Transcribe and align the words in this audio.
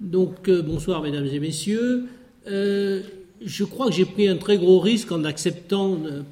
Donc, 0.00 0.48
euh, 0.48 0.62
bonsoir 0.62 1.02
mesdames 1.02 1.26
et 1.26 1.38
messieurs. 1.38 2.04
Euh, 2.48 3.02
je 3.44 3.64
crois 3.64 3.88
que 3.88 3.92
j'ai 3.92 4.06
pris 4.06 4.28
un 4.28 4.36
très 4.36 4.56
gros 4.56 4.80
risque 4.80 5.12
en 5.12 5.24
acceptant 5.24 5.98
euh, 6.06 6.22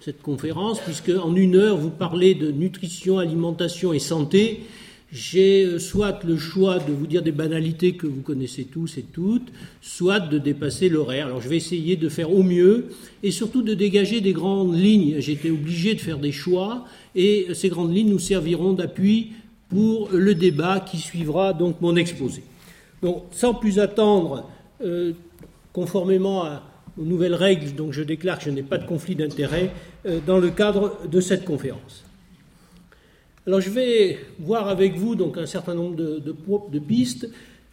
cette 0.00 0.20
conférence, 0.20 0.78
puisque 0.80 1.10
en 1.10 1.34
une 1.34 1.56
heure, 1.56 1.78
vous 1.78 1.88
parlez 1.88 2.34
de 2.34 2.50
nutrition, 2.50 3.18
alimentation 3.18 3.94
et 3.94 3.98
santé. 3.98 4.60
J'ai 5.10 5.78
soit 5.78 6.22
le 6.22 6.36
choix 6.36 6.80
de 6.80 6.92
vous 6.92 7.06
dire 7.06 7.22
des 7.22 7.32
banalités 7.32 7.92
que 7.92 8.06
vous 8.06 8.20
connaissez 8.20 8.64
tous 8.64 8.98
et 8.98 9.04
toutes, 9.10 9.48
soit 9.80 10.20
de 10.20 10.36
dépasser 10.36 10.90
l'horaire. 10.90 11.28
Alors 11.28 11.40
je 11.40 11.48
vais 11.48 11.56
essayer 11.56 11.96
de 11.96 12.10
faire 12.10 12.30
au 12.30 12.42
mieux 12.42 12.88
et 13.22 13.30
surtout 13.30 13.62
de 13.62 13.72
dégager 13.72 14.20
des 14.20 14.34
grandes 14.34 14.78
lignes. 14.78 15.16
Été 15.16 15.50
obligé 15.50 15.94
de 15.94 16.00
faire 16.00 16.18
des 16.18 16.32
choix 16.32 16.84
et 17.14 17.46
ces 17.54 17.70
grandes 17.70 17.96
lignes 17.96 18.10
nous 18.10 18.18
serviront 18.18 18.74
d'appui 18.74 19.28
pour 19.70 20.10
le 20.12 20.34
débat 20.34 20.80
qui 20.80 20.98
suivra 20.98 21.54
donc 21.54 21.80
mon 21.80 21.96
exposé. 21.96 22.42
Donc, 23.02 23.24
sans 23.30 23.54
plus 23.54 23.78
attendre, 23.78 24.48
euh, 24.84 25.12
conformément 25.72 26.44
aux 26.96 27.04
nouvelles 27.04 27.34
règles, 27.34 27.74
donc 27.74 27.92
je 27.92 28.02
déclare 28.02 28.38
que 28.38 28.44
je 28.44 28.50
n'ai 28.50 28.62
pas 28.62 28.78
de 28.78 28.86
conflit 28.86 29.14
d'intérêt 29.14 29.70
euh, 30.06 30.18
dans 30.26 30.38
le 30.38 30.50
cadre 30.50 30.98
de 31.06 31.20
cette 31.20 31.44
conférence. 31.44 32.04
Alors, 33.46 33.60
je 33.60 33.70
vais 33.70 34.18
voir 34.40 34.68
avec 34.68 34.96
vous 34.96 35.14
donc 35.14 35.38
un 35.38 35.46
certain 35.46 35.74
nombre 35.74 35.96
de, 35.96 36.78
pistes. 36.80 37.28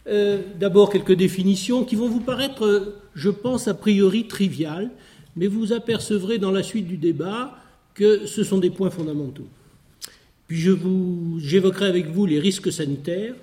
Euh, 0.06 0.40
d'abord, 0.58 0.90
quelques 0.90 1.14
définitions 1.14 1.84
qui 1.84 1.96
vont 1.96 2.08
vous 2.08 2.20
paraître, 2.20 2.94
je 3.14 3.30
pense, 3.30 3.66
a 3.66 3.74
priori 3.74 4.28
triviales, 4.28 4.90
mais 5.34 5.48
vous 5.48 5.72
apercevrez 5.72 6.38
dans 6.38 6.52
la 6.52 6.62
suite 6.62 6.86
du 6.86 6.96
débat 6.96 7.58
que 7.94 8.26
ce 8.26 8.44
sont 8.44 8.58
des 8.58 8.70
points 8.70 8.90
fondamentaux. 8.90 9.46
Puis 10.46 10.64
j'évoquerai 11.38 11.86
avec 11.86 12.06
vous 12.06 12.24
les 12.24 12.38
risques 12.38 12.70
sanitaires 12.70 13.34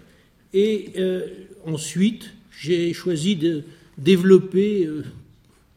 et 0.53 0.93
ensuite 1.65 2.33
j'ai 2.51 2.93
choisi 2.93 3.35
de 3.35 3.63
développer 3.97 4.85
euh, 4.85 5.03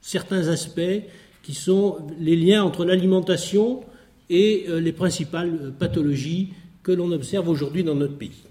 certains 0.01 0.49
aspects 0.49 1.03
qui 1.43 1.55
sont 1.55 1.99
les 2.19 2.37
liens 2.37 2.65
entre 2.65 2.85
l'alimentation 2.85 3.85
et 4.31 4.67
euh, 4.69 4.81
les 4.81 4.93
principales 4.93 5.73
pathologies 5.79 6.51
que 6.83 6.93
l'on 6.93 7.11
observe 7.13 7.49
aujourd'hui 7.49 7.85
dans 7.85 7.95
notre 7.95 8.17
pays. 8.17 8.45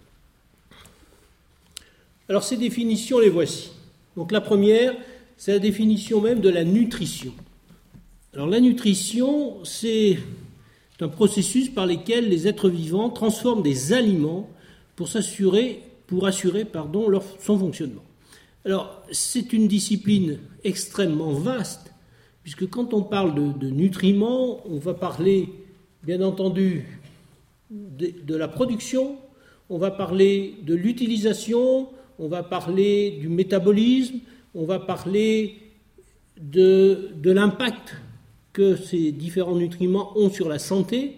Alors 2.28 2.44
ces 2.44 2.58
définitions, 2.58 3.20
les 3.20 3.30
voici. 3.30 3.72
Donc 4.18 4.32
la 4.32 4.42
première, 4.42 4.94
c'est 5.38 5.54
la 5.54 5.60
définition 5.60 6.22
même 6.22 6.40
de 6.42 6.50
la 6.50 6.64
nutrition. 6.64 7.34
Alors 8.34 8.48
la 8.48 8.60
nutrition, 8.60 9.64
c'est 9.64 10.18
un 11.00 11.08
processus 11.08 11.70
par 11.70 11.86
lequel 11.86 12.30
les 12.30 12.48
êtres 12.48 12.70
vivants 12.70 13.10
transforment 13.10 13.62
des 13.62 13.94
aliments 13.94 14.50
pour 14.96 15.08
s'assurer, 15.08 15.82
pour 16.08 16.26
assurer 16.26 16.66
pardon, 16.66 17.10
leur, 17.10 17.24
son 17.40 17.58
fonctionnement. 17.58 18.04
Alors 18.66 19.02
c'est 19.12 19.54
une 19.54 19.68
discipline 19.68 20.40
extrêmement 20.64 21.34
vaste, 21.34 21.94
puisque 22.44 22.68
quand 22.70 22.94
on 22.94 23.04
parle 23.04 23.58
de, 23.60 23.70
nutriments, 23.70 24.68
on 24.68 24.78
va 24.78 24.94
parler 24.94 25.50
bien 26.04 26.22
entendu 26.22 26.86
de, 27.70 28.36
la 28.36 28.48
production, 28.48 29.18
on 29.70 29.78
va 29.78 29.92
parler 29.92 30.56
de 30.64 30.76
l'utilisation, 30.76 31.90
on 32.20 32.28
va 32.28 32.44
parler 32.44 33.18
du 33.20 33.30
métabolisme, 33.30 34.20
on 34.54 34.66
va 34.66 34.80
parler 34.80 35.58
de, 36.40 37.10
de 37.16 37.32
l'impact 37.32 37.96
que 38.54 38.76
ces 38.76 39.12
différents 39.12 39.56
nutriments 39.56 40.18
ont 40.18 40.30
sur 40.30 40.48
la 40.48 40.60
santé, 40.60 41.18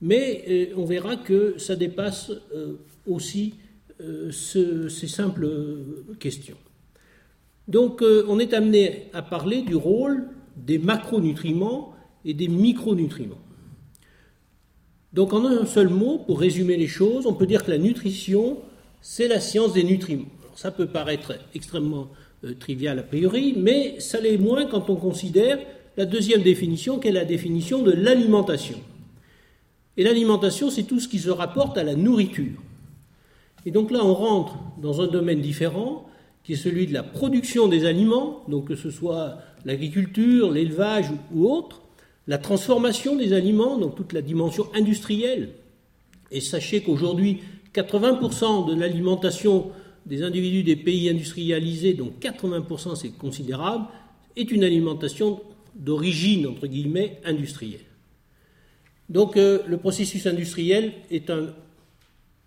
mais 0.00 0.44
euh, 0.48 0.66
on 0.76 0.84
verra 0.84 1.16
que 1.16 1.58
ça 1.58 1.76
dépasse 1.76 2.30
euh, 2.54 2.74
aussi 3.06 3.54
euh, 4.00 4.30
ces 4.30 5.08
simples 5.08 5.48
questions. 6.18 6.56
Donc 7.66 8.02
on 8.02 8.38
est 8.38 8.54
amené 8.54 9.10
à 9.12 9.20
parler 9.20 9.62
du 9.62 9.76
rôle 9.76 10.28
des 10.56 10.78
macronutriments 10.78 11.94
et 12.24 12.32
des 12.32 12.48
micronutriments. 12.48 13.40
Donc 15.12 15.32
en 15.32 15.44
un 15.44 15.66
seul 15.66 15.88
mot, 15.88 16.18
pour 16.18 16.40
résumer 16.40 16.76
les 16.76 16.86
choses, 16.86 17.26
on 17.26 17.34
peut 17.34 17.46
dire 17.46 17.64
que 17.64 17.70
la 17.70 17.78
nutrition, 17.78 18.58
c'est 19.00 19.28
la 19.28 19.40
science 19.40 19.72
des 19.72 19.84
nutriments. 19.84 20.28
ça 20.54 20.70
peut 20.70 20.86
paraître 20.86 21.34
extrêmement 21.54 22.08
trivial 22.58 22.98
a 22.98 23.02
priori, 23.02 23.54
mais 23.56 24.00
ça 24.00 24.20
l'est 24.20 24.38
moins 24.38 24.66
quand 24.66 24.90
on 24.90 24.96
considère 24.96 25.58
la 25.96 26.06
deuxième 26.06 26.42
définition, 26.42 26.98
qui 26.98 27.08
est 27.08 27.12
la 27.12 27.24
définition 27.24 27.82
de 27.82 27.90
l'alimentation. 27.90 28.78
Et 29.96 30.04
l'alimentation, 30.04 30.70
c'est 30.70 30.84
tout 30.84 31.00
ce 31.00 31.08
qui 31.08 31.18
se 31.18 31.30
rapporte 31.30 31.76
à 31.76 31.82
la 31.82 31.96
nourriture. 31.96 32.62
Et 33.68 33.70
donc 33.70 33.90
là, 33.90 34.02
on 34.02 34.14
rentre 34.14 34.56
dans 34.80 35.02
un 35.02 35.08
domaine 35.08 35.42
différent, 35.42 36.06
qui 36.42 36.54
est 36.54 36.56
celui 36.56 36.86
de 36.86 36.94
la 36.94 37.02
production 37.02 37.68
des 37.68 37.84
aliments, 37.84 38.42
donc 38.48 38.68
que 38.68 38.76
ce 38.76 38.90
soit 38.90 39.36
l'agriculture, 39.66 40.50
l'élevage 40.50 41.10
ou 41.34 41.46
autre, 41.46 41.82
la 42.26 42.38
transformation 42.38 43.14
des 43.14 43.34
aliments, 43.34 43.76
donc 43.76 43.94
toute 43.94 44.14
la 44.14 44.22
dimension 44.22 44.68
industrielle. 44.74 45.50
Et 46.30 46.40
sachez 46.40 46.80
qu'aujourd'hui, 46.80 47.40
80% 47.74 48.70
de 48.70 48.74
l'alimentation 48.74 49.70
des 50.06 50.22
individus 50.22 50.62
des 50.62 50.76
pays 50.76 51.10
industrialisés, 51.10 51.92
donc 51.92 52.14
80% 52.22 52.96
c'est 52.96 53.18
considérable, 53.18 53.84
est 54.34 54.50
une 54.50 54.64
alimentation 54.64 55.42
d'origine, 55.74 56.46
entre 56.46 56.68
guillemets, 56.68 57.20
industrielle. 57.22 57.84
Donc 59.10 59.36
euh, 59.36 59.58
le 59.66 59.76
processus 59.76 60.26
industriel 60.26 60.94
est 61.10 61.28
un 61.28 61.48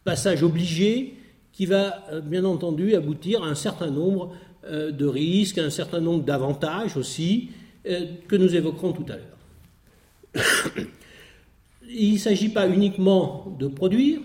passage 0.03 0.43
obligé 0.43 1.15
qui 1.51 1.65
va 1.65 2.05
euh, 2.11 2.21
bien 2.21 2.45
entendu 2.45 2.95
aboutir 2.95 3.43
à 3.43 3.47
un 3.47 3.55
certain 3.55 3.91
nombre 3.91 4.33
euh, 4.65 4.91
de 4.91 5.05
risques, 5.05 5.57
à 5.57 5.63
un 5.63 5.69
certain 5.69 5.99
nombre 5.99 6.23
d'avantages 6.23 6.97
aussi, 6.97 7.49
que 7.83 8.35
nous 8.35 8.55
évoquerons 8.55 8.93
tout 8.93 9.05
à 9.11 9.15
l'heure. 9.15 10.45
il 11.89 12.13
ne 12.13 12.17
s'agit 12.19 12.49
pas 12.49 12.69
uniquement 12.69 13.55
de 13.59 13.67
produire 13.67 14.21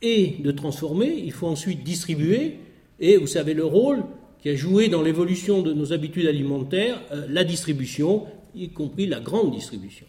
et 0.00 0.36
de 0.38 0.50
transformer, 0.52 1.20
il 1.24 1.32
faut 1.32 1.48
ensuite 1.48 1.82
distribuer, 1.82 2.58
et 3.00 3.16
vous 3.16 3.26
savez 3.26 3.54
le 3.54 3.64
rôle 3.64 4.04
qui 4.40 4.48
a 4.50 4.54
joué 4.54 4.88
dans 4.88 5.02
l'évolution 5.02 5.62
de 5.62 5.72
nos 5.72 5.92
habitudes 5.92 6.26
alimentaires 6.26 7.00
euh, 7.12 7.26
la 7.28 7.44
distribution, 7.44 8.26
y 8.54 8.68
compris 8.70 9.06
la 9.06 9.20
grande 9.20 9.52
distribution. 9.52 10.06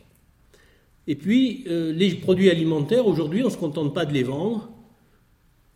Et 1.10 1.16
puis, 1.16 1.64
euh, 1.68 1.92
les 1.92 2.14
produits 2.14 2.52
alimentaires, 2.52 3.08
aujourd'hui, 3.08 3.42
on 3.42 3.48
ne 3.48 3.52
se 3.52 3.58
contente 3.58 3.96
pas 3.96 4.06
de 4.06 4.14
les 4.14 4.22
vendre, 4.22 4.70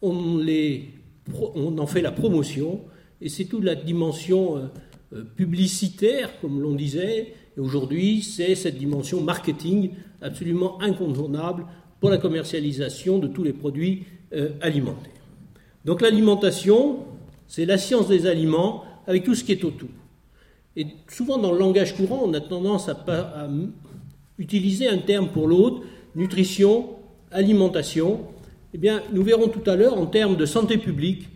on, 0.04 0.38
les, 0.38 0.90
on 1.56 1.76
en 1.80 1.88
fait 1.88 2.02
la 2.02 2.12
promotion, 2.12 2.82
et 3.20 3.30
c'est 3.30 3.46
toute 3.46 3.64
la 3.64 3.74
dimension 3.74 4.70
euh, 5.12 5.24
publicitaire, 5.36 6.40
comme 6.40 6.62
l'on 6.62 6.76
disait, 6.76 7.34
et 7.58 7.60
aujourd'hui, 7.60 8.22
c'est 8.22 8.54
cette 8.54 8.78
dimension 8.78 9.22
marketing 9.22 9.94
absolument 10.22 10.80
incontournable 10.84 11.66
pour 12.00 12.12
la 12.12 12.20
commercialisation 12.20 13.18
de 13.18 13.28
tous 13.28 13.44
les 13.44 13.54
produits 13.54 14.04
alimentaires. 14.62 15.12
Donc 15.86 16.02
l'alimentation, 16.02 17.06
c'est 17.48 17.66
la 17.66 17.78
science 17.78 18.08
des 18.08 18.26
aliments 18.26 18.84
avec 19.06 19.24
tout 19.24 19.36
ce 19.36 19.44
qui 19.44 19.52
est 19.52 19.64
autour. 19.64 19.90
Et 20.76 20.88
souvent 21.08 21.38
dans 21.38 21.52
le 21.52 21.60
langage 21.60 21.96
courant, 21.96 22.24
on 22.24 22.34
a 22.34 22.42
tendance 22.42 22.90
à, 22.90 22.96
utiliser 24.38 24.88
un 24.88 24.98
terme 24.98 25.30
pour 25.30 25.48
l'autre, 25.48 25.84
nutrition, 26.16 26.90
alimentation. 27.32 28.22
Eh 28.74 28.78
bien, 28.78 29.02
nous 29.12 29.24
verrons 29.24 29.48
tout 29.48 29.68
à 29.70 29.76
l'heure, 29.76 29.98
en 29.98 30.06
termes 30.06 30.36
de 30.36 30.46
santé 30.46 30.78
publique, 30.78 31.30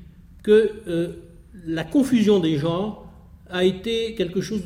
que 0.44 0.72
euh, 0.88 1.14
la 1.66 1.84
confusion 1.84 2.40
des 2.40 2.58
genres 2.58 3.06
a 3.50 3.64
été 3.64 4.16
quelque 4.16 4.42
chose 4.42 4.64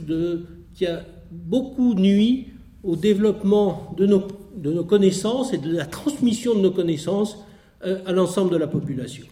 qui 0.73 0.85
a 0.85 1.03
beaucoup 1.31 1.93
nuit 1.93 2.47
au 2.83 2.95
développement 2.95 3.93
de 3.97 4.05
nos, 4.05 4.27
de 4.55 4.71
nos, 4.71 4.83
connaissances 4.83 5.53
et 5.53 5.57
de 5.57 5.71
la 5.71 5.85
transmission 5.85 6.55
de 6.55 6.61
nos 6.61 6.71
connaissances 6.71 7.37
euh, 7.85 7.99
à 8.05 8.11
l'ensemble 8.11 8.51
de 8.51 8.57
la 8.57 8.67
population. 8.67 9.25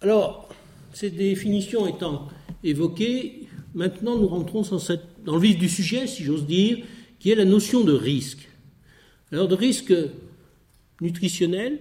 Alors, 0.00 0.48
ces 0.92 1.10
définitions 1.10 1.86
étant 1.86 2.28
évoquées, 2.62 3.48
maintenant 3.74 4.16
nous 4.16 4.28
rentrons 4.28 4.62
dans, 4.62 4.78
le 5.26 5.38
vif 5.38 5.58
du 5.58 5.68
sujet, 5.68 6.06
si 6.06 6.24
j'ose 6.24 6.46
dire, 6.46 6.78
qui 7.18 7.30
est 7.30 7.34
la 7.34 7.44
notion 7.44 7.84
de 7.84 7.92
risque. 7.92 8.48
Alors 9.30 9.48
de 9.48 9.54
risque 9.54 9.94
nutritionnel, 11.00 11.80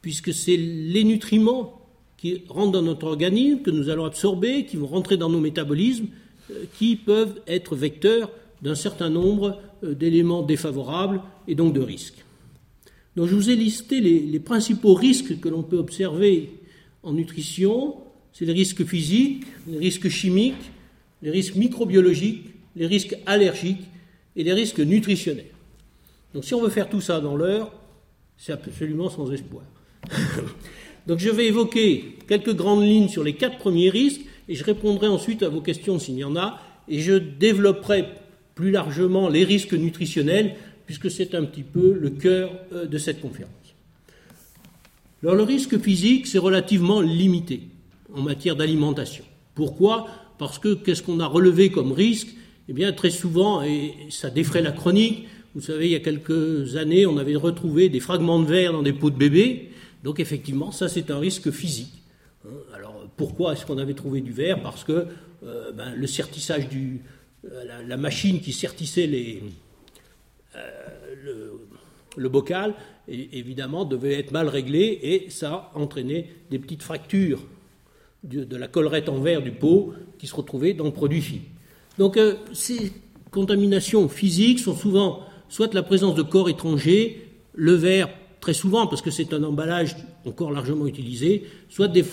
puisque 0.00 0.32
c'est 0.32 0.56
les 0.56 1.04
nutriments 1.04 1.80
qui 2.16 2.42
rentrent 2.48 2.72
dans 2.72 2.82
notre 2.82 3.06
organisme, 3.06 3.62
que 3.62 3.70
nous 3.70 3.88
allons 3.88 4.04
absorber, 4.04 4.64
qui 4.64 4.76
vont 4.76 4.86
rentrer 4.86 5.16
dans 5.16 5.28
nos 5.28 5.40
métabolismes, 5.40 6.06
euh, 6.50 6.64
qui 6.78 6.96
peuvent 6.96 7.40
être 7.46 7.76
vecteurs 7.76 8.30
d'un 8.62 8.74
certain 8.74 9.10
nombre 9.10 9.60
euh, 9.82 9.94
d'éléments 9.94 10.42
défavorables 10.42 11.20
et 11.48 11.54
donc 11.54 11.72
de 11.72 11.80
risques. 11.80 12.24
Donc 13.16 13.28
je 13.28 13.34
vous 13.34 13.50
ai 13.50 13.56
listé 13.56 14.00
les 14.00 14.40
principaux 14.40 14.94
risques 14.94 15.38
que 15.38 15.48
l'on 15.50 15.62
peut 15.62 15.76
observer 15.76 16.48
en 17.02 17.12
nutrition, 17.12 17.96
c'est 18.32 18.46
les 18.46 18.52
risques 18.52 18.84
physiques, 18.86 19.44
les 19.68 19.78
risques 19.78 20.08
chimiques, 20.08 20.71
les 21.22 21.30
risques 21.30 21.54
microbiologiques, 21.54 22.46
les 22.76 22.86
risques 22.86 23.16
allergiques 23.26 23.86
et 24.36 24.44
les 24.44 24.52
risques 24.52 24.80
nutritionnels. 24.80 25.52
Donc 26.34 26.44
si 26.44 26.54
on 26.54 26.62
veut 26.62 26.70
faire 26.70 26.88
tout 26.88 27.00
ça 27.00 27.20
dans 27.20 27.36
l'heure, 27.36 27.72
c'est 28.36 28.52
absolument 28.52 29.08
sans 29.08 29.30
espoir. 29.32 29.64
Donc 31.06 31.18
je 31.18 31.30
vais 31.30 31.46
évoquer 31.46 32.16
quelques 32.28 32.54
grandes 32.54 32.84
lignes 32.84 33.08
sur 33.08 33.24
les 33.24 33.34
quatre 33.34 33.58
premiers 33.58 33.90
risques 33.90 34.22
et 34.48 34.54
je 34.54 34.64
répondrai 34.64 35.08
ensuite 35.08 35.42
à 35.42 35.48
vos 35.48 35.60
questions 35.60 35.98
s'il 35.98 36.16
y 36.16 36.24
en 36.24 36.36
a 36.36 36.60
et 36.88 37.00
je 37.00 37.14
développerai 37.14 38.06
plus 38.54 38.70
largement 38.70 39.28
les 39.28 39.44
risques 39.44 39.74
nutritionnels 39.74 40.54
puisque 40.86 41.10
c'est 41.10 41.34
un 41.34 41.44
petit 41.44 41.62
peu 41.62 41.92
le 41.92 42.10
cœur 42.10 42.52
euh, 42.72 42.86
de 42.86 42.98
cette 42.98 43.20
conférence. 43.20 43.50
Alors 45.22 45.36
le 45.36 45.44
risque 45.44 45.80
physique, 45.80 46.26
c'est 46.26 46.38
relativement 46.38 47.00
limité 47.00 47.62
en 48.12 48.22
matière 48.22 48.56
d'alimentation. 48.56 49.24
Pourquoi? 49.54 50.08
Parce 50.42 50.58
que 50.58 50.74
qu'est-ce 50.74 51.04
qu'on 51.04 51.20
a 51.20 51.26
relevé 51.26 51.70
comme 51.70 51.92
risque? 51.92 52.34
Eh 52.68 52.72
bien 52.72 52.92
très 52.92 53.10
souvent, 53.10 53.62
et 53.62 53.94
ça 54.10 54.28
défraie 54.28 54.60
la 54.60 54.72
chronique, 54.72 55.28
vous 55.54 55.60
savez, 55.60 55.86
il 55.86 55.92
y 55.92 55.94
a 55.94 56.00
quelques 56.00 56.74
années, 56.74 57.06
on 57.06 57.16
avait 57.16 57.36
retrouvé 57.36 57.88
des 57.88 58.00
fragments 58.00 58.40
de 58.40 58.46
verre 58.46 58.72
dans 58.72 58.82
des 58.82 58.92
pots 58.92 59.10
de 59.10 59.16
bébé. 59.16 59.70
Donc 60.02 60.18
effectivement, 60.18 60.72
ça 60.72 60.88
c'est 60.88 61.12
un 61.12 61.20
risque 61.20 61.52
physique. 61.52 62.02
Hein, 62.44 62.56
alors 62.74 63.08
pourquoi 63.16 63.52
est-ce 63.52 63.64
qu'on 63.64 63.78
avait 63.78 63.94
trouvé 63.94 64.20
du 64.20 64.32
verre? 64.32 64.60
Parce 64.62 64.82
que 64.82 65.06
euh, 65.44 65.70
ben, 65.70 65.94
le 65.94 66.08
sertissage 66.08 66.68
du, 66.68 67.02
euh, 67.44 67.84
la, 67.86 67.96
machine 67.96 68.40
qui 68.40 68.52
sertissait 68.52 69.08
euh, 70.56 71.52
le, 72.16 72.28
bocal, 72.28 72.74
évidemment, 73.06 73.84
devait 73.84 74.18
être 74.18 74.32
mal 74.32 74.48
réglé 74.48 74.98
et 75.04 75.30
ça 75.30 75.70
entraînait 75.76 76.30
des 76.50 76.58
petites 76.58 76.82
fractures 76.82 77.44
de, 78.24 78.56
la 78.56 78.68
collerette 78.68 79.08
en 79.08 79.20
verre 79.20 79.42
du 79.42 79.52
pot 79.52 79.94
qui 80.22 80.28
se 80.28 80.36
retrouvaient 80.36 80.72
dans 80.72 80.84
le 80.84 80.92
produit 80.92 81.20
fini. 81.20 81.40
Donc 81.98 82.16
ces 82.52 82.92
contaminations 83.32 84.08
physiques 84.08 84.60
sont 84.60 84.76
souvent 84.76 85.24
soit 85.48 85.74
la 85.74 85.82
présence 85.82 86.14
de 86.14 86.22
corps 86.22 86.48
étrangers, 86.48 87.26
le 87.54 87.72
verre 87.72 88.08
très 88.40 88.54
souvent 88.54 88.86
parce 88.86 89.02
que 89.02 89.10
c'est 89.10 89.32
un 89.32 89.42
emballage 89.42 89.96
encore 90.24 90.52
largement 90.52 90.86
utilisé, 90.86 91.42
soit 91.68 91.88
des 91.88 92.04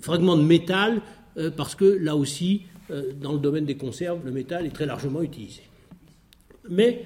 fragments 0.00 0.38
de 0.38 0.44
métal 0.44 1.02
euh, 1.36 1.50
parce 1.54 1.74
que 1.74 1.84
là 1.84 2.16
aussi, 2.16 2.62
euh, 2.90 3.12
dans 3.20 3.34
le 3.34 3.38
domaine 3.38 3.66
des 3.66 3.76
conserves, 3.76 4.20
le 4.24 4.32
métal 4.32 4.64
est 4.64 4.70
très 4.70 4.86
largement 4.86 5.20
utilisé. 5.20 5.60
Mais 6.70 7.02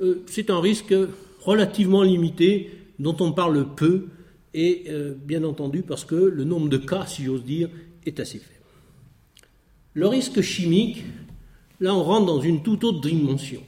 euh, 0.00 0.22
c'est 0.24 0.48
un 0.48 0.60
risque 0.60 0.94
relativement 1.42 2.02
limité 2.02 2.70
dont 2.98 3.16
on 3.20 3.32
parle 3.32 3.74
peu 3.74 4.06
et 4.54 4.86
bien 5.26 5.42
entendu 5.42 5.82
parce 5.82 6.04
que 6.04 6.14
le 6.14 6.44
nombre 6.44 6.68
de 6.68 6.76
cas, 6.76 7.06
si 7.06 7.24
j'ose 7.24 7.44
dire, 7.44 7.68
est 8.06 8.18
assez 8.20 8.38
faible. 8.38 8.53
Le 9.94 10.08
risque 10.08 10.40
chimique, 10.40 11.04
là 11.80 11.94
on 11.94 12.02
rentre 12.02 12.26
dans 12.26 12.40
une 12.40 12.62
toute 12.62 12.82
autre 12.84 13.00
dimension. 13.00 13.62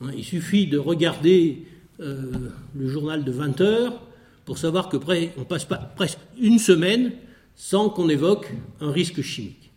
Hein, 0.00 0.10
il 0.16 0.24
suffit 0.24 0.68
de 0.68 0.78
regarder 0.78 1.64
euh, 2.00 2.30
le 2.76 2.88
journal 2.88 3.24
de 3.24 3.32
20 3.32 3.60
heures 3.60 4.00
pour 4.44 4.56
savoir 4.56 4.88
que 4.88 4.96
près, 4.96 5.32
on 5.36 5.44
passe 5.44 5.64
pas 5.64 5.76
presque 5.76 6.20
une 6.40 6.60
semaine 6.60 7.12
sans 7.56 7.90
qu'on 7.90 8.08
évoque 8.08 8.52
un 8.80 8.92
risque 8.92 9.20
chimique. 9.20 9.72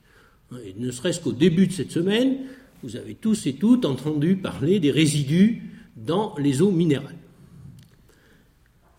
Hein, 0.52 0.58
et 0.64 0.76
ne 0.78 0.92
serait-ce 0.92 1.20
qu'au 1.20 1.32
début 1.32 1.66
de 1.66 1.74
cette 1.74 1.92
semaine, 1.92 2.38
vous 2.84 2.96
avez 2.96 3.16
tous 3.16 3.48
et 3.48 3.54
toutes 3.54 3.86
entendu 3.86 4.36
parler 4.36 4.80
des 4.80 4.92
résidus 4.92 5.64
dans 5.98 6.36
les 6.38 6.62
eaux 6.62 6.72
minérales. 6.72 7.18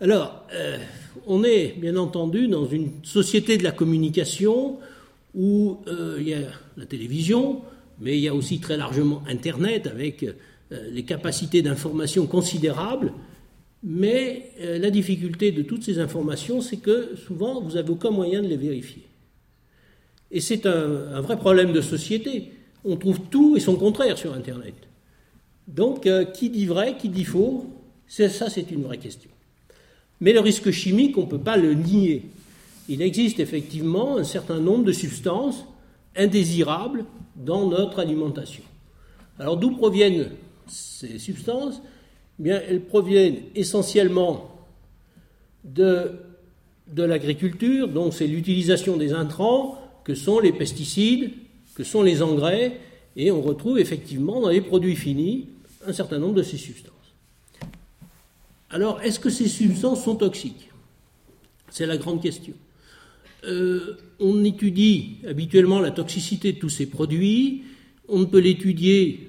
Alors, 0.01 0.45
euh, 0.53 0.79
on 1.29 1.45
est 1.45 1.77
bien 1.79 1.97
entendu 1.97 2.49
dans 2.49 2.67
une 2.67 2.91
société 3.05 3.57
de 3.57 3.63
la 3.63 3.71
communication 3.71 4.79
où 5.35 5.79
euh, 5.87 6.19
il 6.21 6.29
y 6.29 6.35
a 6.35 6.41
la 6.77 6.87
télévision, 6.87 7.63
mais 8.01 8.19
il 8.19 8.21
y 8.21 8.29
a 8.29 8.35
aussi 8.35 8.61
très 8.61 8.77
largement 8.77 9.23
Internet 9.29 9.87
avec 9.87 10.25
euh, 10.25 10.33
les 10.91 11.05
capacités 11.05 11.63
d'information 11.63 12.27
considérables, 12.27 13.13
mais 13.83 14.53
euh, 14.61 14.79
la 14.79 14.91
difficulté 14.91 15.51
de 15.51 15.63
toutes 15.63 15.83
ces 15.83 15.99
informations, 15.99 16.61
c'est 16.61 16.77
que 16.77 17.17
souvent, 17.17 17.61
vous 17.61 17.73
n'avez 17.73 17.91
aucun 17.91 18.11
moyen 18.11 18.43
de 18.43 18.47
les 18.47 18.57
vérifier. 18.57 19.03
Et 20.31 20.41
c'est 20.41 20.67
un, 20.67 21.21
vrai 21.21 21.37
problème 21.37 21.73
de 21.73 21.81
société. 21.81 22.53
On 22.85 22.97
trouve 22.97 23.21
tout 23.31 23.57
et 23.57 23.61
son 23.61 23.77
contraire 23.77 24.17
sur 24.17 24.33
Internet. 24.33 24.75
Donc, 25.69 26.07
euh, 26.07 26.25
qui 26.25 26.49
dit 26.49 26.67
vrai, 26.67 26.97
qui 26.97 27.09
dit 27.09 27.25
faux 27.25 27.67
Ça, 28.07 28.29
c'est 28.29 28.71
une 28.71 28.83
vraie 28.83 28.99
question. 28.99 29.31
Mais 30.21 30.33
le 30.33 30.41
risque 30.41 30.71
chimique, 30.71 31.19
on 31.19 31.23
ne 31.23 31.31
peut 31.31 31.39
pas 31.39 31.57
le 31.57 31.75
nier. 31.75 32.23
Il 32.93 33.01
existe 33.01 33.41
effectivement 33.41 34.19
un 34.19 34.25
certain 34.25 34.61
nombre 34.61 34.85
de 34.85 34.93
substances 34.93 35.65
indésirables 36.15 37.07
dans 37.37 37.67
notre 37.67 38.01
alimentation. 38.01 38.63
Alors 39.39 39.57
d'où 39.57 39.71
proviennent 39.71 40.29
ces 40.67 41.19
substances, 41.19 41.81
eh 42.39 42.43
bien, 42.43 42.61
elles 42.69 42.83
proviennent 42.83 43.39
essentiellement 43.55 44.51
de, 45.65 46.13
de 46.89 47.03
l'agriculture, 47.03 47.89
donc 47.89 48.13
c'est 48.13 48.27
l'utilisation 48.27 48.99
des 48.99 49.15
intrants 49.15 49.81
que 50.05 50.15
sont 50.15 50.39
les 50.39 50.53
pesticides, 50.53 51.31
que 51.75 51.85
sont 51.85 52.03
les 52.03 52.21
engrais, 52.21 52.79
et 53.17 53.31
on 53.31 53.41
retrouve 53.41 53.79
effectivement 53.79 54.39
dans 54.39 54.51
les 54.51 54.61
produits 54.61 54.97
finis 54.97 55.49
un 55.87 55.95
certain 55.95 56.19
nombre 56.19 56.35
de 56.35 56.43
ces 56.43 56.59
substances. 56.59 56.93
Alors, 58.69 59.01
est-ce 59.01 59.19
que 59.19 59.31
ces 59.31 59.49
substances 59.49 60.05
sont 60.05 60.17
toxiques? 60.17 60.69
C'est 61.71 61.87
la 61.87 61.97
grande 61.97 62.21
question. 62.21 62.53
Euh, 63.45 63.97
on 64.21 64.45
étudie 64.45 65.17
habituellement 65.27 65.81
la 65.81 65.91
toxicité 65.91 66.53
de 66.53 66.59
tous 66.59 66.69
ces 66.69 66.87
produits, 66.87 67.63
on 68.09 68.21
ne 68.21 68.25
peut 68.25 68.39
l'étudier 68.39 69.29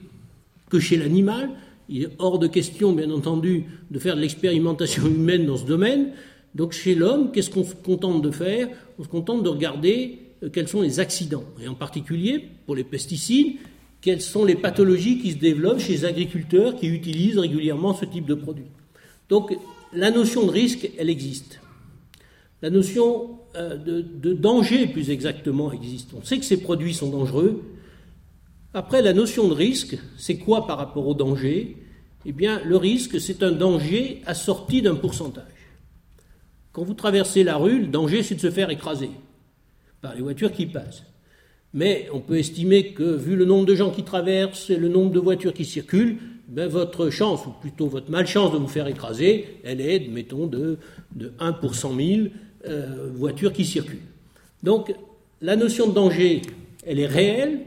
que 0.70 0.80
chez 0.80 0.98
l'animal. 0.98 1.50
Il 1.90 2.04
est 2.04 2.10
hors 2.20 2.40
de 2.40 2.48
question, 2.48 2.94
bien 2.94 3.10
entendu, 3.12 3.66
de 3.92 4.00
faire 4.00 4.16
de 4.16 4.22
l'expérimentation 4.22 5.06
humaine 5.08 5.46
dans 5.46 5.58
ce 5.58 5.66
domaine. 5.66 6.12
Donc 6.56 6.74
chez 6.74 6.96
l'homme, 6.96 7.32
qu'est-ce 7.32 7.50
qu'on 7.50 7.64
se 7.64 7.76
contente 7.76 8.22
de 8.22 8.32
faire? 8.32 8.70
On 9.00 9.04
se 9.04 9.08
contente 9.08 9.44
de 9.44 9.50
regarder 9.50 10.20
euh, 10.44 10.50
quels 10.50 10.68
sont 10.68 10.82
les 10.82 11.00
accidents, 11.00 11.46
et 11.62 11.68
en 11.68 11.74
particulier 11.76 12.44
pour 12.66 12.76
les 12.76 12.84
pesticides, 12.84 13.56
quelles 14.02 14.22
sont 14.22 14.46
les 14.46 14.56
pathologies 14.56 15.20
qui 15.20 15.32
se 15.32 15.38
développent 15.38 15.80
chez 15.80 15.94
les 15.94 16.06
agriculteurs 16.06 16.76
qui 16.76 16.88
utilisent 16.88 17.40
régulièrement 17.40 17.94
ce 17.94 18.06
type 18.06 18.26
de 18.26 18.36
produit. 18.36 18.66
Donc 19.30 19.56
la 19.94 20.12
notion 20.12 20.46
de 20.46 20.52
risque, 20.52 20.90
elle 20.98 21.10
existe. 21.10 21.60
La 22.62 22.70
notion 22.70 23.40
de, 23.56 24.02
de 24.02 24.34
danger, 24.34 24.88
plus 24.88 25.10
exactement, 25.10 25.72
existe. 25.72 26.12
On 26.14 26.24
sait 26.24 26.40
que 26.40 26.46
ces 26.46 26.58
produits 26.58 26.94
sont 26.94 27.10
dangereux, 27.10 27.62
après, 28.76 29.04
la 29.04 29.14
notion 29.14 29.48
de 29.48 29.54
risque, 29.54 29.98
c'est 30.18 30.38
quoi 30.38 30.66
par 30.66 30.80
rapport 30.80 31.08
au 31.08 31.14
danger 31.14 31.78
Eh 32.26 32.32
bien, 32.32 32.60
le 32.66 32.76
risque, 32.76 33.22
c'est 33.22 33.44
un 33.44 33.52
danger 33.52 34.22
assorti 34.26 34.82
d'un 34.82 34.96
pourcentage. 34.96 35.44
Quand 36.72 36.84
vous 36.84 36.96
traversez 36.96 37.44
la 37.44 37.58
rue, 37.58 37.82
le 37.82 37.88
danger, 37.88 38.24
c'est 38.24 38.34
de 38.34 38.40
se 38.40 38.50
faire 38.50 38.72
écraser 38.72 39.12
par 40.02 40.16
les 40.16 40.22
voitures 40.22 40.52
qui 40.52 40.66
passent. 40.66 41.04
Mais 41.76 42.08
on 42.14 42.20
peut 42.20 42.40
estimer 42.40 42.94
que, 42.94 43.04
vu 43.04 43.36
le 43.36 43.46
nombre 43.46 43.68
de 43.68 43.76
gens 43.76 43.92
qui 43.92 44.04
traversent 44.04 44.72
et 44.72 44.78
le 44.78 44.90
nombre 44.90 45.12
de 45.12 45.20
voitures 45.20 45.54
qui 45.54 45.66
circulent, 45.66 46.18
ben 46.48 46.68
votre 46.68 47.12
chance, 47.12 47.46
ou 47.46 47.52
plutôt 47.52 47.88
votre 47.88 48.10
malchance 48.10 48.52
de 48.54 48.58
vous 48.58 48.68
faire 48.68 48.88
écraser, 48.88 49.60
elle 49.64 49.82
est, 49.82 50.08
mettons, 50.10 50.48
de, 50.48 50.80
de 51.16 51.32
1 51.40 51.54
pour 51.54 51.76
100 51.76 51.96
000 51.96 52.28
euh, 52.68 53.10
voitures 53.16 53.54
qui 53.54 53.66
circulent. 53.66 54.00
Donc, 54.62 54.94
la 55.42 55.56
notion 55.56 55.88
de 55.88 55.94
danger, 55.94 56.42
elle 56.86 57.00
est 57.00 57.06
réelle, 57.06 57.60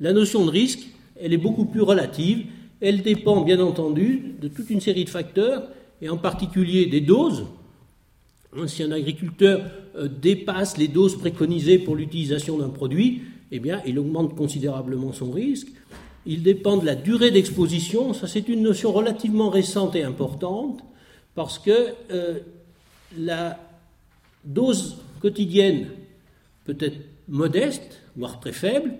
la 0.00 0.12
notion 0.12 0.44
de 0.44 0.50
risque, 0.50 0.86
elle 1.20 1.32
est 1.32 1.38
beaucoup 1.38 1.64
plus 1.64 1.80
relative. 1.80 2.46
Elle 2.80 3.02
dépend 3.02 3.40
bien 3.42 3.60
entendu 3.60 4.34
de 4.40 4.48
toute 4.48 4.70
une 4.70 4.80
série 4.80 5.04
de 5.04 5.10
facteurs, 5.10 5.68
et 6.02 6.08
en 6.08 6.16
particulier 6.16 6.86
des 6.86 7.00
doses. 7.00 7.46
Hein, 8.56 8.66
si 8.66 8.82
un 8.82 8.92
agriculteur 8.92 9.62
euh, 9.96 10.08
dépasse 10.08 10.76
les 10.76 10.88
doses 10.88 11.18
préconisées 11.18 11.78
pour 11.78 11.96
l'utilisation 11.96 12.58
d'un 12.58 12.68
produit, 12.68 13.22
eh 13.50 13.58
bien, 13.58 13.80
il 13.86 13.98
augmente 13.98 14.36
considérablement 14.36 15.12
son 15.12 15.30
risque. 15.30 15.68
Il 16.26 16.42
dépend 16.42 16.76
de 16.76 16.86
la 16.86 16.94
durée 16.94 17.30
d'exposition. 17.30 18.12
Ça, 18.14 18.26
c'est 18.26 18.48
une 18.48 18.62
notion 18.62 18.92
relativement 18.92 19.50
récente 19.50 19.94
et 19.96 20.02
importante, 20.02 20.80
parce 21.34 21.58
que 21.58 21.94
euh, 22.10 22.38
la 23.18 23.58
dose 24.44 24.96
quotidienne 25.20 25.86
peut 26.64 26.76
être 26.80 26.98
modeste, 27.28 28.02
voire 28.16 28.40
très 28.40 28.52
faible, 28.52 28.94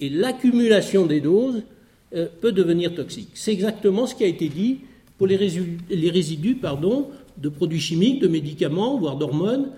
et 0.00 0.08
l'accumulation 0.08 1.06
des 1.06 1.20
doses 1.20 1.62
euh, 2.14 2.26
peut 2.40 2.52
devenir 2.52 2.94
toxique. 2.94 3.30
C'est 3.34 3.52
exactement 3.52 4.06
ce 4.06 4.14
qui 4.14 4.24
a 4.24 4.26
été 4.26 4.48
dit 4.48 4.80
pour 5.18 5.26
les, 5.26 5.36
résidus, 5.36 6.58
de 7.36 7.48
produits 7.48 7.80
chimiques, 7.80 8.20
de 8.20 8.28
médicaments, 8.28 8.98
voire 8.98 9.16
d'hormones, 9.16 9.68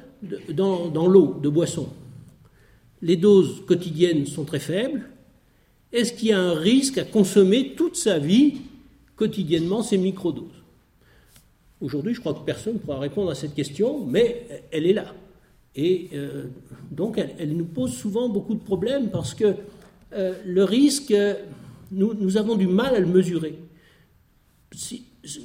dans, 0.50 0.88
dans 0.88 1.08
l'eau, 1.08 1.38
de 1.42 1.48
boissons. 1.48 1.88
Les 3.02 3.16
doses 3.16 3.62
quotidiennes 3.66 4.26
sont 4.26 4.44
très 4.44 4.60
faibles. 4.60 5.02
Est-ce 5.92 6.12
qu'il 6.12 6.28
y 6.28 6.32
a 6.32 6.40
un 6.40 6.54
risque 6.54 6.98
à 6.98 7.04
consommer 7.04 7.74
toute 7.76 7.96
sa 7.96 8.18
vie 8.18 8.54
quotidiennement 9.16 9.82
ces 9.82 9.98
microdoses? 9.98 10.61
Aujourd'hui, 11.82 12.14
je 12.14 12.20
crois 12.20 12.32
que 12.32 12.44
personne 12.44 12.74
ne 12.74 12.78
pourra 12.78 13.00
répondre 13.00 13.30
à 13.30 13.34
cette 13.34 13.54
question, 13.54 14.06
mais 14.06 14.46
elle 14.70 14.86
est 14.86 14.92
là. 14.92 15.12
Et 15.74 16.10
euh, 16.14 16.44
donc, 16.90 17.18
elle, 17.18 17.56
nous 17.56 17.64
pose 17.64 17.92
souvent 17.92 18.28
beaucoup 18.28 18.54
de 18.54 18.62
problèmes 18.62 19.10
parce 19.10 19.34
que 19.34 19.56
euh, 20.12 20.34
le 20.44 20.62
risque, 20.64 21.14
nous, 21.90 22.36
avons 22.36 22.54
du 22.54 22.68
mal 22.68 22.94
à 22.94 23.00
le 23.00 23.06
mesurer. 23.06 23.58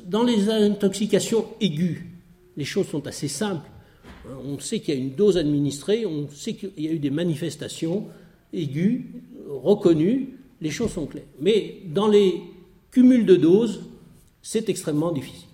dans 0.06 0.24
les 0.24 0.50
intoxications 0.50 1.46
aiguës, 1.60 1.98
les 2.56 2.65
choses 2.65 2.88
sont 2.88 3.08
assez 3.08 3.27
simples. 3.27 3.70
On 4.46 4.60
sait 4.60 4.79
qu'il 4.79 4.94
y 4.94 4.98
a 4.98 5.00
une 5.00 5.15
dose 5.15 5.38
administrée, 5.38 6.06
on 6.06 6.29
sait 6.29 6.53
qu'il 6.53 6.72
y 6.77 6.88
a 6.88 6.91
eu 6.91 7.00
des 7.00 7.10
manifestations 7.10 8.08
aiguës, 8.53 9.01
reconnues, 9.50 10.38
les 10.62 10.70
choses 10.70 10.91
sont 10.91 11.06
claires. 11.06 11.24
Mais 11.39 11.82
dans 11.88 12.08
les 12.08 12.41
cumuls 12.91 13.25
de 13.25 13.36
doses, 13.38 13.82
c'est 14.41 14.70
extrêmement 14.70 15.12
difficile. 15.12 15.46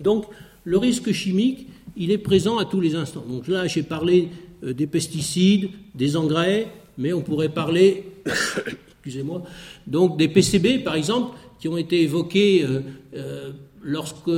Donc, 0.00 0.26
le 0.64 0.78
risque 0.78 1.12
chimique, 1.12 1.66
il 1.96 2.10
est 2.10 2.18
présent 2.18 2.58
à 2.58 2.64
tous 2.64 2.80
les 2.80 2.94
instants. 2.94 3.24
Donc 3.28 3.48
là, 3.48 3.66
j'ai 3.66 3.82
parlé 3.82 4.28
euh, 4.64 4.72
des 4.72 4.86
pesticides, 4.86 5.70
des 5.94 6.16
engrais, 6.16 6.68
mais 6.96 7.12
on 7.12 7.22
pourrait 7.22 7.48
parler, 7.48 8.04
excusez-moi, 8.90 9.42
donc 9.86 10.16
des 10.18 10.28
PCB, 10.28 10.84
par 10.84 10.94
exemple, 10.94 11.36
qui 11.58 11.68
ont 11.68 11.76
été 11.76 12.02
évoqués 12.02 12.64
euh, 12.64 12.80
euh, 13.16 13.52
lorsque 13.82 14.30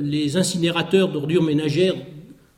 les 0.00 0.36
incinérateurs 0.36 1.10
d'ordures 1.10 1.42
ménagères 1.42 1.94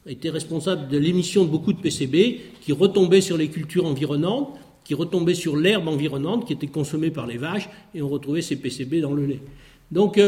étaient 0.06 0.30
responsables 0.30 0.88
de 0.88 0.98
l'émission 0.98 1.44
de 1.44 1.50
beaucoup 1.50 1.72
de 1.72 1.80
PCB 1.80 2.40
qui 2.60 2.72
retombaient 2.72 3.20
sur 3.20 3.36
les 3.36 3.48
cultures 3.48 3.86
environnantes, 3.86 4.54
qui 4.84 4.94
retombaient 4.94 5.34
sur 5.34 5.56
l'herbe 5.56 5.88
environnante 5.88 6.46
qui 6.46 6.52
était 6.52 6.66
consommée 6.66 7.10
par 7.10 7.26
les 7.26 7.38
vaches, 7.38 7.68
et 7.94 8.02
on 8.02 8.08
retrouvait 8.08 8.42
ces 8.42 8.56
PCB 8.56 9.00
dans 9.00 9.14
le 9.14 9.24
lait. 9.24 9.40
Donc 9.90 10.20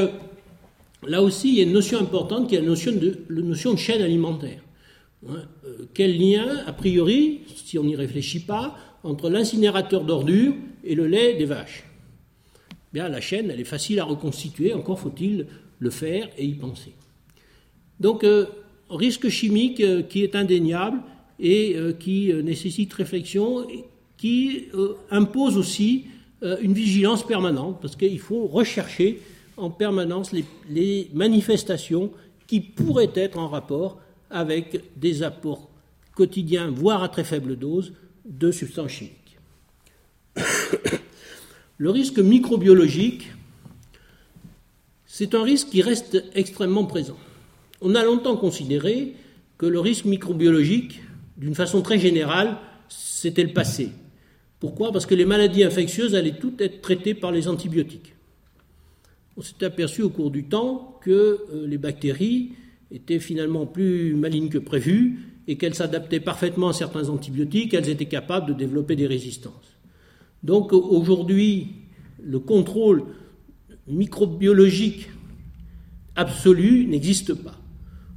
là 1.07 1.23
aussi, 1.23 1.49
il 1.49 1.55
y 1.57 1.61
a 1.61 1.63
une 1.65 1.73
notion 1.73 1.99
importante 1.99 2.49
qui 2.49 2.55
est 2.55 2.61
la 2.61 2.67
notion 2.67 2.93
de, 2.93 3.19
la 3.29 3.43
notion 3.43 3.73
de 3.73 3.79
chaîne 3.79 4.03
alimentaire. 4.03 4.61
Hein, 5.29 5.43
euh, 5.65 5.87
quel 5.95 6.19
lien, 6.19 6.63
a 6.67 6.73
priori, 6.73 7.41
si 7.55 7.79
on 7.79 7.85
n'y 7.85 7.97
réfléchit 7.97 8.41
pas, 8.41 8.77
entre 9.03 9.31
l'incinérateur 9.31 10.05
d'ordures 10.05 10.55
et 10.85 10.95
le 10.95 11.07
lait 11.07 11.35
des 11.35 11.45
vaches? 11.45 11.85
Bien, 12.93 13.09
la 13.09 13.21
chaîne, 13.21 13.51
elle 13.51 13.61
est 13.61 13.65
facile 13.65 14.01
à 14.01 14.05
reconstituer, 14.05 14.73
encore 14.73 15.01
faut-il 15.01 15.47
le 15.79 15.91
faire 15.91 16.29
et 16.39 16.45
y 16.45 16.55
penser. 16.55 16.93
Donc, 18.01 18.25
euh, 18.25 18.47
risque 18.91 19.29
chimique 19.29 19.81
euh, 19.81 20.03
qui 20.03 20.23
est 20.23 20.35
indéniable 20.35 20.99
et 21.39 21.77
qui 22.01 22.33
nécessite 22.33 22.95
réflexion, 22.95 23.67
qui 24.17 24.69
impose 25.11 25.59
aussi 25.59 26.07
une 26.41 26.73
vigilance 26.73 27.27
permanente, 27.27 27.77
parce 27.83 27.95
qu'il 27.95 28.19
faut 28.19 28.47
rechercher 28.47 29.21
en 29.57 29.71
permanence 29.71 30.33
les, 30.33 31.11
manifestations 31.15 32.11
qui 32.47 32.61
pourraient 32.61 33.13
être 33.15 33.39
en 33.39 33.49
rapport 33.49 34.01
avec 34.31 34.83
des 34.97 35.23
apports 35.23 35.69
quotidiens, 36.15 36.71
voire 36.71 37.03
à 37.03 37.09
très 37.09 37.25
faible 37.25 37.57
dose, 37.57 37.93
de 38.25 38.51
substances 38.51 38.91
chimiques. 38.91 39.39
Le 41.79 41.91
risque 41.91 42.19
microbiologique, 42.19 43.33
c'est 45.05 45.35
un 45.35 45.43
risque 45.43 45.69
qui 45.69 45.83
reste 45.83 46.25
extrêmement 46.35 46.85
présent. 46.85 47.19
On 47.83 47.95
a 47.95 48.03
longtemps 48.03 48.37
considéré 48.37 49.15
que 49.59 49.67
le 49.67 49.79
risque 49.79 50.07
microbiologique, 50.07 51.03
d'une 51.37 51.55
façon 51.55 51.83
très 51.83 51.99
générale, 51.99 52.57
c'était 52.89 53.43
le 53.43 53.53
passé. 53.53 53.91
Pourquoi? 54.59 54.91
Parce 54.91 55.05
que 55.05 55.15
les 55.15 55.27
maladies 55.27 55.65
infectieuses 55.65 56.15
allaient 56.15 56.39
toutes 56.39 56.63
être 56.63 56.81
traitées 56.81 57.15
par 57.15 57.31
les 57.31 57.47
antibiotiques 57.47 58.15
on 59.37 59.43
s'est 59.43 59.64
aperçu 59.64 60.02
au 60.02 60.11
cours 60.11 60.31
du 60.31 60.45
temps 60.45 60.99
que 61.02 61.11
euh, 61.52 61.66
les 61.66 61.78
bactéries 61.78 62.52
étaient 62.90 63.19
finalement 63.19 63.66
plus 63.66 64.14
malignes 64.14 64.49
que 64.49 64.59
prévu 64.59 65.19
et 65.49 65.57
qu'elles 65.57 65.75
s'adaptaient 65.75 66.21
parfaitement 66.21 66.69
à 66.69 66.73
certains 66.73 67.09
antibiotiques, 67.09 67.75
elles 67.75 67.88
étaient 67.88 68.07
capables 68.07 68.49
de 68.49 68.55
développer 68.55 68.97
des 68.97 69.07
résistances. 69.07 69.76
Donc 70.43 70.73
aujourd'hui, 70.73 71.69
le 72.23 72.38
contrôle 72.38 73.05
microbiologique 73.87 75.09
absolu 76.16 76.87
n'existe 76.87 77.35
pas, 77.35 77.59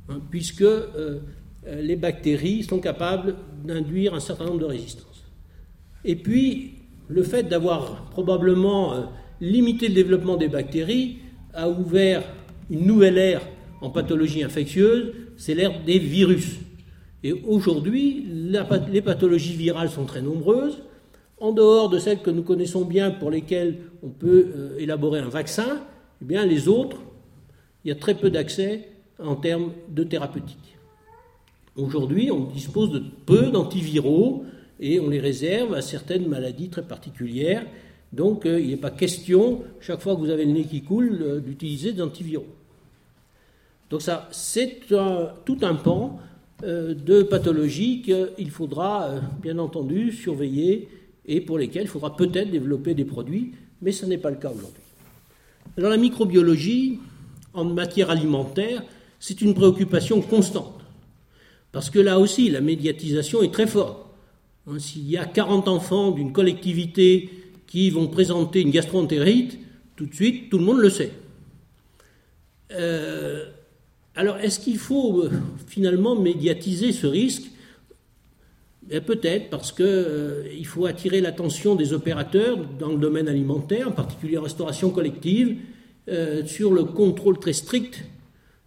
hein, 0.09 0.21
puisque 0.29 0.61
euh, 0.61 1.19
les 1.65 1.95
bactéries 1.95 2.63
sont 2.63 2.79
capables 2.79 3.35
d'induire 3.63 4.13
un 4.13 4.19
certain 4.19 4.45
nombre 4.45 4.59
de 4.59 4.65
résistances. 4.65 5.23
Et 6.05 6.15
puis, 6.15 6.75
le 7.07 7.23
fait 7.23 7.43
d'avoir 7.43 8.05
probablement 8.05 8.93
euh, 8.93 9.01
limiter 9.41 9.87
le 9.87 9.93
développement 9.93 10.37
des 10.37 10.47
bactéries 10.47 11.17
a 11.53 11.69
ouvert 11.69 12.23
une 12.69 12.85
nouvelle 12.85 13.17
ère 13.17 13.41
en 13.81 13.89
pathologie 13.89 14.43
infectieuse, 14.43 15.13
c'est 15.37 15.55
l'ère 15.55 15.83
des 15.83 15.99
virus. 15.99 16.57
Et 17.23 17.33
aujourd'hui, 17.33 18.25
les 18.91 19.01
pathologies 19.01 19.55
virales 19.55 19.89
sont 19.89 20.05
très 20.05 20.21
nombreuses. 20.21 20.81
En 21.39 21.51
dehors 21.53 21.89
de 21.89 21.99
celles 21.99 22.21
que 22.21 22.29
nous 22.29 22.43
connaissons 22.43 22.83
bien, 22.83 23.11
pour 23.11 23.31
lesquelles 23.31 23.77
on 24.03 24.09
peut 24.09 24.47
euh, 24.55 24.77
élaborer 24.77 25.19
un 25.19 25.29
vaccin, 25.29 25.81
eh 26.21 26.25
bien 26.25 26.45
les 26.45 26.67
autres, 26.67 26.97
il 27.83 27.89
y 27.89 27.91
a 27.91 27.95
très 27.95 28.15
peu 28.15 28.29
d'accès 28.29 28.89
en 29.19 29.35
termes 29.35 29.71
de 29.89 30.03
thérapeutique. 30.03 30.77
Aujourd'hui, 31.77 32.29
on 32.29 32.43
dispose 32.45 32.91
de 32.91 33.01
peu 33.25 33.51
d'antiviraux 33.51 34.43
et 34.81 34.99
on 34.99 35.09
les 35.09 35.19
réserve 35.19 35.73
à 35.73 35.81
certaines 35.81 36.27
maladies 36.27 36.69
très 36.69 36.83
particulières 36.83 37.65
donc 38.11 38.45
euh, 38.45 38.59
il 38.59 38.69
n'est 38.69 38.77
pas 38.77 38.91
question, 38.91 39.63
chaque 39.79 40.01
fois 40.01 40.15
que 40.15 40.19
vous 40.19 40.29
avez 40.29 40.45
le 40.45 40.51
nez 40.51 40.63
qui 40.63 40.81
coule, 40.81 41.19
euh, 41.21 41.39
d'utiliser 41.39 41.93
des 41.93 42.01
antiviraux. 42.01 42.47
Donc 43.89 44.01
ça, 44.01 44.27
c'est 44.31 44.81
tout 45.45 45.57
un 45.61 45.75
pan 45.75 46.19
euh, 46.63 46.93
de 46.93 47.23
pathologies 47.23 48.01
qu'il 48.01 48.51
faudra 48.51 49.15
bien 49.41 49.57
entendu 49.57 50.11
surveiller 50.11 50.89
et 51.25 51.41
pour 51.41 51.57
lesquelles 51.57 51.83
il 51.83 51.89
faudra 51.89 52.15
peut-être 52.15 52.51
développer 52.51 52.93
des 52.93 53.05
produits, 53.05 53.53
mais 53.81 53.91
ce 53.91 54.05
n'est 54.05 54.17
pas 54.17 54.29
le 54.31 54.37
cas 54.37 54.49
aujourd'hui. 54.49 54.83
Alors 55.77 55.91
la 55.91 55.97
microbiologie, 55.97 56.99
en 57.53 57.65
matière 57.65 58.09
alimentaire, 58.09 58.83
c'est 59.19 59.41
une 59.41 59.53
préoccupation 59.53 60.21
constante. 60.21 60.81
Parce 61.71 61.89
que 61.89 61.99
là 61.99 62.19
aussi, 62.19 62.49
la 62.49 62.61
médiatisation 62.61 63.43
est 63.43 63.53
très 63.53 63.67
forte. 63.67 64.05
Hein, 64.67 64.79
s'il 64.79 65.09
y 65.09 65.17
a 65.17 65.25
40 65.25 65.67
enfants 65.67 66.11
d'une 66.11 66.31
collectivité 66.31 67.29
qui 67.69 67.91
vont 67.91 68.07
présenter 68.07 68.61
une 68.61 68.71
gastroentérite, 68.71 69.59
tout 69.95 70.07
de 70.07 70.13
suite, 70.13 70.49
tout 70.49 70.57
le 70.57 70.65
monde 70.65 70.79
le 70.79 70.89
sait. 70.89 71.11
Euh, 72.71 73.45
alors, 74.15 74.37
est-ce 74.37 74.59
qu'il 74.59 74.77
faut 74.77 75.23
euh, 75.23 75.29
finalement 75.67 76.19
médiatiser 76.19 76.91
ce 76.91 77.05
risque? 77.05 77.43
Eh, 78.89 79.01
Peut-être 79.01 79.51
parce 79.51 79.71
qu'il 79.71 79.85
euh, 79.85 80.63
faut 80.63 80.87
attirer 80.87 81.21
l'attention 81.21 81.75
des 81.75 81.93
opérateurs 81.93 82.57
dans 82.79 82.89
le 82.89 82.97
domaine 82.97 83.27
alimentaire, 83.27 83.89
en 83.89 83.91
particulier 83.91 84.37
en 84.37 84.43
restauration 84.43 84.89
collective, 84.89 85.55
sur 86.47 86.73
le 86.73 86.85
contrôle 86.85 87.37
très 87.37 87.53
strict 87.53 88.03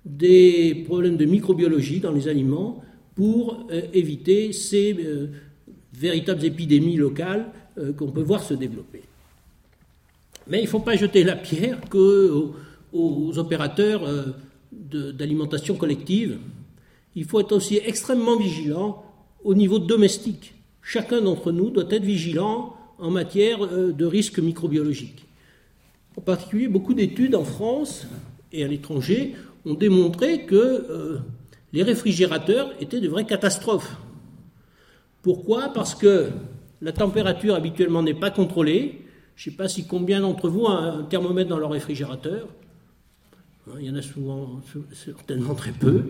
des 0.04 0.84
problèmes 0.86 1.16
de 1.16 1.24
microbiologie 1.24 1.98
dans 1.98 2.12
les 2.12 2.28
aliments 2.28 2.84
pour 3.16 3.66
éviter 3.92 4.52
ces 4.52 4.96
véritables 5.92 6.44
épidémies 6.44 6.94
locales 6.94 7.50
qu'on 7.96 8.10
peut 8.10 8.22
voir 8.22 8.42
se 8.42 8.54
développer. 8.54 9.02
Mais 10.46 10.58
il 10.58 10.64
ne 10.64 10.68
faut 10.68 10.80
pas 10.80 10.96
jeter 10.96 11.24
la 11.24 11.36
pierre 11.36 11.78
qu'aux 11.88 12.54
aux 12.92 13.38
opérateurs 13.38 14.04
euh, 14.04 14.32
d'alimentation 14.72 15.76
collective. 15.76 16.38
Il 17.14 17.24
faut 17.24 17.40
être 17.40 17.52
aussi 17.52 17.80
extrêmement 17.84 18.36
vigilant 18.36 19.04
au 19.44 19.54
niveau 19.54 19.78
domestique. 19.78 20.54
Chacun 20.82 21.20
d'entre 21.22 21.52
nous 21.52 21.70
doit 21.70 21.86
être 21.90 22.04
vigilant 22.04 22.76
en 22.98 23.10
matière 23.10 23.64
euh, 23.64 23.92
de 23.92 24.04
risques 24.04 24.38
microbiologiques. 24.38 25.24
En 26.16 26.20
particulier, 26.20 26.68
beaucoup 26.68 26.94
d'études 26.94 27.34
en 27.34 27.44
France 27.44 28.06
et 28.52 28.64
à 28.64 28.68
l'étranger 28.68 29.34
ont 29.64 29.74
démontré 29.74 30.44
que 30.44 31.20
les 31.72 31.82
réfrigérateurs 31.82 32.74
étaient 32.80 33.00
de 33.00 33.08
vraies 33.08 33.24
catastrophes. 33.24 33.96
Pourquoi? 35.22 35.72
Parce 35.72 35.94
que 35.94 36.28
la 36.82 36.92
température 36.92 37.54
habituellement 37.54 38.02
n'est 38.02 38.12
pas 38.12 38.30
contrôlée. 38.30 38.98
Je 39.36 39.48
ne 39.48 39.52
sais 39.52 39.56
pas 39.56 39.68
si 39.68 39.86
combien 39.86 40.20
d'entre 40.20 40.48
vous 40.48 40.62
ont 40.62 40.70
un 40.70 41.04
thermomètre 41.04 41.48
dans 41.48 41.58
leur 41.58 41.70
réfrigérateur. 41.70 42.48
Hein, 43.68 43.74
il 43.80 43.86
y 43.86 43.90
en 43.90 43.94
a 43.94 44.02
souvent, 44.02 44.60
certainement 44.92 45.54
très 45.54 45.70
peu. 45.70 46.02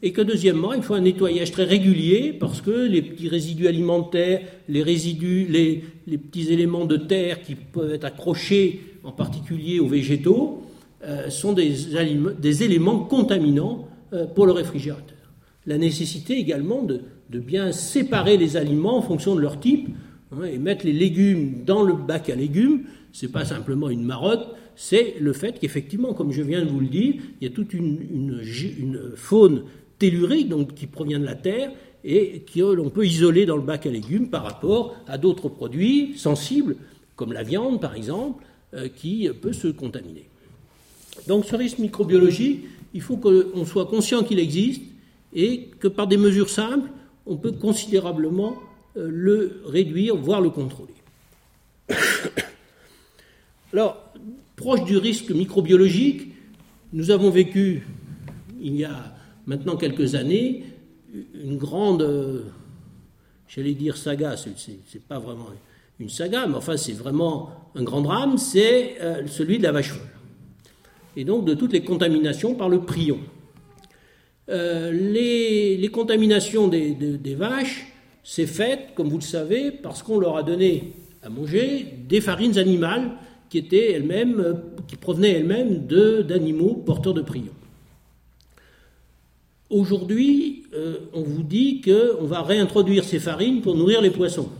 Et 0.00 0.12
que 0.12 0.22
deuxièmement, 0.22 0.72
il 0.74 0.82
faut 0.82 0.94
un 0.94 1.00
nettoyage 1.00 1.50
très 1.50 1.64
régulier 1.64 2.32
parce 2.32 2.60
que 2.60 2.70
les 2.70 3.02
petits 3.02 3.28
résidus 3.28 3.66
alimentaires, 3.66 4.42
les 4.68 4.82
résidus, 4.82 5.46
les, 5.48 5.84
petits 6.18 6.52
éléments 6.52 6.84
de 6.84 6.96
terre 6.96 7.42
qui 7.42 7.56
peuvent 7.56 7.92
être 7.92 8.04
accrochés 8.04 8.80
en 9.04 9.12
particulier 9.12 9.80
aux 9.80 9.88
végétaux 9.88 10.62
euh, 11.04 11.30
sont 11.30 11.52
des, 11.52 12.62
éléments 12.62 13.00
contaminants 13.00 13.88
euh, 14.12 14.26
pour 14.26 14.46
le 14.46 14.52
réfrigérateur. 14.52 15.18
La 15.66 15.78
nécessité 15.78 16.34
également 16.34 16.82
de 16.82 17.00
bien 17.38 17.72
séparer 17.72 18.36
les 18.36 18.56
aliments 18.56 18.98
en 18.98 19.02
fonction 19.02 19.34
de 19.34 19.40
leur 19.40 19.58
type 19.58 19.88
Hein, 20.32 20.44
et 20.44 20.58
mettre 20.58 20.86
les 20.86 20.92
légumes 20.92 21.64
dans 21.64 21.82
le 21.82 21.92
bac 21.92 22.30
à 22.30 22.34
légumes, 22.34 22.84
ce 23.12 23.26
n'est 23.26 23.32
pas 23.32 23.44
simplement 23.44 23.90
une 23.90 24.04
marotte, 24.04 24.54
c'est 24.76 25.16
le 25.20 25.32
fait 25.32 25.58
qu'effectivement, 25.58 26.14
comme 26.14 26.32
je 26.32 26.42
viens 26.42 26.64
de 26.64 26.70
vous 26.70 26.80
le 26.80 26.86
dire, 26.86 27.14
il 27.40 27.46
y 27.46 27.50
a 27.50 27.54
toute 27.54 27.74
une, 27.74 29.12
faune 29.16 29.64
tellurique 29.98 30.48
donc, 30.48 30.74
qui 30.74 30.86
provient 30.86 31.20
de 31.20 31.26
la 31.26 31.34
terre 31.34 31.70
et 32.04 32.42
qu'on 32.52 32.90
peut 32.90 33.06
isoler 33.06 33.46
dans 33.46 33.56
le 33.56 33.62
bac 33.62 33.86
à 33.86 33.90
légumes 33.90 34.28
par 34.28 34.42
rapport 34.42 34.96
à 35.06 35.18
d'autres 35.18 35.48
produits 35.48 36.14
sensibles, 36.16 36.76
comme 37.14 37.32
la 37.32 37.42
viande 37.42 37.80
par 37.80 37.94
exemple, 37.94 38.42
euh, 38.74 38.88
qui 38.88 39.28
peut 39.40 39.52
se 39.52 39.68
contaminer. 39.68 40.24
Donc 41.28 41.44
ce 41.44 41.54
risque 41.54 41.78
microbiologique, 41.78 42.64
il 42.94 43.02
faut 43.02 43.18
qu'on 43.18 43.64
soit 43.66 43.86
conscient 43.86 44.24
qu'il 44.24 44.38
existe 44.38 44.82
et 45.34 45.68
que 45.78 45.88
par 45.88 46.06
des 46.06 46.16
mesures 46.16 46.48
simples, 46.48 46.88
on 47.26 47.36
peut 47.36 47.52
considérablement 47.52 48.56
le 48.94 49.62
réduire, 49.66 50.16
voire 50.16 50.40
le 50.40 50.50
contrôler. 50.50 50.94
Alors, 53.72 54.12
proche 54.56 54.84
du 54.84 54.96
risque 54.98 55.30
microbiologique, 55.30 56.28
nous 56.92 57.10
avons 57.10 57.30
vécu, 57.30 57.86
il 58.60 58.76
y 58.76 58.84
a 58.84 59.14
maintenant 59.46 59.76
quelques 59.76 60.14
années, 60.14 60.64
une 61.34 61.56
grande, 61.56 62.02
euh, 62.02 62.42
j'allais 63.48 63.74
dire 63.74 63.96
saga, 63.96 64.36
c'est 64.36 65.02
pas 65.02 65.18
vraiment 65.18 65.46
une 66.00 66.08
saga, 66.08 66.46
mais 66.46 66.54
enfin 66.54 66.76
c'est 66.76 66.92
vraiment 66.92 67.50
un 67.74 67.82
grand 67.82 68.02
drame, 68.02 68.38
c'est 68.38 69.00
euh, 69.00 69.26
celui 69.26 69.58
de 69.58 69.62
la 69.62 69.72
vache 69.72 69.90
folle. 69.90 70.08
Et 71.16 71.24
donc 71.24 71.44
de 71.44 71.54
toutes 71.54 71.72
les 71.72 71.82
contaminations 71.82 72.54
par 72.54 72.68
le 72.68 72.80
prion. 72.80 73.20
Euh, 74.48 74.90
les, 74.90 75.88
contaminations 75.92 76.68
des, 76.68 77.34
vaches, 77.34 77.86
c'est 78.22 78.46
fait, 78.46 78.94
comme 78.94 79.08
vous 79.08 79.18
le 79.18 79.22
savez, 79.22 79.70
parce 79.70 80.02
qu'on 80.02 80.18
leur 80.18 80.36
a 80.36 80.42
donné 80.42 80.92
à 81.22 81.28
manger 81.28 81.86
des 82.08 82.20
farines 82.20 82.58
animales 82.58 83.10
qui 83.48 83.58
étaient 83.58 83.92
elles-mêmes, 83.92 84.40
euh, 84.40 84.54
qui 84.86 84.96
provenaient 84.96 85.32
elles-mêmes 85.32 85.86
d'animaux 86.26 86.74
porteurs 86.74 87.14
de 87.14 87.22
prion. 87.22 87.52
Aujourd'hui, 89.70 90.64
on 91.14 91.22
vous 91.22 91.42
dit 91.42 91.80
qu'on 91.80 92.26
va 92.26 92.42
réintroduire 92.42 93.04
ces 93.04 93.18
farines 93.18 93.62
pour 93.62 93.74
nourrir 93.74 94.02
les 94.02 94.10
poissons. 94.10 94.50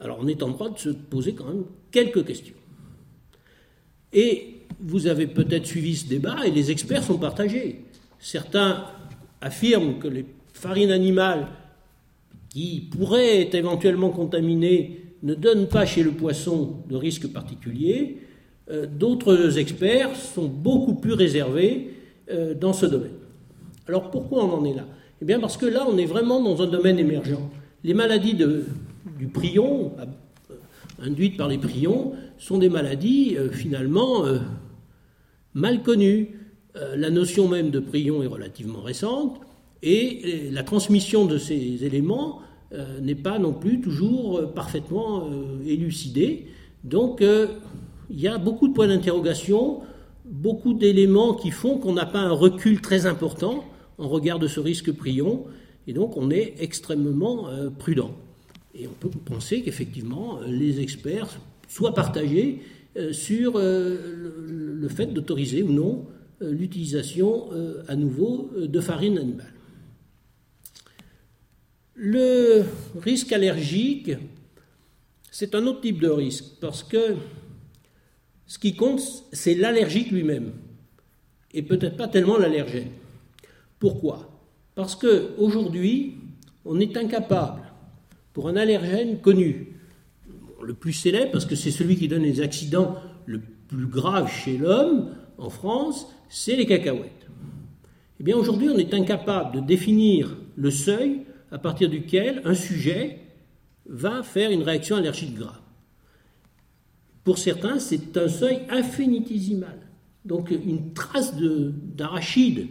Alors 0.00 0.18
on 0.20 0.28
est 0.28 0.42
en 0.42 0.50
droit 0.50 0.70
de 0.70 0.78
se 0.78 0.90
poser 0.90 1.34
quand 1.34 1.46
même 1.46 1.64
quelques 1.90 2.24
questions. 2.24 2.54
Et 4.12 4.62
vous 4.80 5.06
avez 5.06 5.26
peut-être 5.26 5.66
suivi 5.66 5.96
ce 5.96 6.06
débat 6.06 6.46
et 6.46 6.50
les 6.50 6.70
experts 6.70 7.02
sont 7.02 7.18
partagés. 7.18 7.84
Certains 8.18 8.84
affirment 9.40 9.98
que 9.98 10.08
les 10.08 10.26
farines 10.52 10.90
animales 10.90 11.48
qui 12.56 12.88
pourraient 12.90 13.42
être 13.42 13.54
éventuellement 13.54 14.08
contaminées 14.08 15.02
ne 15.22 15.34
donnent 15.34 15.68
pas 15.68 15.84
chez 15.84 16.02
le 16.02 16.12
poisson 16.12 16.78
de 16.88 16.96
risque 16.96 17.30
particulier. 17.30 18.16
Euh, 18.70 18.86
d'autres 18.86 19.58
experts 19.58 20.16
sont 20.16 20.46
beaucoup 20.46 20.94
plus 20.94 21.12
réservés 21.12 21.90
euh, 22.30 22.54
dans 22.54 22.72
ce 22.72 22.86
domaine. 22.86 23.18
Alors 23.86 24.10
pourquoi 24.10 24.42
on 24.46 24.54
en 24.54 24.64
est 24.64 24.72
là? 24.72 24.86
Eh 25.20 25.26
bien 25.26 25.38
parce 25.38 25.58
que 25.58 25.66
là, 25.66 25.86
on 25.86 25.98
est 25.98 26.06
vraiment 26.06 26.42
dans 26.42 26.62
un 26.62 26.66
domaine 26.66 26.98
émergent. 26.98 27.46
Les 27.84 27.92
maladies 27.92 28.32
du 28.32 29.26
prion, 29.26 29.92
euh, 30.00 30.54
induites 30.98 31.36
par 31.36 31.48
les 31.48 31.58
prions, 31.58 32.14
sont 32.38 32.56
des 32.56 32.70
maladies 32.70 33.36
finalement 33.52 34.24
mal 35.52 35.82
connues. 35.82 36.38
la 36.74 37.10
notion 37.10 37.48
même 37.48 37.70
de 37.70 37.80
prion 37.80 38.22
est 38.22 38.26
relativement 38.26 38.80
récente 38.80 39.40
et 39.82 40.48
la 40.50 40.62
transmission 40.62 41.26
de 41.26 41.36
ces 41.36 41.84
éléments 41.84 42.40
n'est 42.72 43.14
pas 43.14 43.38
non 43.38 43.52
plus 43.52 43.80
toujours 43.80 44.52
parfaitement 44.52 45.28
élucidée. 45.64 46.46
Donc 46.84 47.22
il 47.22 48.20
y 48.20 48.26
a 48.26 48.38
beaucoup 48.38 48.68
de 48.68 48.72
points 48.72 48.88
d'interrogation, 48.88 49.80
beaucoup 50.24 50.74
d'éléments 50.74 51.34
qui 51.34 51.50
font 51.50 51.78
qu'on 51.78 51.92
n'a 51.92 52.06
pas 52.06 52.18
un 52.18 52.32
recul 52.32 52.80
très 52.80 53.06
important 53.06 53.64
en 53.98 54.08
regard 54.08 54.38
de 54.38 54.48
ce 54.48 54.60
risque 54.60 54.92
prion, 54.92 55.44
et 55.86 55.92
donc 55.92 56.16
on 56.16 56.30
est 56.30 56.54
extrêmement 56.58 57.48
prudent. 57.78 58.10
Et 58.74 58.86
on 58.86 58.92
peut 58.92 59.10
penser 59.24 59.62
qu'effectivement, 59.62 60.40
les 60.46 60.80
experts 60.80 61.38
soient 61.68 61.94
partagés 61.94 62.60
euh, 62.96 63.12
sur 63.12 63.54
euh, 63.56 63.96
le 64.48 64.88
fait 64.88 65.06
d'autoriser 65.06 65.62
ou 65.62 65.72
non 65.72 66.06
euh, 66.42 66.50
l'utilisation 66.50 67.48
à 67.88 67.96
nouveau 67.96 68.50
de 68.56 68.80
farine 68.80 69.18
animale. 69.18 69.52
Le 71.98 72.62
risque 73.00 73.32
allergique, 73.32 74.12
c'est 75.30 75.54
un 75.54 75.66
autre 75.66 75.80
type 75.80 75.98
de 75.98 76.10
risque, 76.10 76.44
parce 76.60 76.82
que 76.82 77.16
ce 78.46 78.58
qui 78.58 78.76
compte, 78.76 79.00
c'est 79.32 79.54
l'allergique 79.54 80.10
lui-même, 80.10 80.52
et 81.54 81.62
peut-être 81.62 81.96
pas 81.96 82.06
tellement 82.06 82.36
l'allergène. 82.36 82.90
Pourquoi? 83.78 84.30
Parce 84.74 84.94
qu'aujourd'hui, 84.94 86.16
on 86.66 86.78
est 86.80 86.98
incapable 86.98 87.62
pour 88.34 88.48
un 88.48 88.56
allergène 88.56 89.18
connu. 89.22 89.68
Le 90.62 90.74
plus 90.74 90.92
célèbre, 90.92 91.32
parce 91.32 91.46
que 91.46 91.56
c'est 91.56 91.70
celui 91.70 91.96
qui 91.96 92.08
donne 92.08 92.24
les 92.24 92.42
accidents 92.42 92.96
le 93.24 93.40
plus 93.68 93.86
graves 93.86 94.30
chez 94.30 94.58
l'homme 94.58 95.14
en 95.38 95.48
France, 95.48 96.08
c'est 96.28 96.56
les 96.56 96.66
cacahuètes. 96.66 97.26
Eh 98.20 98.22
bien 98.22 98.36
aujourd'hui, 98.36 98.68
on 98.68 98.76
est 98.76 98.92
incapable 98.92 99.54
de 99.54 99.66
définir 99.66 100.36
le 100.56 100.70
seuil 100.70 101.22
à 101.50 101.58
partir 101.58 101.88
duquel 101.88 102.42
un 102.44 102.54
sujet 102.54 103.20
va 103.88 104.22
faire 104.22 104.50
une 104.50 104.62
réaction 104.62 104.96
allergique 104.96 105.34
grave. 105.34 105.60
Pour 107.24 107.38
certains, 107.38 107.78
c'est 107.78 108.16
un 108.16 108.28
seuil 108.28 108.60
infinitésimal. 108.68 109.78
Donc 110.24 110.50
une 110.50 110.92
trace 110.92 111.34
d'arachide 111.36 112.68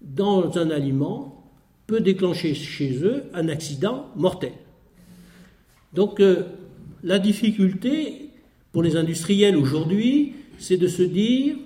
dans 0.00 0.58
un 0.58 0.70
aliment 0.70 1.52
peut 1.86 2.00
déclencher 2.00 2.54
chez 2.54 3.02
eux 3.04 3.24
un 3.34 3.48
accident 3.48 4.10
mortel. 4.16 4.52
Donc 5.92 6.20
euh, 6.20 6.44
la 7.02 7.18
difficulté 7.18 8.30
pour 8.72 8.82
les 8.82 8.96
industriels 8.96 9.56
aujourd'hui, 9.56 10.34
c'est 10.58 10.76
de 10.76 10.88
se 10.88 11.02
dire 11.02 11.56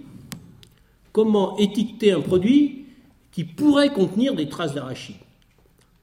comment 1.13 1.57
étiqueter 1.59 2.13
un 2.13 2.21
produit 2.21 2.85
qui 3.33 3.45
pourrait 3.45 3.93
contenir 3.93 4.35
des 4.35 4.49
traces 4.49 4.75
d'arachide. 4.75 5.17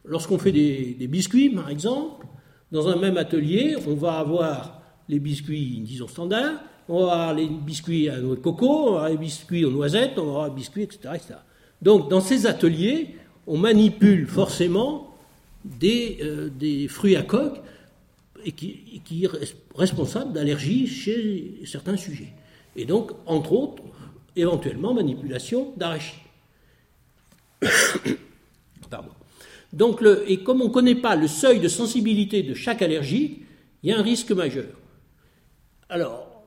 Lorsqu'on 0.08 0.38
fait 0.38 0.52
des, 0.52 1.08
biscuits, 1.08 1.50
par 1.50 1.70
exemple, 1.70 2.26
dans 2.72 2.88
un 2.88 2.96
même 2.96 3.18
atelier, 3.18 3.76
on 3.88 3.96
va 3.96 4.20
avoir 4.20 4.82
les 5.10 5.20
biscuits, 5.20 5.82
disons, 5.82 6.08
standards, 6.08 6.60
on 6.90 7.06
va 7.06 7.12
avoir 7.12 7.34
les 7.34 7.48
biscuits 7.48 8.10
à 8.10 8.20
noix 8.20 8.36
de 8.36 8.42
coco, 8.42 8.68
on 8.68 8.92
va 8.92 8.98
avoir 8.98 9.10
les 9.10 9.18
biscuits 9.18 9.66
aux 9.66 9.72
noisettes, 9.72 10.18
on 10.18 10.26
va 10.26 10.30
avoir 10.30 10.48
les 10.48 10.56
biscuits, 10.56 10.84
etc., 10.84 11.00
etc. 11.16 11.36
Donc, 11.82 12.10
dans 12.10 12.22
ces 12.22 12.46
ateliers, 12.46 13.16
on 13.46 13.58
manipule 13.58 14.28
forcément 14.28 15.16
des, 15.64 16.20
euh, 16.22 16.50
des 16.50 16.88
fruits 16.88 17.16
à 17.16 17.24
coque 17.24 17.62
et 18.46 18.52
qui, 18.52 19.24
est 19.24 19.30
responsable 19.76 20.34
d'allergies 20.34 20.88
chez 20.88 21.62
certains 21.66 21.98
sujets. 21.98 22.34
Et 22.76 22.86
donc, 22.86 23.12
entre 23.26 23.52
autres, 23.54 23.84
éventuellement 24.36 24.94
manipulation 24.94 25.74
d'arachide. 25.76 26.20
Pardon. 28.90 29.10
Donc, 29.74 30.02
le, 30.02 30.30
et 30.30 30.38
comme 30.38 30.62
on 30.62 30.68
ne 30.68 30.74
connaît 30.74 30.96
pas 30.96 31.16
le 31.16 31.28
seuil 31.28 31.60
de 31.60 31.68
sensibilité 31.68 32.44
de 32.44 32.54
chaque 32.54 32.82
allergie, 32.82 33.44
il 33.84 33.90
y 33.90 33.94
a 33.94 34.00
un 34.00 34.04
risque 34.04 34.32
majeur. 34.32 34.70
Alors, 35.90 36.44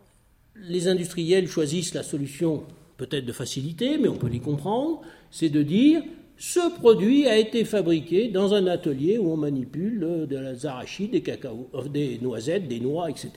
les 0.56 0.88
industriels 0.88 1.48
choisissent 1.48 1.94
la 1.94 2.02
solution 2.02 2.64
peut-être 2.96 3.24
de 3.24 3.32
facilité, 3.32 3.98
mais 3.98 4.08
on 4.08 4.16
peut 4.16 4.28
les 4.28 4.40
comprendre, 4.40 5.00
c'est 5.30 5.48
de 5.48 5.62
dire 5.62 6.02
ce 6.36 6.70
produit 6.78 7.26
a 7.26 7.36
été 7.36 7.64
fabriqué 7.64 8.28
dans 8.28 8.54
un 8.54 8.66
atelier 8.66 9.18
où 9.18 9.30
on 9.30 9.36
manipule 9.36 10.26
des 10.28 10.66
arachides, 10.66 11.10
des, 11.10 11.20
cacao, 11.20 11.68
euh, 11.74 11.82
des 11.88 12.18
noisettes, 12.20 12.66
des 12.66 12.80
noix, 12.80 13.10
etc. 13.10 13.30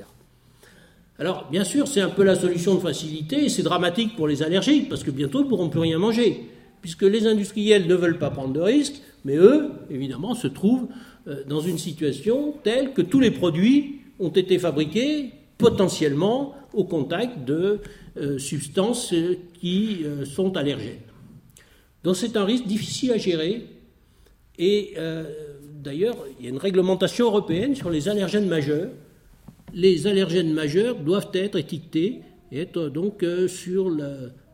Alors, 1.19 1.47
bien 1.51 1.63
sûr, 1.63 1.87
c'est 1.87 2.01
un 2.01 2.09
peu 2.09 2.23
la 2.23 2.35
solution 2.35 2.75
de 2.75 2.79
facilité 2.79 3.45
et 3.45 3.49
c'est 3.49 3.61
dramatique 3.61 4.15
pour 4.15 4.27
les 4.27 4.41
allergiques 4.41 4.89
parce 4.89 5.03
que 5.03 5.11
bientôt 5.11 5.41
ils 5.41 5.43
ne 5.43 5.49
pourront 5.49 5.69
plus 5.69 5.81
rien 5.81 5.99
manger 5.99 6.45
puisque 6.81 7.03
les 7.03 7.27
industriels 7.27 7.87
ne 7.87 7.95
veulent 7.95 8.19
pas 8.19 8.29
prendre 8.29 8.53
de 8.53 8.59
risques, 8.59 9.01
mais 9.25 9.35
eux, 9.35 9.69
évidemment, 9.89 10.35
se 10.35 10.47
trouvent 10.47 10.87
euh, 11.27 11.43
dans 11.47 11.61
une 11.61 11.77
situation 11.77 12.55
telle 12.63 12.93
que 12.93 13.01
tous 13.01 13.19
les 13.19 13.31
produits 13.31 14.01
ont 14.19 14.29
été 14.29 14.59
fabriqués 14.59 15.31
potentiellement 15.57 16.55
au 16.73 16.83
contact 16.83 17.45
de 17.45 17.79
euh, 18.17 18.37
substances 18.37 19.13
qui 19.59 20.05
sont 20.25 20.57
allergènes. 20.57 20.99
Donc 22.03 22.17
c'est 22.17 22.35
un 22.35 22.45
risque 22.45 22.65
difficile 22.65 23.11
à 23.11 23.17
gérer. 23.17 23.65
Et 24.59 24.93
euh, 24.97 25.23
d'ailleurs, 25.81 26.15
il 26.39 26.45
y 26.45 26.47
a 26.47 26.51
une 26.51 26.57
réglementation 26.57 27.25
européenne 27.25 27.75
sur 27.75 27.89
les 27.89 28.09
allergènes 28.09 28.47
majeurs. 28.47 28.89
Les 29.73 30.05
allergènes 30.05 30.53
majeurs 30.53 30.97
doivent 30.99 31.31
être 31.33 31.57
étiquetés 31.57 32.21
et 32.51 32.59
être 32.59 32.89
donc 32.89 33.23
euh, 33.23 33.47
sur 33.47 33.89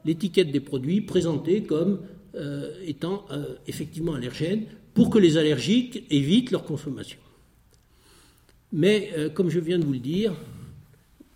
l'étiquette 0.06 0.52
des 0.52 0.60
produits 0.60 1.02
présentés 1.02 1.64
comme 1.64 2.00
euh, 2.40 2.74
étant 2.86 3.26
effectivement 3.68 4.14
allergènes 4.14 4.66
pour 4.94 5.10
que 5.10 5.20
les 5.20 5.38
allergiques 5.38 6.04
évitent 6.10 6.52
leur 6.52 6.64
consommation. 6.64 7.20
Mais 8.72 9.12
comme 9.34 9.50
je 9.50 9.60
viens 9.60 9.80
de 9.80 9.86
vous 9.86 9.94
le 9.94 10.00
dire, 10.00 10.34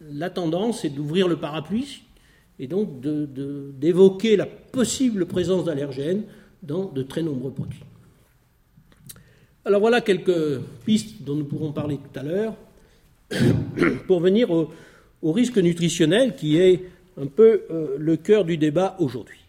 la 0.02 0.30
tendance 0.30 0.86
est 0.86 0.90
d'ouvrir 0.90 1.28
le 1.28 1.38
parapluie 1.38 2.04
et 2.60 2.68
donc 2.68 3.02
d'évoquer 3.02 4.36
la 4.36 4.46
possible 4.46 5.26
présence 5.26 5.66
d'allergènes 5.66 6.24
dans 6.62 6.86
de 6.86 7.04
très 7.04 7.24
nombreux 7.24 7.52
produits. 7.52 7.84
Alors 9.66 9.80
voilà 9.80 10.02
quelques 10.02 10.60
pistes 10.86 11.22
dont 11.22 11.36
nous 11.36 11.46
pourrons 11.46 11.72
parler 11.72 11.98
tout 11.98 12.20
à 12.20 12.24
l'heure 12.24 12.56
pour 14.08 14.20
venir 14.20 14.52
au, 14.52 14.70
risque 15.32 15.58
nutritionnel 15.58 16.36
qui 16.36 16.58
est 16.58 16.84
un 17.20 17.28
peu 17.28 17.62
euh, 17.72 17.96
le 17.98 18.18
cœur 18.18 18.44
du 18.44 18.58
débat 18.58 18.98
aujourd'hui. 19.00 19.40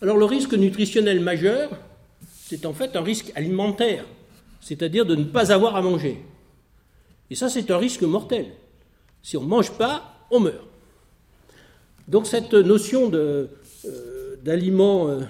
Alors 0.00 0.16
le 0.16 0.24
risque 0.24 0.54
nutritionnel 0.54 1.20
majeur, 1.20 1.70
c'est 2.30 2.66
en 2.66 2.72
fait 2.72 2.94
un 2.94 3.02
risque 3.02 3.32
alimentaire, 3.34 4.04
c'est-à-dire 4.60 5.04
de 5.04 5.16
ne 5.16 5.24
pas 5.24 5.52
avoir 5.52 5.74
à 5.74 5.82
manger. 5.82 6.22
Et 7.30 7.34
ça, 7.34 7.48
c'est 7.48 7.70
un 7.70 7.78
risque 7.78 8.02
mortel. 8.02 8.46
Si 9.22 9.36
on 9.36 9.42
ne 9.42 9.48
mange 9.48 9.72
pas, 9.72 10.14
on 10.30 10.40
meurt. 10.40 10.64
Donc 12.06 12.26
cette 12.26 12.54
notion 12.54 13.10
euh, 13.12 13.48
d'aliment 14.42 15.08
euh, 15.08 15.20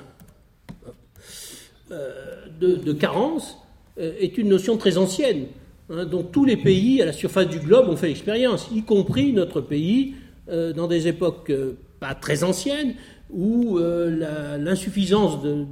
euh, 1.90 2.46
de, 2.60 2.92
carence 2.92 3.58
est 3.96 4.38
une 4.38 4.48
notion 4.48 4.76
très 4.76 4.96
ancienne, 4.98 5.46
hein, 5.90 6.04
dont 6.04 6.22
tous 6.22 6.44
les 6.44 6.56
pays 6.56 7.02
à 7.02 7.06
la 7.06 7.12
surface 7.12 7.48
du 7.48 7.58
globe 7.58 7.88
ont 7.88 7.96
fait 7.96 8.08
l'expérience, 8.08 8.68
y 8.72 8.82
compris 8.82 9.32
notre 9.32 9.60
pays, 9.60 10.14
dans 10.48 10.86
des 10.86 11.08
époques 11.08 11.52
pas 12.00 12.14
très 12.14 12.42
anciennes, 12.42 12.94
où 13.30 13.78
l'insuffisance 13.78 15.42
de 15.42 15.66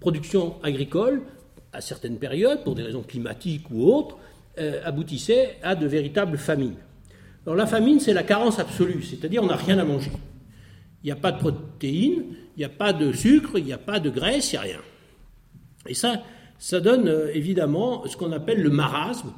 production 0.00 0.54
agricole, 0.62 1.22
à 1.72 1.80
certaines 1.80 2.18
périodes, 2.18 2.62
pour 2.64 2.74
des 2.74 2.82
raisons 2.82 3.02
climatiques 3.02 3.70
ou 3.70 3.92
autres, 3.92 4.16
aboutissait 4.84 5.56
à 5.62 5.74
de 5.74 5.86
véritables 5.86 6.38
famines. 6.38 6.76
Alors 7.44 7.56
la 7.56 7.66
famine, 7.66 7.98
c'est 7.98 8.12
la 8.12 8.22
carence 8.22 8.58
absolue, 8.58 9.02
c'est-à-dire 9.02 9.42
on 9.42 9.46
n'a 9.46 9.56
rien 9.56 9.78
à 9.78 9.84
manger. 9.84 10.12
Il 11.02 11.06
n'y 11.06 11.12
a 11.12 11.16
pas 11.16 11.32
de 11.32 11.38
protéines, 11.38 12.24
il 12.56 12.58
n'y 12.58 12.64
a 12.64 12.68
pas 12.68 12.92
de 12.92 13.12
sucre, 13.12 13.58
il 13.58 13.64
n'y 13.64 13.72
a 13.72 13.78
pas 13.78 13.98
de 13.98 14.10
graisse, 14.10 14.52
il 14.52 14.56
n'y 14.56 14.58
a 14.58 14.62
rien. 14.62 14.80
Et 15.88 15.94
ça, 15.94 16.22
ça 16.58 16.80
donne 16.80 17.08
euh, 17.08 17.34
évidemment 17.34 18.06
ce 18.06 18.16
qu'on 18.16 18.30
appelle 18.30 18.62
le 18.62 18.70
marasme, 18.70 19.32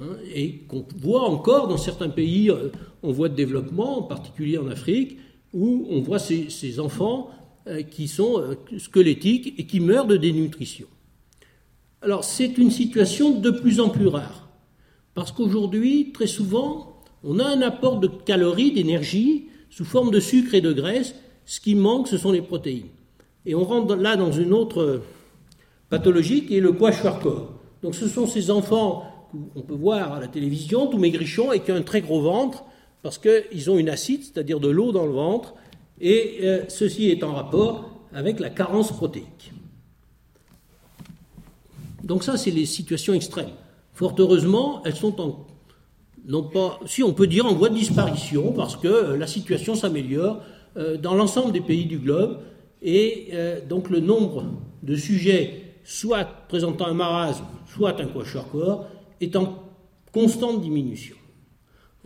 hein, 0.00 0.16
et 0.34 0.60
qu'on 0.60 0.86
voit 0.96 1.28
encore 1.28 1.68
dans 1.68 1.76
certains 1.76 2.08
pays 2.08 2.50
euh, 2.50 2.70
en 3.02 3.10
voie 3.12 3.28
de 3.28 3.34
développement, 3.34 3.98
en 3.98 4.02
particulier 4.02 4.56
en 4.56 4.68
Afrique, 4.68 5.18
où 5.52 5.86
on 5.90 6.00
voit 6.00 6.18
ces, 6.18 6.80
enfants 6.80 7.30
euh, 7.66 7.82
qui 7.82 8.08
sont 8.08 8.56
squelettiques 8.78 9.54
et 9.58 9.66
qui 9.66 9.80
meurent 9.80 10.06
de 10.06 10.16
dénutrition. 10.16 10.86
Alors 12.02 12.24
c'est 12.24 12.56
une 12.58 12.70
situation 12.70 13.38
de 13.38 13.50
plus 13.50 13.80
en 13.80 13.88
plus 13.88 14.06
rare, 14.06 14.48
parce 15.14 15.32
qu'aujourd'hui, 15.32 16.12
très 16.12 16.26
souvent, 16.26 17.02
on 17.24 17.38
a 17.38 17.44
un 17.44 17.60
apport 17.62 18.00
de 18.00 18.08
calories, 18.08 18.72
d'énergie, 18.72 19.48
sous 19.68 19.84
forme 19.84 20.10
de 20.10 20.20
sucre 20.20 20.54
et 20.54 20.60
de 20.60 20.72
graisse. 20.72 21.14
Ce 21.44 21.60
qui 21.60 21.74
manque, 21.74 22.08
ce 22.08 22.16
sont 22.16 22.32
les 22.32 22.42
protéines. 22.42 22.88
Et 23.46 23.54
on 23.54 23.64
rentre 23.64 23.96
là 23.96 24.16
dans 24.16 24.32
une 24.32 24.52
autre 24.52 25.02
pathologie 25.88 26.46
qui 26.46 26.56
est 26.56 26.60
le 26.60 26.72
kwashiorkor. 26.72 27.52
Donc 27.82 27.94
ce 27.94 28.08
sont 28.08 28.26
ces 28.26 28.50
enfants 28.50 29.04
qu'on 29.54 29.62
peut 29.62 29.74
voir 29.74 30.12
à 30.12 30.20
la 30.20 30.28
télévision, 30.28 30.86
tout 30.86 30.98
maigrichons 30.98 31.52
et 31.52 31.60
qui 31.60 31.72
ont 31.72 31.76
un 31.76 31.82
très 31.82 32.00
gros 32.00 32.20
ventre 32.20 32.64
parce 33.02 33.18
qu'ils 33.18 33.70
ont 33.70 33.78
une 33.78 33.88
acide, 33.88 34.22
c'est-à-dire 34.22 34.60
de 34.60 34.68
l'eau 34.68 34.92
dans 34.92 35.06
le 35.06 35.12
ventre, 35.12 35.54
et 36.00 36.38
euh, 36.42 36.64
ceci 36.68 37.10
est 37.10 37.22
en 37.22 37.34
rapport 37.34 37.90
avec 38.12 38.40
la 38.40 38.50
carence 38.50 38.92
protéique. 38.92 39.52
Donc 42.02 42.24
ça, 42.24 42.36
c'est 42.36 42.50
les 42.50 42.66
situations 42.66 43.14
extrêmes. 43.14 43.50
Fort 43.92 44.14
heureusement, 44.18 44.82
elles 44.84 44.96
sont 44.96 45.20
en 45.20 45.46
non 46.26 46.42
pas, 46.42 46.78
si 46.84 47.02
on 47.02 47.14
peut 47.14 47.26
dire 47.26 47.46
en 47.46 47.54
voie 47.54 47.70
de 47.70 47.74
disparition, 47.74 48.52
parce 48.52 48.76
que 48.76 48.88
euh, 48.88 49.16
la 49.16 49.26
situation 49.26 49.74
s'améliore 49.74 50.42
euh, 50.76 50.96
dans 50.98 51.14
l'ensemble 51.14 51.52
des 51.52 51.62
pays 51.62 51.86
du 51.86 51.98
globe, 51.98 52.40
et 52.82 53.32
donc 53.68 53.90
le 53.90 54.00
nombre 54.00 54.46
de 54.82 54.96
sujets, 54.96 55.74
soit 55.84 56.24
présentant 56.48 56.86
un 56.86 56.94
marasme, 56.94 57.44
soit 57.66 58.00
un 58.00 58.06
kwashiorkor, 58.06 58.86
est 59.20 59.36
en 59.36 59.62
constante 60.12 60.62
diminution. 60.62 61.16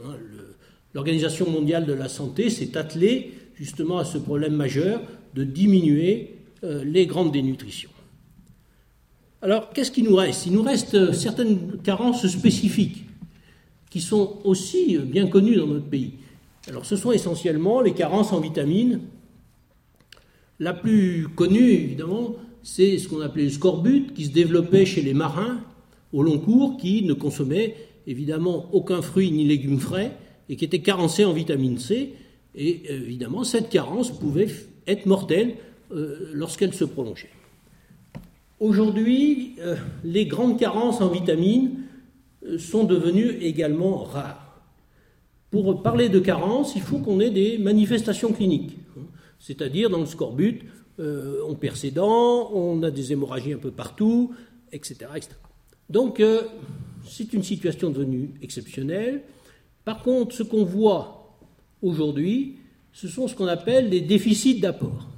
Hein, 0.03 0.17
L'Organisation 0.95 1.51
mondiale 1.51 1.87
de 1.87 1.93
la 1.93 2.09
santé 2.09 2.51
s'est 2.51 2.77
attelée 2.77 3.33
justement 3.57 3.99
à 3.99 4.05
ce 4.05 4.19
problème 4.19 4.55
majeur 4.55 5.03
de 5.35 5.45
diminuer 5.45 6.37
les 6.63 7.07
grandes 7.07 7.33
dénutritions. 7.33 7.91
Alors, 9.43 9.71
qu'est-ce 9.71 9.91
qui 9.91 10.03
nous 10.03 10.17
reste? 10.17 10.47
Il 10.47 10.53
nous 10.53 10.63
reste 10.63 11.13
certaines 11.13 11.79
carences 11.83 12.27
spécifiques 12.27 13.05
qui 13.91 14.01
sont 14.01 14.39
aussi 14.45 14.97
bien 14.99 15.27
connus 15.27 15.57
dans 15.57 15.67
notre 15.67 15.87
pays. 15.87 16.15
Alors 16.67 16.87
ce 16.87 16.97
sont 16.97 17.13
essentiellement 17.13 17.81
les 17.81 17.93
carences 17.93 18.33
en 18.33 18.41
vitamines. 18.41 19.01
La 20.59 20.73
plus 20.73 21.29
connue, 21.35 21.73
évidemment, 21.73 22.37
c'est 22.63 22.97
ce 22.99 23.09
qu'on 23.09 23.21
appelait 23.21 23.45
le 23.45 23.51
scorbut, 23.51 24.15
qui 24.15 24.25
se 24.25 24.31
développait 24.31 24.87
chez 24.87 25.03
les 25.03 25.15
marins 25.15 25.61
au 26.13 26.23
long 26.23 26.39
cours, 26.39 26.77
qui 26.79 27.05
ne 27.05 27.13
consommaient 27.13 27.77
évidemment 28.07 28.69
aucun 28.73 29.03
fruit 29.03 29.31
ni 29.31 29.45
légumes 29.45 29.81
frais, 29.81 30.17
et 30.49 30.57
qui 30.57 30.65
étaient 30.65 30.81
carencés 30.81 31.25
en 31.25 31.33
vitamine 31.33 31.79
C. 31.79 32.15
Et 32.55 32.93
évidemment, 32.93 33.45
cette 33.45 33.69
carence 33.69 34.11
pouvait 34.11 34.49
être 34.87 35.07
mortelle 35.07 35.57
euh, 35.93 36.31
lorsqu'elle 36.33 36.75
se 36.75 36.85
prolongeait. 36.85 37.31
Aujourd'hui, 38.61 39.57
euh, 39.59 39.77
les 40.05 40.27
grandes 40.27 40.59
carences 40.59 41.01
en 41.01 41.09
vitamines 41.09 41.81
sont 42.59 42.85
devenus 42.85 43.37
également 43.41 44.05
rares. 44.05 44.63
Pour 45.51 45.83
parler 45.83 46.09
de 46.09 46.19
carence, 46.19 46.75
il 46.75 46.83
faut 46.83 46.99
qu'on 46.99 47.21
ait 47.21 47.31
des 47.31 47.59
manifestations 47.59 48.33
cliniques, 48.33 48.77
c'est-à-dire 49.39 49.89
dans 49.89 50.01
le 50.01 50.07
scorbut, 50.07 50.63
euh, 51.01 51.41
on 51.49 51.55
perd 51.55 51.77
ses 51.77 51.91
dents, 51.91 52.51
on 52.53 52.83
a 52.83 52.91
des 52.91 53.13
hémorragies 53.13 53.53
un 53.53 53.59
peu 53.59 53.71
partout, 53.71 54.33
etc. 54.73 54.97
Donc 55.91 56.21
euh, 56.21 56.43
c'est 57.07 57.33
une 57.33 57.43
situation 57.43 57.91
devenue 57.91 58.31
exceptionnelle. 58.43 59.23
Par 59.85 60.03
contre, 60.03 60.35
ce 60.35 60.43
qu'on 60.43 60.65
voit 60.65 61.37
aujourd'hui, 61.83 62.57
ce 62.93 63.09
sont 63.09 63.29
ce 63.29 63.35
qu'on 63.35 63.47
appelle 63.47 63.91
des 63.91 64.01
déficits 64.01 64.61
d'apport. 64.61 65.09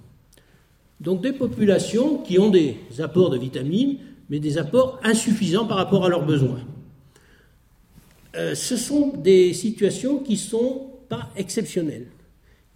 Donc 1.00 1.20
des 1.22 1.32
populations 1.32 2.18
qui 2.18 2.38
ont 2.38 2.50
des 2.50 2.76
apports 2.98 3.30
de 3.30 3.38
vitamines, 3.38 3.98
mais 4.28 4.40
des 4.40 4.58
apports 4.58 4.98
insuffisants 5.04 5.66
par 5.66 5.76
rapport 5.76 6.04
à 6.04 6.08
leurs 6.08 6.24
besoins. 6.24 6.62
Euh, 8.34 8.54
ce 8.54 8.76
sont 8.76 9.08
des 9.16 9.52
situations 9.52 10.18
qui 10.18 10.32
ne 10.32 10.38
sont 10.38 10.90
pas 11.08 11.30
exceptionnelles, 11.36 12.08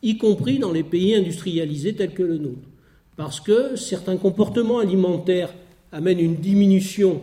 y 0.03 0.17
compris 0.17 0.59
dans 0.59 0.73
les 0.73 0.85
pays 0.85 1.15
industrialisés 1.15 1.95
tels 1.95 2.15
que 2.15 2.23
le 2.23 2.39
nôtre, 2.39 2.69
parce 3.17 3.41
que 3.41 3.77
certains 3.77 4.17
comportements 4.17 4.79
alimentaires 4.79 5.53
amènent 5.93 6.21
une 6.21 6.37
diminution 6.37 7.23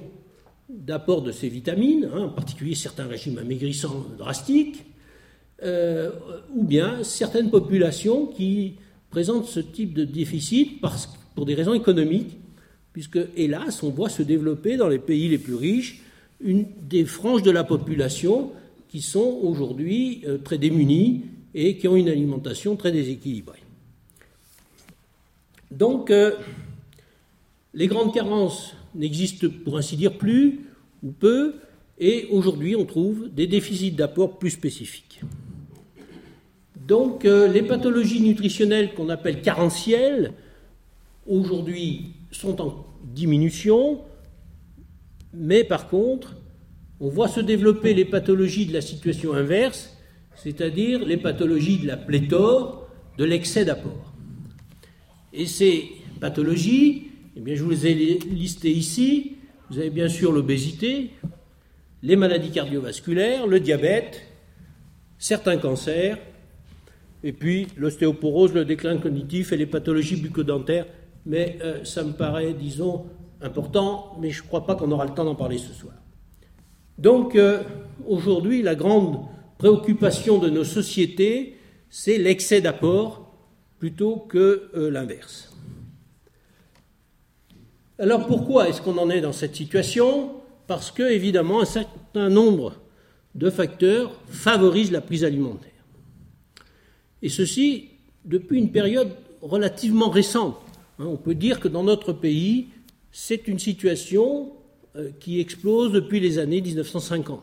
d'apport 0.77 1.21
de 1.21 1.31
ces 1.31 1.49
vitamines, 1.49 2.09
hein, 2.13 2.23
en 2.23 2.29
particulier 2.29 2.75
certains 2.75 3.07
régimes 3.07 3.37
amaigrissants 3.39 4.05
drastiques, 4.17 4.85
euh, 5.63 6.11
ou 6.53 6.63
bien 6.63 7.03
certaines 7.03 7.49
populations 7.49 8.27
qui 8.27 8.75
présentent 9.09 9.47
ce 9.47 9.59
type 9.59 9.93
de 9.93 10.05
déficit 10.05 10.79
pour 11.33 11.45
des 11.45 11.55
raisons 11.55 11.73
économiques, 11.73 12.37
puisque, 12.93 13.19
hélas, 13.35 13.81
on 13.81 13.89
voit 13.89 14.09
se 14.09 14.21
développer 14.21 14.77
dans 14.77 14.87
les 14.87 14.99
pays 14.99 15.29
les 15.29 15.37
plus 15.37 15.55
riches 15.55 16.01
une, 16.39 16.67
des 16.81 17.05
franges 17.05 17.41
de 17.41 17.51
la 17.51 17.63
population 17.63 18.51
qui 18.89 19.01
sont 19.01 19.39
aujourd'hui 19.41 20.23
euh, 20.27 20.37
très 20.37 20.57
démunies 20.57 21.23
et 21.55 21.77
qui 21.77 21.87
ont 21.87 21.95
une 21.95 22.09
alimentation 22.09 22.75
très 22.75 22.91
déséquilibrée. 22.91 23.63
Donc, 25.71 26.11
euh, 26.11 26.31
les 27.73 27.87
grandes 27.87 28.13
carences 28.13 28.75
n'existent 28.93 29.47
pour 29.63 29.77
ainsi 29.77 29.97
dire 29.97 30.17
plus 30.17 30.66
ou 31.03 31.11
peu, 31.11 31.55
et 31.99 32.27
aujourd'hui 32.31 32.75
on 32.75 32.85
trouve 32.85 33.29
des 33.33 33.47
déficits 33.47 33.91
d'apport 33.91 34.39
plus 34.39 34.51
spécifiques. 34.51 35.21
Donc, 36.87 37.25
euh, 37.25 37.49
les 37.49 37.63
pathologies 37.63 38.21
nutritionnelles 38.21 38.93
qu'on 38.93 39.09
appelle 39.09 39.41
carentielles, 39.41 40.31
aujourd'hui, 41.27 42.13
sont 42.31 42.61
en 42.61 42.85
diminution, 43.03 43.99
mais 45.33 45.65
par 45.65 45.89
contre, 45.89 46.35
on 46.99 47.09
voit 47.09 47.27
se 47.27 47.41
développer 47.41 47.93
les 47.93 48.05
pathologies 48.05 48.65
de 48.65 48.73
la 48.73 48.81
situation 48.81 49.33
inverse, 49.33 49.97
c'est-à-dire 50.35 51.05
les 51.05 51.17
pathologies 51.17 51.79
de 51.79 51.87
la 51.87 51.97
pléthore, 51.97 52.87
de 53.17 53.25
l'excès 53.25 53.65
d'apport. 53.65 54.13
Et 55.33 55.45
ces 55.45 55.91
pathologies, 56.21 57.07
eh 57.35 57.39
bien, 57.39 57.55
je 57.55 57.63
vous 57.63 57.71
les 57.71 57.87
ai 57.87 57.93
listées 57.93 58.71
ici. 58.71 59.36
Vous 59.69 59.79
avez 59.79 59.89
bien 59.89 60.07
sûr 60.07 60.31
l'obésité, 60.31 61.11
les 62.01 62.15
maladies 62.15 62.51
cardiovasculaires, 62.51 63.47
le 63.47 63.59
diabète, 63.59 64.21
certains 65.17 65.57
cancers, 65.57 66.17
et 67.23 67.33
puis 67.33 67.67
l'ostéoporose, 67.75 68.53
le 68.53 68.63
déclin 68.63 68.97
cognitif 68.97 69.51
et 69.51 69.57
les 69.57 69.65
pathologies 69.65 70.15
bucco-dentaires. 70.15 70.85
Mais 71.25 71.57
euh, 71.61 71.83
ça 71.83 72.03
me 72.03 72.13
paraît, 72.13 72.53
disons, 72.53 73.05
important, 73.41 74.15
mais 74.21 74.29
je 74.29 74.41
ne 74.41 74.47
crois 74.47 74.65
pas 74.65 74.75
qu'on 74.75 74.91
aura 74.91 75.05
le 75.05 75.13
temps 75.13 75.25
d'en 75.25 75.35
parler 75.35 75.57
ce 75.57 75.73
soir. 75.73 75.93
Donc 76.97 77.35
euh, 77.35 77.61
aujourd'hui, 78.07 78.61
la 78.61 78.75
grande 78.75 79.25
préoccupation 79.57 80.37
de 80.37 80.49
nos 80.49 80.63
sociétés, 80.63 81.57
c'est 81.89 82.17
l'excès 82.17 82.61
d'apport 82.61 83.33
plutôt 83.79 84.15
que 84.15 84.69
euh, 84.75 84.89
l'inverse. 84.89 85.56
Alors 87.99 88.27
pourquoi 88.27 88.69
est-ce 88.69 88.81
qu'on 88.81 88.97
en 88.97 89.09
est 89.09 89.21
dans 89.21 89.33
cette 89.33 89.55
situation? 89.55 90.31
Parce 90.67 90.91
que, 90.91 91.03
évidemment, 91.03 91.61
un 91.61 91.65
certain 91.65 92.29
nombre 92.29 92.75
de 93.33 93.49
facteurs 93.49 94.11
favorisent 94.27 94.91
la 94.91 95.01
prise 95.01 95.23
alimentaire. 95.23 95.71
Et 97.21 97.29
ceci 97.29 97.89
depuis 98.25 98.59
une 98.59 98.71
période 98.71 99.09
relativement 99.41 100.09
récente. 100.09 100.57
Hein, 100.99 101.05
on 101.05 101.17
peut 101.17 101.35
dire 101.35 101.59
que 101.59 101.67
dans 101.67 101.83
notre 101.83 102.13
pays, 102.13 102.67
c'est 103.11 103.47
une 103.47 103.59
situation 103.59 104.51
euh, 104.95 105.09
qui 105.19 105.39
explose 105.39 105.91
depuis 105.91 106.19
les 106.19 106.37
années 106.37 106.61
1950, 106.61 107.41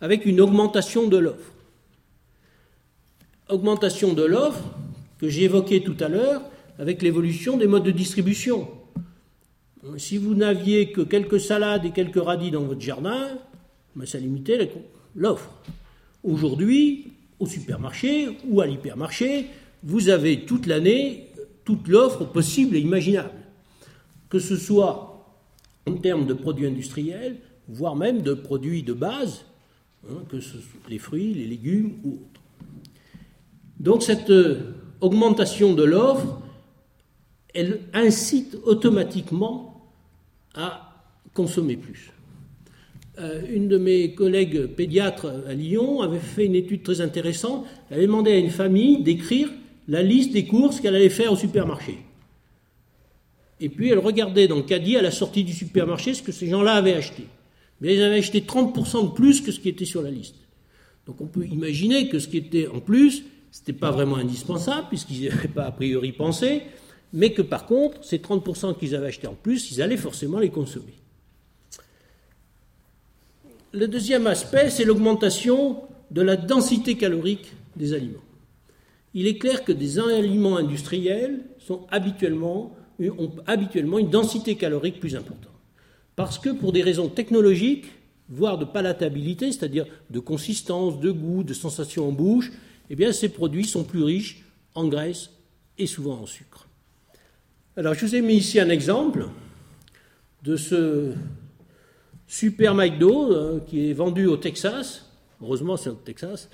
avec 0.00 0.26
une 0.26 0.40
augmentation 0.40 1.08
de 1.08 1.16
l'offre. 1.16 1.52
Augmentation 3.48 4.12
de 4.12 4.22
l'offre 4.22 4.64
que 5.18 5.28
j'ai 5.28 5.44
évoquée 5.44 5.82
tout 5.82 5.96
à 6.00 6.08
l'heure 6.08 6.42
avec 6.78 7.02
l'évolution 7.02 7.56
des 7.56 7.66
modes 7.66 7.84
de 7.84 7.90
distribution. 7.90 8.68
Si 9.96 10.18
vous 10.18 10.34
n'aviez 10.34 10.92
que 10.92 11.00
quelques 11.00 11.40
salades 11.40 11.84
et 11.86 11.90
quelques 11.90 12.22
radis 12.22 12.50
dans 12.50 12.64
votre 12.64 12.80
jardin, 12.80 13.28
ben, 13.96 14.06
ça 14.06 14.18
limitait 14.18 14.70
l'offre. 15.14 15.50
Aujourd'hui, 16.22 17.12
au 17.38 17.46
supermarché 17.46 18.28
ou 18.46 18.60
à 18.60 18.66
l'hypermarché, 18.66 19.46
vous 19.82 20.10
avez 20.10 20.44
toute 20.44 20.66
l'année 20.66 21.30
toute 21.64 21.88
l'offre 21.88 22.24
possible 22.24 22.76
et 22.76 22.80
imaginable, 22.80 23.30
que 24.28 24.38
ce 24.38 24.56
soit 24.56 25.24
en 25.86 25.94
termes 25.94 26.26
de 26.26 26.34
produits 26.34 26.66
industriels, 26.66 27.36
voire 27.68 27.94
même 27.94 28.22
de 28.22 28.34
produits 28.34 28.82
de 28.82 28.92
base, 28.92 29.44
hein, 30.08 30.22
que 30.28 30.40
ce 30.40 30.58
soit 30.58 30.88
les 30.88 30.98
fruits, 30.98 31.32
les 31.34 31.46
légumes 31.46 31.92
ou 32.04 32.08
autres. 32.14 32.40
Donc 33.78 34.02
cette 34.02 34.30
euh, 34.30 34.74
augmentation 35.00 35.74
de 35.74 35.84
l'offre, 35.84 36.40
elle 37.54 37.82
incite 37.94 38.56
automatiquement 38.64 39.69
à 40.54 40.94
consommer 41.34 41.76
plus. 41.76 42.12
Euh, 43.18 43.42
une 43.50 43.68
de 43.68 43.76
mes 43.76 44.14
collègues 44.14 44.66
pédiatres 44.66 45.26
à 45.46 45.54
Lyon 45.54 46.00
avait 46.00 46.18
fait 46.18 46.46
une 46.46 46.54
étude 46.54 46.82
très 46.82 47.00
intéressante. 47.00 47.66
Elle 47.90 47.98
avait 47.98 48.06
demandé 48.06 48.32
à 48.32 48.38
une 48.38 48.50
famille 48.50 49.02
d'écrire 49.02 49.50
la 49.88 50.02
liste 50.02 50.32
des 50.32 50.46
courses 50.46 50.80
qu'elle 50.80 50.94
allait 50.94 51.08
faire 51.08 51.32
au 51.32 51.36
supermarché. 51.36 51.98
Et 53.60 53.68
puis 53.68 53.90
elle 53.90 53.98
regardait 53.98 54.48
dans 54.48 54.56
le 54.56 54.62
caddie 54.62 54.96
à 54.96 55.02
la 55.02 55.10
sortie 55.10 55.44
du 55.44 55.52
supermarché 55.52 56.14
ce 56.14 56.22
que 56.22 56.32
ces 56.32 56.48
gens-là 56.48 56.74
avaient 56.74 56.94
acheté. 56.94 57.24
Mais 57.80 57.94
ils 57.94 58.02
avaient 58.02 58.18
acheté 58.18 58.40
30% 58.40 59.10
de 59.10 59.14
plus 59.14 59.40
que 59.40 59.52
ce 59.52 59.60
qui 59.60 59.68
était 59.68 59.84
sur 59.84 60.02
la 60.02 60.10
liste. 60.10 60.36
Donc 61.06 61.20
on 61.20 61.26
peut 61.26 61.44
imaginer 61.44 62.08
que 62.08 62.18
ce 62.18 62.28
qui 62.28 62.38
était 62.38 62.68
en 62.68 62.80
plus, 62.80 63.24
ce 63.50 63.60
n'était 63.60 63.72
pas 63.72 63.90
vraiment 63.90 64.16
indispensable, 64.16 64.86
puisqu'ils 64.88 65.28
n'avaient 65.28 65.48
pas 65.48 65.64
a 65.64 65.72
priori 65.72 66.12
pensé, 66.12 66.62
mais 67.12 67.32
que 67.32 67.42
par 67.42 67.66
contre, 67.66 68.04
ces 68.04 68.18
30% 68.18 68.78
qu'ils 68.78 68.94
avaient 68.94 69.08
acheté 69.08 69.26
en 69.26 69.34
plus, 69.34 69.70
ils 69.72 69.82
allaient 69.82 69.96
forcément 69.96 70.38
les 70.38 70.50
consommer. 70.50 70.94
Le 73.72 73.86
deuxième 73.86 74.26
aspect, 74.26 74.70
c'est 74.70 74.84
l'augmentation 74.84 75.82
de 76.10 76.22
la 76.22 76.36
densité 76.36 76.96
calorique 76.96 77.52
des 77.76 77.94
aliments 77.94 78.20
il 79.14 79.26
est 79.26 79.38
clair 79.38 79.64
que 79.64 79.72
des 79.72 79.98
aliments 79.98 80.56
industriels 80.56 81.40
ont 81.68 81.86
habituellement 81.90 82.78
une 83.98 84.10
densité 84.10 84.56
calorique 84.56 85.00
plus 85.00 85.16
importante. 85.16 85.48
Parce 86.16 86.38
que 86.38 86.50
pour 86.50 86.72
des 86.72 86.82
raisons 86.82 87.08
technologiques, 87.08 87.86
voire 88.28 88.58
de 88.58 88.64
palatabilité, 88.64 89.50
c'est-à-dire 89.50 89.86
de 90.10 90.20
consistance, 90.20 91.00
de 91.00 91.10
goût, 91.10 91.42
de 91.42 91.54
sensation 91.54 92.08
en 92.08 92.12
bouche, 92.12 92.52
eh 92.88 93.12
ces 93.12 93.28
produits 93.28 93.64
sont 93.64 93.84
plus 93.84 94.02
riches 94.02 94.44
en 94.74 94.86
graisse 94.86 95.30
et 95.78 95.86
souvent 95.86 96.20
en 96.20 96.26
sucre. 96.26 96.68
Alors 97.76 97.94
je 97.94 98.04
vous 98.04 98.16
ai 98.16 98.20
mis 98.20 98.34
ici 98.34 98.58
un 98.58 98.68
exemple 98.68 99.28
de 100.42 100.56
ce 100.56 101.12
super 102.26 102.74
McDo 102.74 103.32
euh, 103.32 103.60
qui 103.64 103.88
est 103.88 103.92
vendu 103.92 104.26
au 104.26 104.36
Texas, 104.36 105.08
heureusement 105.40 105.76
c'est 105.76 105.90
au 105.90 105.94
Texas, 105.94 106.48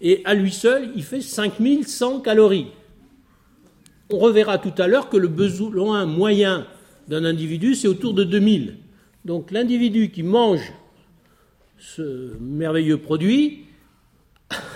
et 0.00 0.22
à 0.24 0.34
lui 0.34 0.52
seul, 0.52 0.92
il 0.94 1.02
fait 1.02 1.22
5100 1.22 2.20
calories. 2.20 2.68
On 4.10 4.18
reverra 4.18 4.58
tout 4.58 4.72
à 4.80 4.86
l'heure 4.86 5.08
que 5.08 5.16
le 5.16 5.26
besoin 5.26 6.06
moyen 6.06 6.68
d'un 7.08 7.24
individu, 7.24 7.74
c'est 7.74 7.88
autour 7.88 8.14
de 8.14 8.22
2000. 8.22 8.76
Donc 9.24 9.50
l'individu 9.50 10.12
qui 10.12 10.22
mange 10.22 10.72
ce 11.78 12.36
merveilleux 12.40 12.98
produit 12.98 13.64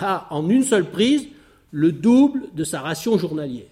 a 0.01 0.27
en 0.29 0.49
une 0.49 0.63
seule 0.63 0.89
prise 0.91 1.29
le 1.71 1.93
double 1.93 2.49
de 2.53 2.65
sa 2.65 2.81
ration 2.81 3.17
journalière. 3.17 3.71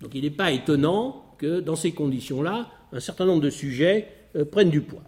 Donc 0.00 0.14
il 0.14 0.22
n'est 0.22 0.30
pas 0.30 0.50
étonnant 0.50 1.21
dans 1.46 1.76
ces 1.76 1.92
conditions-là, 1.92 2.68
un 2.92 3.00
certain 3.00 3.24
nombre 3.24 3.42
de 3.42 3.50
sujets 3.50 4.08
euh, 4.36 4.44
prennent 4.44 4.70
du 4.70 4.80
poids. 4.80 5.02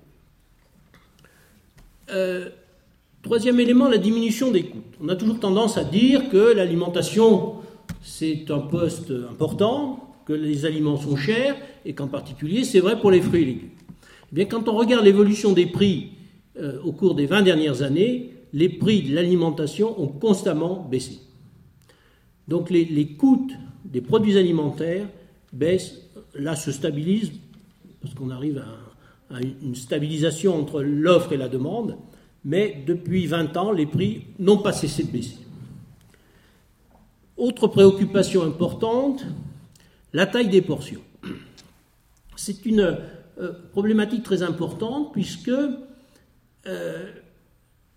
Euh, 2.10 2.48
Troisième 3.24 3.58
élément, 3.58 3.88
la 3.88 3.96
diminution 3.96 4.50
des 4.50 4.64
coûts. 4.64 4.82
On 5.02 5.08
a 5.08 5.16
toujours 5.16 5.40
tendance 5.40 5.78
à 5.78 5.84
dire 5.84 6.28
que 6.28 6.52
l'alimentation, 6.54 7.54
c'est 8.02 8.50
un 8.50 8.58
poste 8.58 9.10
important, 9.30 10.14
que 10.26 10.34
les 10.34 10.66
aliments 10.66 10.98
sont 10.98 11.16
chers, 11.16 11.56
et 11.86 11.94
qu'en 11.94 12.06
particulier, 12.06 12.64
c'est 12.64 12.80
vrai 12.80 13.00
pour 13.00 13.10
les 13.10 13.22
fruits 13.22 13.40
et 13.40 13.46
légumes. 13.46 13.70
Eh 14.30 14.34
bien, 14.34 14.44
quand 14.44 14.68
on 14.68 14.76
regarde 14.76 15.06
l'évolution 15.06 15.52
des 15.52 15.64
prix 15.64 16.10
euh, 16.60 16.78
au 16.84 16.92
cours 16.92 17.14
des 17.14 17.24
20 17.24 17.42
dernières 17.42 17.80
années, 17.80 18.34
les 18.52 18.68
prix 18.68 19.00
de 19.02 19.14
l'alimentation 19.14 19.98
ont 19.98 20.08
constamment 20.08 20.86
baissé. 20.90 21.18
Donc 22.46 22.68
les, 22.68 23.06
coûts 23.18 23.48
des 23.86 24.02
produits 24.02 24.36
alimentaires 24.36 25.08
baissent, 25.52 26.03
là 26.36 26.56
se 26.56 26.72
stabilisent, 26.72 27.32
parce 28.02 28.14
qu'on 28.14 28.30
arrive 28.30 28.62
à 29.30 29.40
une 29.62 29.74
stabilisation 29.74 30.54
entre 30.54 30.82
l'offre 30.82 31.32
et 31.32 31.36
la 31.36 31.48
demande, 31.48 31.96
mais 32.44 32.82
depuis 32.86 33.26
20 33.26 33.56
ans, 33.56 33.72
les 33.72 33.86
prix 33.86 34.24
n'ont 34.38 34.58
pas 34.58 34.72
cessé 34.72 35.04
de 35.04 35.10
baisser. 35.10 35.38
Autre 37.36 37.66
préoccupation 37.66 38.42
importante, 38.42 39.24
la 40.12 40.26
taille 40.26 40.48
des 40.48 40.62
portions. 40.62 41.00
C'est 42.36 42.64
une 42.66 42.96
euh, 43.40 43.52
problématique 43.72 44.22
très 44.22 44.42
importante 44.42 45.12
puisque 45.12 45.50
euh, 46.66 47.10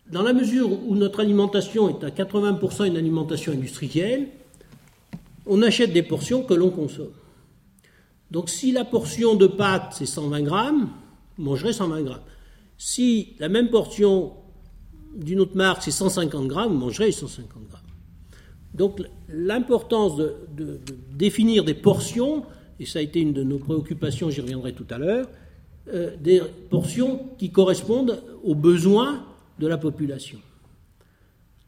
dans 0.09 0.23
la 0.23 0.33
mesure 0.33 0.71
où 0.71 0.95
notre 0.95 1.19
alimentation 1.19 1.89
est 1.89 2.03
à 2.03 2.09
80% 2.09 2.87
une 2.87 2.97
alimentation 2.97 3.51
industrielle, 3.51 4.27
on 5.45 5.61
achète 5.61 5.93
des 5.93 6.03
portions 6.03 6.43
que 6.43 6.53
l'on 6.53 6.69
consomme. 6.69 7.11
Donc 8.31 8.49
si 8.49 8.71
la 8.71 8.85
portion 8.85 9.35
de 9.35 9.47
pâtes 9.47 9.95
c'est 9.97 10.05
120 10.05 10.41
grammes, 10.41 10.89
vous 11.37 11.43
mangerez 11.43 11.73
120 11.73 12.01
grammes. 12.01 12.21
Si 12.77 13.35
la 13.39 13.49
même 13.49 13.69
portion 13.69 14.33
d'une 15.15 15.39
autre 15.39 15.55
marque 15.55 15.83
c'est 15.83 15.91
150 15.91 16.47
grammes, 16.47 16.73
vous 16.73 16.79
mangerez 16.79 17.11
150 17.11 17.67
grammes. 17.67 17.81
Donc 18.73 19.01
l'importance 19.29 20.17
de, 20.17 20.79
définir 21.13 21.63
des 21.63 21.73
portions, 21.73 22.43
et 22.79 22.85
ça 22.85 22.99
a 22.99 23.01
été 23.01 23.21
une 23.21 23.33
de 23.33 23.43
nos 23.43 23.57
préoccupations, 23.57 24.29
j'y 24.29 24.41
reviendrai 24.41 24.73
tout 24.73 24.85
à 24.89 24.97
l'heure, 24.97 25.27
euh, 25.93 26.15
des 26.19 26.41
portions 26.69 27.27
qui 27.37 27.49
correspondent 27.49 28.21
aux 28.43 28.55
besoins 28.55 29.25
de 29.57 29.67
la 29.67 29.77
population. 29.77 30.39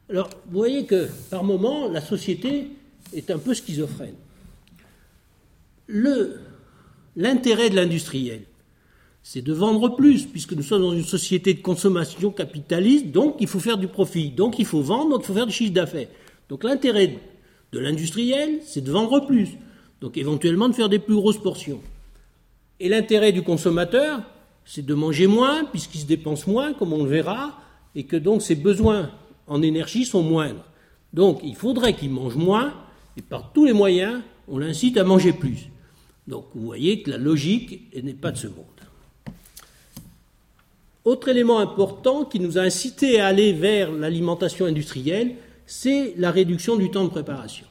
Alors 0.08 0.28
vous 0.46 0.58
voyez 0.58 0.84
que 0.84 1.08
par 1.30 1.42
moment 1.42 1.88
la 1.88 2.00
société 2.00 2.68
est 3.12 3.30
un 3.30 3.38
peu 3.38 3.54
schizophrène. 3.54 4.14
L'intérêt 7.20 7.68
de 7.68 7.76
l'industriel, 7.76 8.44
c'est 9.22 9.42
de 9.42 9.52
vendre 9.52 9.94
plus, 9.94 10.24
puisque 10.24 10.54
nous 10.54 10.62
sommes 10.62 10.80
dans 10.80 10.94
une 10.94 11.04
société 11.04 11.52
de 11.52 11.60
consommation 11.60 12.30
capitaliste, 12.30 13.08
donc 13.08 13.36
il 13.40 13.46
faut 13.46 13.60
faire 13.60 13.76
du 13.76 13.88
profit, 13.88 14.30
donc 14.30 14.58
il 14.58 14.64
faut 14.64 14.80
vendre, 14.80 15.10
donc 15.10 15.20
il 15.24 15.26
faut 15.26 15.34
faire 15.34 15.46
du 15.46 15.52
chiffre 15.52 15.74
d'affaires. 15.74 16.08
Donc 16.48 16.64
l'intérêt 16.64 17.18
de 17.72 17.78
l'industriel, 17.78 18.60
c'est 18.64 18.80
de 18.80 18.90
vendre 18.90 19.26
plus, 19.26 19.50
donc 20.00 20.16
éventuellement 20.16 20.70
de 20.70 20.74
faire 20.74 20.88
des 20.88 20.98
plus 20.98 21.14
grosses 21.14 21.36
portions. 21.36 21.82
Et 22.80 22.88
l'intérêt 22.88 23.32
du 23.32 23.42
consommateur, 23.42 24.22
c'est 24.64 24.86
de 24.86 24.94
manger 24.94 25.26
moins, 25.26 25.66
puisqu'il 25.66 26.00
se 26.00 26.06
dépense 26.06 26.46
moins, 26.46 26.72
comme 26.72 26.94
on 26.94 27.04
le 27.04 27.10
verra, 27.10 27.54
et 27.94 28.04
que 28.04 28.16
donc 28.16 28.40
ses 28.40 28.54
besoins 28.54 29.10
en 29.46 29.60
énergie 29.60 30.06
sont 30.06 30.22
moindres. 30.22 30.64
Donc 31.12 31.40
il 31.44 31.54
faudrait 31.54 31.94
qu'il 31.94 32.12
mange 32.12 32.36
moins, 32.36 32.72
et 33.18 33.20
par 33.20 33.52
tous 33.52 33.66
les 33.66 33.74
moyens, 33.74 34.22
on 34.48 34.56
l'incite 34.56 34.96
à 34.96 35.04
manger 35.04 35.34
plus. 35.34 35.68
Donc 36.26 36.46
vous 36.54 36.64
voyez 36.64 37.02
que 37.02 37.10
la 37.10 37.18
logique 37.18 37.90
n'est 38.02 38.14
pas 38.14 38.30
de 38.30 38.38
ce 38.38 38.46
monde. 38.46 38.66
Autre 41.04 41.28
élément 41.28 41.58
important 41.58 42.24
qui 42.24 42.38
nous 42.40 42.58
a 42.58 42.62
incité 42.62 43.20
à 43.20 43.28
aller 43.28 43.52
vers 43.52 43.90
l'alimentation 43.90 44.66
industrielle, 44.66 45.32
c'est 45.66 46.14
la 46.16 46.30
réduction 46.30 46.76
du 46.76 46.90
temps 46.90 47.04
de 47.04 47.10
préparation. 47.10 47.66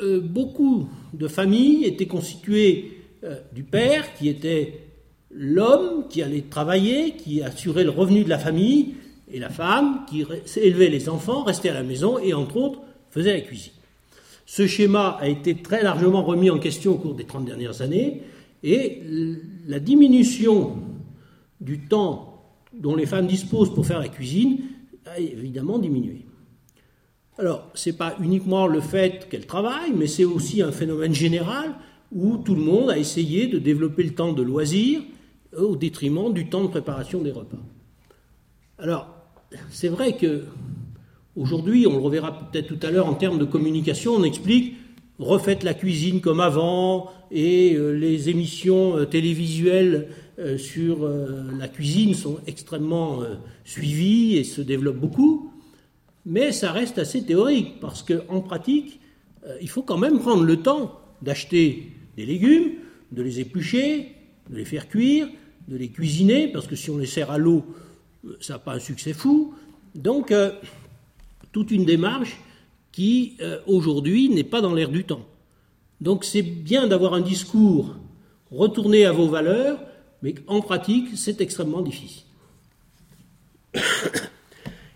Euh, 0.00 0.20
beaucoup 0.20 0.88
de 1.12 1.28
familles 1.28 1.84
étaient 1.84 2.06
constituées 2.06 2.98
euh, 3.24 3.38
du 3.52 3.62
père, 3.62 4.14
qui 4.14 4.28
était 4.28 4.80
l'homme 5.30 6.08
qui 6.08 6.22
allait 6.22 6.42
travailler, 6.42 7.12
qui 7.12 7.42
assurait 7.42 7.84
le 7.84 7.90
revenu 7.90 8.24
de 8.24 8.28
la 8.28 8.38
famille, 8.38 8.94
et 9.30 9.38
la 9.38 9.50
femme 9.50 10.04
qui 10.08 10.24
élevait 10.56 10.88
les 10.88 11.08
enfants, 11.08 11.44
restait 11.44 11.68
à 11.68 11.74
la 11.74 11.82
maison 11.82 12.18
et, 12.18 12.34
entre 12.34 12.56
autres, 12.56 12.80
faisait 13.10 13.32
la 13.32 13.40
cuisine. 13.40 13.72
Ce 14.46 14.66
schéma 14.66 15.16
a 15.20 15.28
été 15.28 15.56
très 15.56 15.82
largement 15.82 16.22
remis 16.22 16.50
en 16.50 16.58
question 16.58 16.92
au 16.92 16.98
cours 16.98 17.14
des 17.14 17.24
30 17.24 17.44
dernières 17.44 17.82
années, 17.82 18.22
et 18.62 19.02
la 19.66 19.78
diminution 19.78 20.76
du 21.60 21.86
temps 21.86 22.30
dont 22.72 22.96
les 22.96 23.06
femmes 23.06 23.26
disposent 23.26 23.72
pour 23.74 23.86
faire 23.86 24.00
la 24.00 24.08
cuisine 24.08 24.60
a 25.06 25.18
évidemment 25.18 25.78
diminué. 25.78 26.24
Alors, 27.38 27.70
ce 27.74 27.90
n'est 27.90 27.96
pas 27.96 28.16
uniquement 28.20 28.66
le 28.66 28.80
fait 28.80 29.28
qu'elles 29.28 29.46
travaillent, 29.46 29.92
mais 29.94 30.06
c'est 30.06 30.24
aussi 30.24 30.62
un 30.62 30.72
phénomène 30.72 31.14
général, 31.14 31.74
où 32.12 32.36
tout 32.38 32.54
le 32.54 32.62
monde 32.62 32.90
a 32.90 32.98
essayé 32.98 33.48
de 33.48 33.58
développer 33.58 34.04
le 34.04 34.14
temps 34.14 34.32
de 34.32 34.42
loisir 34.42 35.02
au 35.56 35.76
détriment 35.76 36.32
du 36.32 36.48
temps 36.48 36.62
de 36.62 36.68
préparation 36.68 37.22
des 37.22 37.32
repas. 37.32 37.58
Alors, 38.78 39.08
c'est 39.70 39.88
vrai 39.88 40.16
que 40.16 40.44
aujourd'hui, 41.36 41.86
on 41.86 41.92
le 41.92 42.02
reverra 42.02 42.38
peut-être 42.38 42.66
tout 42.66 42.86
à 42.86 42.90
l'heure 42.90 43.06
en 43.06 43.14
termes 43.14 43.38
de 43.38 43.44
communication, 43.44 44.12
on 44.12 44.24
explique 44.24 44.74
refaites 45.18 45.62
la 45.62 45.74
cuisine 45.74 46.20
comme 46.20 46.40
avant 46.40 47.10
et 47.30 47.74
euh, 47.74 47.92
les 47.92 48.28
émissions 48.28 48.96
euh, 48.96 49.04
télévisuelles 49.04 50.08
euh, 50.38 50.58
sur 50.58 51.08
la 51.56 51.68
cuisine 51.68 52.14
sont 52.14 52.38
extrêmement 52.46 53.20
suivies 53.64 54.36
et 54.36 54.44
se 54.44 54.60
développent 54.60 54.98
beaucoup, 54.98 55.52
mais 56.26 56.50
ça 56.50 56.72
reste 56.72 56.98
assez 56.98 57.24
théorique 57.24 57.78
parce 57.80 58.02
qu'en 58.02 58.40
pratique, 58.40 59.00
il 59.60 59.68
faut 59.68 59.82
quand 59.82 59.98
même 59.98 60.18
prendre 60.18 60.42
le 60.42 60.56
temps 60.56 60.98
d'acheter 61.22 61.92
des 62.16 62.26
légumes, 62.26 62.72
de 63.12 63.22
les 63.22 63.40
éplucher, 63.40 64.08
de 64.50 64.56
les 64.56 64.64
faire 64.64 64.88
cuire, 64.88 65.28
de 65.68 65.76
les 65.76 65.88
cuisiner, 65.88 66.48
parce 66.48 66.66
que 66.66 66.74
si 66.74 66.90
on 66.90 66.98
les 66.98 67.06
sert 67.06 67.30
à 67.30 67.38
l'eau, 67.38 67.64
ça 68.40 68.54
n'a 68.54 68.58
pas 68.58 68.74
un 68.74 68.80
succès 68.80 69.12
fou. 69.12 69.54
Donc, 69.94 70.32
toute 71.54 71.70
une 71.70 71.84
démarche 71.84 72.36
qui, 72.90 73.36
euh, 73.40 73.60
aujourd'hui, 73.66 74.28
n'est 74.28 74.44
pas 74.44 74.60
dans 74.60 74.74
l'air 74.74 74.90
du 74.90 75.04
temps. 75.04 75.24
Donc, 76.00 76.24
c'est 76.24 76.42
bien 76.42 76.88
d'avoir 76.88 77.14
un 77.14 77.20
discours 77.20 77.94
retourné 78.50 79.06
à 79.06 79.12
vos 79.12 79.28
valeurs, 79.28 79.78
mais 80.20 80.34
en 80.48 80.60
pratique, 80.60 81.16
c'est 81.16 81.40
extrêmement 81.40 81.80
difficile. 81.80 82.24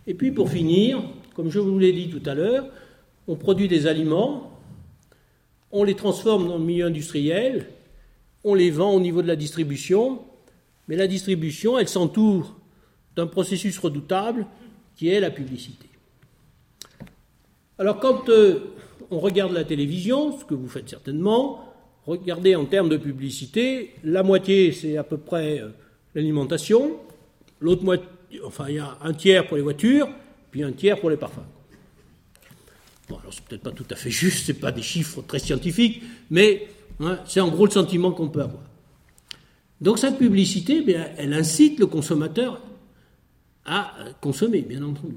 Et 0.09 0.15
puis, 0.15 0.33
pour 0.33 0.51
finir, 0.51 1.01
comme 1.35 1.49
je 1.49 1.61
vous 1.61 1.79
l'ai 1.79 1.93
dit 1.93 2.11
tout 2.11 2.29
à 2.29 2.35
l'heure, 2.35 2.67
on 3.29 3.37
produit 3.37 3.69
des 3.69 3.87
aliments, 3.87 4.59
on 5.71 5.85
les 5.85 5.95
transforme 5.95 6.49
dans 6.49 6.59
le 6.59 6.65
milieu 6.65 6.87
industriel, 6.87 7.69
on 8.43 8.55
les 8.55 8.71
vend 8.71 8.93
au 8.93 9.01
niveau 9.01 9.23
de 9.23 9.29
la 9.29 9.37
distribution, 9.37 10.23
mais 10.89 10.97
la 10.97 11.07
distribution, 11.07 11.79
elle 11.79 11.89
s'entoure 11.89 12.57
d'un 13.15 13.29
processus 13.29 13.79
redoutable 13.79 14.47
qui 14.97 15.09
est 15.09 15.21
la 15.21 15.31
publicité. 15.31 15.88
Alors 17.79 18.01
quand 18.01 18.29
euh, 18.29 18.75
on 19.11 19.21
regarde 19.21 19.53
la 19.53 19.65
télévision, 19.65 20.37
ce 20.37 20.45
que 20.45 20.55
vous 20.55 20.69
faites 20.69 20.89
certainement, 20.89 21.73
regardez 22.07 22.57
en 22.57 22.65
termes 22.65 22.89
de 22.89 22.97
publicité, 22.97 23.95
la 24.03 24.23
moitié 24.23 24.73
c'est 24.73 24.97
à 24.97 25.05
peu 25.05 25.17
près 25.17 25.61
euh, 25.61 25.69
l'alimentation, 26.15 26.97
l'autre 27.61 27.85
moitié, 27.85 28.07
enfin 28.45 28.65
il 28.69 28.77
y 28.77 28.79
a 28.79 28.99
un 29.03 29.13
tiers 29.13 29.47
pour 29.47 29.57
les 29.57 29.63
voitures, 29.63 30.09
puis 30.51 30.65
un 30.65 30.73
tiers 30.73 30.99
pour 30.99 31.09
les 31.09 31.17
parfums. 31.17 31.47
Bon, 33.09 33.19
alors 33.19 33.33
c'est 33.33 33.45
peut-être 33.45 33.63
pas 33.63 33.71
tout 33.71 33.87
à 33.91 33.95
fait 33.95 34.11
juste, 34.11 34.47
c'est 34.47 34.55
pas 34.55 34.73
des 34.73 34.83
chiffres 34.83 35.23
très 35.23 35.39
scientifiques, 35.39 36.03
mais 36.31 36.67
hein, 37.01 37.21
c'est 37.27 37.41
en 37.41 37.49
gros 37.49 37.65
le 37.65 37.71
sentiment 37.71 38.11
qu'on 38.11 38.29
peut 38.29 38.43
avoir. 38.43 38.65
Donc 39.81 40.01
cette 40.01 40.19
publicité, 40.19 40.85
eh 40.85 40.97
elle 41.17 41.33
incite 41.33 41.79
le 41.79 41.87
consommateur 41.87 42.61
à 43.65 43.95
consommer, 44.21 44.63
bien 44.63 44.83
entendu. 44.83 45.15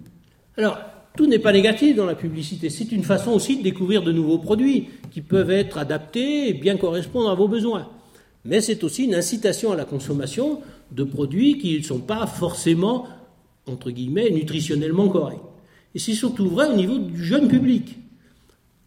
Alors, 0.58 0.78
tout 1.16 1.28
n'est 1.28 1.40
pas 1.40 1.52
négatif 1.52 1.96
dans 1.96 2.06
la 2.06 2.16
publicité, 2.16 2.70
c'est 2.70 2.92
une 2.92 3.04
façon 3.04 3.32
aussi 3.32 3.58
de 3.58 3.64
découvrir 3.64 4.02
de 4.02 4.12
nouveaux 4.12 4.38
produits 4.38 4.90
qui 5.12 5.22
peuvent 5.22 5.52
être 5.52 5.78
adaptés 5.78 6.50
et 6.50 6.54
bien 6.54 6.78
correspondre 6.78 7.30
à 7.30 7.36
vos 7.36 7.48
besoins. 7.48 7.90
Mais 8.46 8.62
c'est 8.62 8.84
aussi 8.84 9.04
une 9.04 9.16
incitation 9.16 9.72
à 9.72 9.76
la 9.76 9.86
consommation 9.86 10.62
de 10.92 11.04
produits 11.04 11.58
qui 11.58 11.78
ne 11.78 11.84
sont 11.84 12.00
pas 12.00 12.26
forcément, 12.28 13.08
entre 13.68 13.92
guillemets, 13.92 14.32
nutritionnellement 14.32 15.10
corrects. 15.10 15.40
Et 15.94 16.00
c'est 16.00 16.14
surtout 16.14 16.48
vrai 16.48 16.68
au 16.68 16.76
niveau 16.76 16.98
du 16.98 17.24
jeune 17.24 17.48
public. 17.48 17.98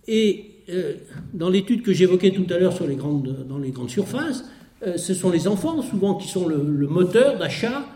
Et 0.08 0.50
euh, 0.70 0.94
dans 1.34 1.50
l'étude 1.50 1.82
que 1.82 1.92
j'évoquais 1.92 2.30
tout 2.30 2.46
à 2.50 2.58
l'heure 2.58 2.74
sur 2.74 2.86
les 2.86 2.96
grandes, 2.96 3.46
dans 3.48 3.58
les 3.58 3.70
grandes 3.70 3.90
surfaces, 3.90 4.44
euh, 4.86 4.96
ce 4.96 5.14
sont 5.14 5.30
les 5.30 5.46
enfants 5.46 5.82
souvent 5.82 6.14
qui 6.14 6.28
sont 6.28 6.48
le, 6.48 6.58
moteur 6.88 7.38
d'achat 7.38 7.86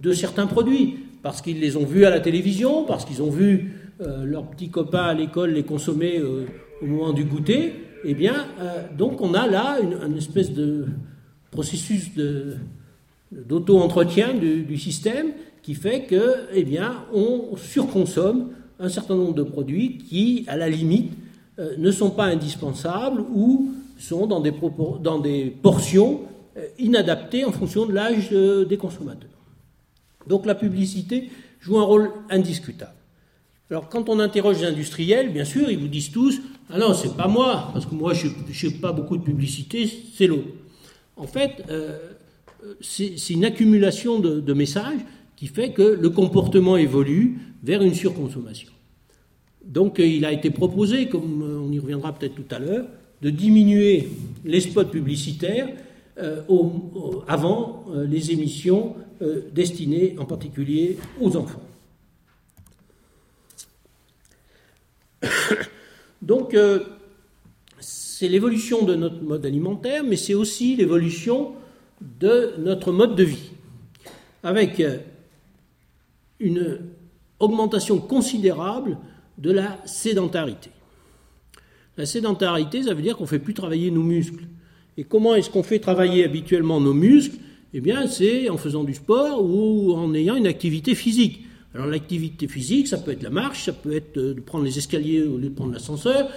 de 0.00 0.12
certains 0.12 0.46
produits, 0.46 0.98
parce 1.22 1.42
qu'ils 1.42 1.60
les 1.60 1.76
ont 1.76 1.84
vus 1.84 2.04
à 2.04 2.10
la 2.10 2.20
télévision, 2.20 2.84
parce 2.84 3.04
qu'ils 3.04 3.22
ont 3.22 3.30
vu 3.30 3.72
euh, 4.00 4.24
leurs 4.24 4.46
petits 4.46 4.70
copains 4.70 5.04
à 5.04 5.14
l'école 5.14 5.50
les 5.50 5.62
consommer 5.62 6.18
euh, 6.18 6.46
au 6.82 6.86
moment 6.86 7.12
du 7.12 7.24
goûter. 7.24 7.74
Eh 8.04 8.14
bien, 8.14 8.46
donc 8.96 9.20
on 9.20 9.34
a 9.34 9.46
là 9.46 9.76
une, 9.78 10.16
espèce 10.16 10.54
de 10.54 10.86
processus 11.50 12.12
d'auto-entretien 13.30 14.32
du, 14.32 14.78
système 14.78 15.32
qui 15.60 15.74
fait 15.74 16.04
que, 16.04 16.36
eh 16.54 16.64
bien, 16.64 17.04
on 17.12 17.56
surconsomme 17.58 18.52
un 18.78 18.88
certain 18.88 19.16
nombre 19.16 19.34
de 19.34 19.42
produits 19.42 19.98
qui, 19.98 20.46
à 20.48 20.56
la 20.56 20.70
limite, 20.70 21.12
ne 21.76 21.90
sont 21.90 22.08
pas 22.08 22.24
indispensables 22.24 23.20
ou 23.34 23.70
sont 24.00 24.26
dans 24.26 24.40
des, 24.40 25.50
portions 25.62 26.22
euh, 26.56 26.66
inadaptées 26.78 27.44
en 27.44 27.52
fonction 27.52 27.86
de 27.86 27.92
l'âge 27.92 28.30
euh, 28.32 28.64
des 28.64 28.76
consommateurs. 28.76 29.29
Donc 30.26 30.46
la 30.46 30.54
publicité 30.54 31.30
joue 31.60 31.78
un 31.78 31.84
rôle 31.84 32.10
indiscutable. 32.28 32.94
Alors 33.70 33.88
quand 33.88 34.08
on 34.08 34.18
interroge 34.18 34.60
les 34.60 34.66
industriels, 34.66 35.32
bien 35.32 35.44
sûr, 35.44 35.70
ils 35.70 35.78
vous 35.78 35.88
disent 35.88 36.10
tous 36.10 36.40
Ah 36.70 36.78
non, 36.78 36.92
c'est 36.92 37.16
pas 37.16 37.28
moi, 37.28 37.70
parce 37.72 37.86
que 37.86 37.94
moi 37.94 38.14
je 38.14 38.26
ne 38.26 38.52
fais 38.52 38.70
pas 38.70 38.92
beaucoup 38.92 39.16
de 39.16 39.22
publicité, 39.22 39.88
c'est 40.14 40.26
l'autre. 40.26 40.48
En 41.16 41.26
fait, 41.26 41.64
euh, 41.70 41.98
c'est 42.80 43.30
une 43.30 43.44
accumulation 43.44 44.18
de, 44.18 44.52
messages 44.52 45.00
qui 45.36 45.46
fait 45.46 45.72
que 45.72 45.82
le 45.82 46.10
comportement 46.10 46.76
évolue 46.76 47.38
vers 47.62 47.82
une 47.82 47.94
surconsommation. 47.94 48.70
Donc 49.64 49.98
il 49.98 50.24
a 50.24 50.32
été 50.32 50.50
proposé, 50.50 51.08
comme 51.08 51.42
on 51.42 51.70
y 51.70 51.78
reviendra 51.78 52.12
peut-être 52.12 52.34
tout 52.34 52.54
à 52.54 52.58
l'heure, 52.58 52.86
de 53.22 53.30
diminuer 53.30 54.08
les 54.44 54.60
spots 54.60 54.86
publicitaires 54.86 55.68
euh, 56.18 56.42
avant 57.28 57.84
euh, 57.90 58.06
les 58.06 58.32
émissions 58.32 58.94
euh, 59.22 59.42
destinées 59.52 60.16
en 60.18 60.24
particulier 60.24 60.98
aux 61.20 61.36
enfants. 61.36 61.62
Donc, 66.22 66.56
c'est 67.80 68.28
l'évolution 68.28 68.84
de 68.84 68.94
notre 68.94 69.22
mode 69.22 69.46
alimentaire, 69.46 70.04
mais 70.04 70.16
c'est 70.16 70.34
aussi 70.34 70.76
l'évolution 70.76 71.54
de 72.00 72.54
notre 72.58 72.92
mode 72.92 73.16
de 73.16 73.24
vie, 73.24 73.50
avec 74.42 74.82
une 76.38 76.80
augmentation 77.38 77.98
considérable 77.98 78.98
de 79.38 79.50
la 79.50 79.78
sédentarité. 79.86 80.70
La 81.96 82.06
sédentarité, 82.06 82.82
ça 82.84 82.94
veut 82.94 83.02
dire 83.02 83.16
qu'on 83.16 83.24
ne 83.24 83.28
fait 83.28 83.38
plus 83.38 83.54
travailler 83.54 83.90
nos 83.90 84.02
muscles. 84.02 84.44
Et 84.96 85.04
comment 85.04 85.34
est-ce 85.34 85.50
qu'on 85.50 85.62
fait 85.62 85.80
travailler 85.80 86.24
habituellement 86.24 86.80
nos 86.80 86.94
muscles? 86.94 87.36
Eh 87.72 87.80
bien, 87.80 88.06
c'est 88.08 88.48
en 88.50 88.56
faisant 88.56 88.84
du 88.84 88.94
sport 88.94 89.44
ou 89.44 89.92
en 89.94 90.12
ayant 90.14 90.34
une 90.36 90.46
activité 90.46 90.94
physique. 90.94 91.44
Alors 91.74 91.86
l'activité 91.86 92.48
physique, 92.48 92.88
ça 92.88 92.98
peut 92.98 93.12
être 93.12 93.22
la 93.22 93.30
marche, 93.30 93.66
ça 93.66 93.72
peut 93.72 93.94
être 93.94 94.16
euh, 94.16 94.34
de 94.34 94.40
prendre 94.40 94.64
les 94.64 94.76
escaliers 94.76 95.22
au 95.22 95.38
lieu 95.38 95.50
de 95.50 95.54
prendre 95.54 95.72
l'ascenseur, 95.72 96.28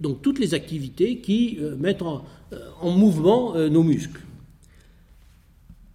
donc 0.00 0.22
toutes 0.22 0.38
les 0.38 0.54
activités 0.54 1.18
qui 1.18 1.58
euh, 1.60 1.74
mettent 1.76 2.02
en, 2.02 2.24
euh, 2.52 2.90
mouvement 2.90 3.54
nos 3.68 3.82
muscles. 3.82 4.20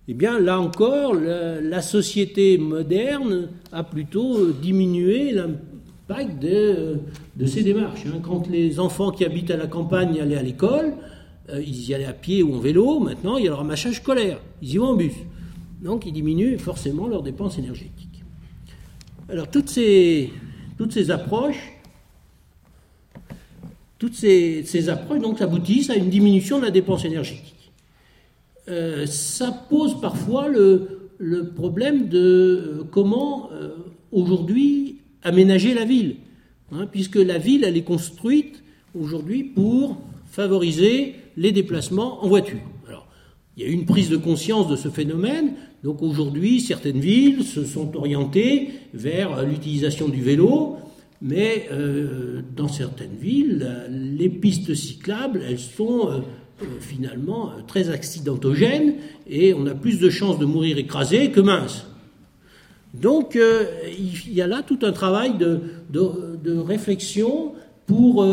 Eh 0.09 0.13
bien, 0.13 0.39
là 0.39 0.59
encore, 0.59 1.13
la 1.13 1.81
société 1.83 2.57
moderne 2.57 3.49
a 3.71 3.83
plutôt 3.83 4.51
diminué 4.51 5.33
de, 5.33 6.97
de 7.35 7.45
ces 7.45 7.61
démarches. 7.61 8.05
Hein. 8.07 8.19
Quand 8.23 8.49
les 8.49 8.79
enfants 8.79 9.11
qui 9.11 9.23
habitent 9.23 9.51
à 9.51 9.57
la 9.57 9.67
campagne 9.67 10.19
allaient 10.19 10.35
à 10.35 10.41
l'école, 10.41 10.95
euh, 11.51 11.61
ils 11.61 11.89
y 11.89 11.93
allaient 11.93 12.05
à 12.05 12.13
pied 12.13 12.43
ou 12.43 12.55
en 12.55 12.59
vélo, 12.59 12.99
maintenant 12.99 13.37
il 13.37 13.45
y 13.45 13.47
a 13.47 13.51
le 13.51 13.55
ramassage 13.55 13.97
scolaire, 13.97 14.39
ils 14.61 14.73
y 14.73 14.77
vont 14.77 14.87
en 14.87 14.95
bus. 14.95 15.13
Donc 15.81 16.05
ils 16.05 16.13
diminuent 16.13 16.57
forcément 16.57 17.07
leurs 17.07 17.23
dépenses 17.23 17.57
énergétiques. 17.57 18.23
Alors 19.29 19.49
toutes 19.49 19.69
ces, 19.69 20.31
toutes 20.77 20.91
ces 20.91 21.11
approches, 21.11 21.73
toutes 23.97 24.15
ces, 24.15 24.89
approches 24.89 25.21
donc 25.21 25.41
aboutissent 25.41 25.89
à 25.89 25.95
une 25.95 26.09
diminution 26.09 26.59
de 26.59 26.65
la 26.65 26.71
dépense 26.71 27.05
énergétique. 27.05 27.71
Euh, 28.67 29.05
ça 29.05 29.51
pose 29.51 29.99
parfois 29.99 30.47
le, 30.47 31.09
le 31.17 31.47
problème 31.49 32.07
de 32.07 32.19
euh, 32.19 32.83
comment 32.91 33.49
aujourd'hui 34.11 34.97
aménager 35.23 35.73
la 35.73 35.85
ville, 35.85 36.17
hein, 36.71 36.87
puisque 36.91 37.17
la 37.17 37.37
ville, 37.37 37.63
elle 37.63 37.77
est 37.77 37.83
construite 37.83 38.63
aujourd'hui 38.95 39.43
pour 39.43 39.97
favoriser 40.31 41.15
les 41.37 41.51
déplacements 41.51 42.23
en 42.23 42.27
voiture. 42.27 42.59
Alors, 42.87 43.07
il 43.55 43.63
y 43.63 43.65
a 43.65 43.69
eu 43.69 43.73
une 43.73 43.85
prise 43.85 44.09
de 44.09 44.17
conscience 44.17 44.67
de 44.67 44.75
ce 44.75 44.89
phénomène, 44.89 45.53
donc 45.83 46.01
aujourd'hui, 46.01 46.59
certaines 46.59 46.99
villes 46.99 47.43
se 47.43 47.63
sont 47.63 47.95
orientées 47.95 48.71
vers 48.93 49.45
l'utilisation 49.45 50.09
du 50.09 50.21
vélo, 50.21 50.77
mais 51.21 51.67
euh, 51.71 52.41
dans 52.55 52.67
certaines 52.67 53.15
villes, 53.15 53.87
les 53.89 54.29
pistes 54.29 54.73
cyclables, 54.73 55.41
elles 55.47 55.59
sont 55.59 56.09
euh, 56.09 56.17
euh, 56.61 56.65
finalement 56.79 57.51
très 57.67 57.89
accidentogènes 57.89 58.95
et 59.27 59.53
on 59.53 59.65
a 59.67 59.75
plus 59.75 59.99
de 59.99 60.09
chances 60.09 60.39
de 60.39 60.45
mourir 60.45 60.77
écrasé 60.77 61.31
que 61.31 61.41
mince. 61.41 61.87
Donc 62.93 63.37
il 63.37 64.33
y 64.33 64.41
a 64.41 64.47
là 64.47 64.63
tout 64.63 64.79
un 64.81 64.91
travail 64.91 65.33
de, 65.37 65.61
réflexion 66.57 67.53
pour 67.85 68.25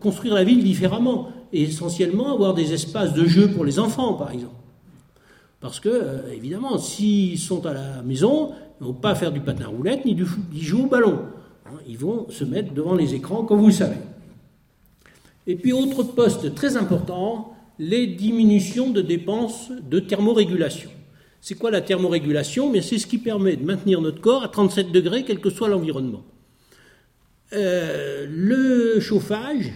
construire 0.00 0.34
la 0.34 0.42
ville 0.42 0.64
différemment. 0.64 1.30
Et 1.52 1.62
essentiellement 1.62 2.32
avoir 2.32 2.54
des 2.54 2.72
espaces 2.72 3.12
de 3.12 3.24
jeu 3.24 3.48
pour 3.50 3.64
les 3.64 3.78
enfants, 3.78 4.14
par 4.14 4.30
exemple. 4.30 4.54
Parce 5.60 5.80
que, 5.80 5.88
euh, 5.88 6.32
évidemment, 6.32 6.78
s'ils 6.78 7.38
sont 7.38 7.66
à 7.66 7.74
la 7.74 8.02
maison, 8.02 8.52
ils 8.80 8.84
ne 8.84 8.88
vont 8.88 8.94
pas 8.94 9.14
faire 9.14 9.32
du 9.32 9.40
patin 9.40 9.64
à 9.64 9.68
roulette 9.68 10.04
ni 10.04 10.14
du 10.14 10.26
jouer 10.62 10.82
au 10.82 10.86
ballon. 10.86 11.20
Hein, 11.66 11.78
ils 11.86 11.98
vont 11.98 12.28
se 12.30 12.44
mettre 12.44 12.72
devant 12.72 12.94
les 12.94 13.14
écrans, 13.14 13.44
comme 13.44 13.60
vous 13.60 13.66
le 13.66 13.72
savez. 13.72 13.98
Et 15.46 15.56
puis, 15.56 15.72
autre 15.72 16.02
poste 16.02 16.54
très 16.54 16.76
important, 16.76 17.54
les 17.78 18.06
diminutions 18.06 18.90
de 18.90 19.00
dépenses 19.00 19.70
de 19.88 20.00
thermorégulation. 20.00 20.90
C'est 21.40 21.54
quoi 21.54 21.70
la 21.70 21.80
thermorégulation? 21.80 22.72
C'est 22.82 22.98
ce 22.98 23.06
qui 23.06 23.18
permet 23.18 23.56
de 23.56 23.64
maintenir 23.64 24.00
notre 24.00 24.20
corps 24.20 24.44
à 24.44 24.48
37 24.48 24.92
degrés, 24.92 25.24
quel 25.24 25.40
que 25.40 25.48
soit 25.50 25.68
l'environnement. 25.68 26.22
Euh, 27.52 28.26
le 28.28 29.00
chauffage, 29.00 29.72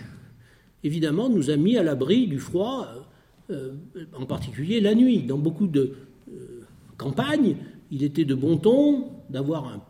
évidemment, 0.85 1.29
nous 1.29 1.51
a 1.51 1.57
mis 1.57 1.77
à 1.77 1.83
l'abri 1.83 2.27
du 2.27 2.39
froid, 2.39 2.87
euh, 3.51 3.73
en 4.19 4.27
particulier 4.27 4.81
la 4.81 4.95
nuit. 4.95 5.23
Dans 5.23 5.39
beaucoup 5.39 5.67
de 5.67 5.95
euh, 6.31 6.61
campagnes, 6.97 7.57
il 7.91 8.03
était 8.03 8.25
de 8.25 8.35
bon 8.35 8.59
ton 8.59 9.09
d'avoir 9.31 9.81